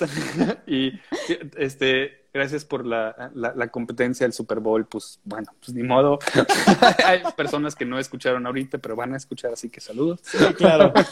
y 0.67 0.91
este, 1.57 2.22
gracias 2.33 2.65
por 2.65 2.85
la, 2.85 3.31
la, 3.35 3.53
la 3.55 3.67
competencia 3.67 4.25
del 4.25 4.33
Super 4.33 4.59
Bowl. 4.59 4.85
Pues 4.85 5.19
bueno, 5.23 5.51
pues 5.59 5.73
ni 5.73 5.83
modo. 5.83 6.19
Hay 7.05 7.21
personas 7.35 7.75
que 7.75 7.85
no 7.85 7.99
escucharon 7.99 8.45
ahorita, 8.45 8.77
pero 8.79 8.95
van 8.95 9.13
a 9.13 9.17
escuchar, 9.17 9.53
así 9.53 9.69
que 9.69 9.79
saludos. 9.79 10.19
Sí, 10.23 10.37
claro. 10.55 10.93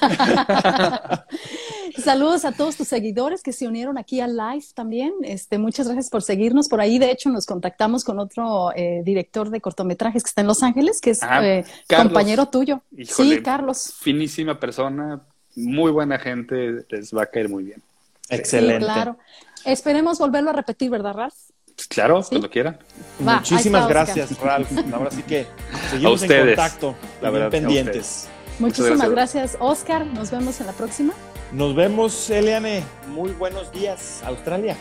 Saludos 1.97 2.45
a 2.45 2.53
todos 2.53 2.77
tus 2.77 2.87
seguidores 2.87 3.43
que 3.43 3.51
se 3.51 3.67
unieron 3.67 3.97
aquí 3.97 4.21
al 4.21 4.35
live 4.37 4.65
también. 4.73 5.13
Este, 5.23 5.57
muchas 5.57 5.87
gracias 5.87 6.09
por 6.09 6.23
seguirnos. 6.23 6.69
Por 6.69 6.79
ahí, 6.81 6.97
de 6.99 7.11
hecho, 7.11 7.29
nos 7.29 7.45
contactamos 7.45 8.03
con 8.03 8.19
otro 8.19 8.71
eh, 8.75 9.01
director 9.03 9.49
de 9.49 9.61
cortometrajes 9.61 10.23
que 10.23 10.27
está 10.29 10.41
en 10.41 10.47
Los 10.47 10.63
Ángeles, 10.63 10.99
que 11.01 11.11
es 11.11 11.21
Ah, 11.21 11.45
eh, 11.45 11.65
compañero 11.87 12.47
tuyo. 12.47 12.81
Híjole. 12.95 13.37
Sí, 13.37 13.43
Carlos. 13.43 13.93
Finísima 13.99 14.59
persona, 14.59 15.21
muy 15.55 15.91
buena 15.91 16.17
gente, 16.17 16.85
les 16.89 17.13
va 17.13 17.23
a 17.23 17.25
caer 17.25 17.49
muy 17.49 17.65
bien. 17.65 17.81
Excelente. 18.29 18.85
Sí, 18.85 18.91
claro. 18.91 19.17
Esperemos 19.65 20.19
volverlo 20.19 20.49
a 20.49 20.53
repetir, 20.53 20.89
¿verdad, 20.89 21.13
Ralph? 21.13 21.33
Pues 21.75 21.87
claro, 21.87 22.21
cuando. 22.27 22.49
Va, 22.49 23.33
ahí 23.33 23.37
Muchísimas 23.39 23.63
está, 23.63 23.77
Oscar. 23.79 23.89
gracias, 23.89 24.39
Ralph. 24.39 24.71
Ahora 24.93 25.11
sí 25.11 25.23
que 25.23 25.47
seguimos 25.89 26.21
en 26.21 26.29
ustedes. 26.29 26.55
contacto, 26.55 26.95
La 27.21 27.29
bien 27.29 27.33
verdad, 27.33 27.47
a 27.47 27.49
pendientes. 27.51 28.27
Muchísimas 28.59 29.09
gracias, 29.09 29.57
Oscar. 29.59 30.05
Nos 30.05 30.29
vemos 30.31 30.59
en 30.59 30.67
la 30.67 30.73
próxima. 30.73 31.13
Nos 31.51 31.75
vemos, 31.75 32.29
Eliane. 32.29 32.83
Muy 33.07 33.31
buenos 33.31 33.71
días, 33.71 34.21
Australia. 34.25 34.75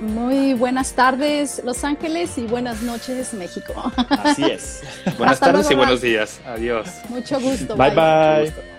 Muy 0.00 0.52
buenas 0.52 0.92
tardes, 0.92 1.62
Los 1.64 1.82
Ángeles, 1.82 2.36
y 2.36 2.42
buenas 2.46 2.82
noches, 2.82 3.32
México. 3.34 3.72
Así 4.10 4.44
es. 4.44 4.82
Buenas 5.16 5.34
Hasta 5.34 5.46
tardes 5.46 5.66
luego, 5.66 5.72
y 5.72 5.76
buenos 5.76 6.00
días. 6.02 6.38
Adiós. 6.46 6.88
Mucho 7.08 7.40
gusto. 7.40 7.76
Bye, 7.76 7.90
bye. 7.90 8.75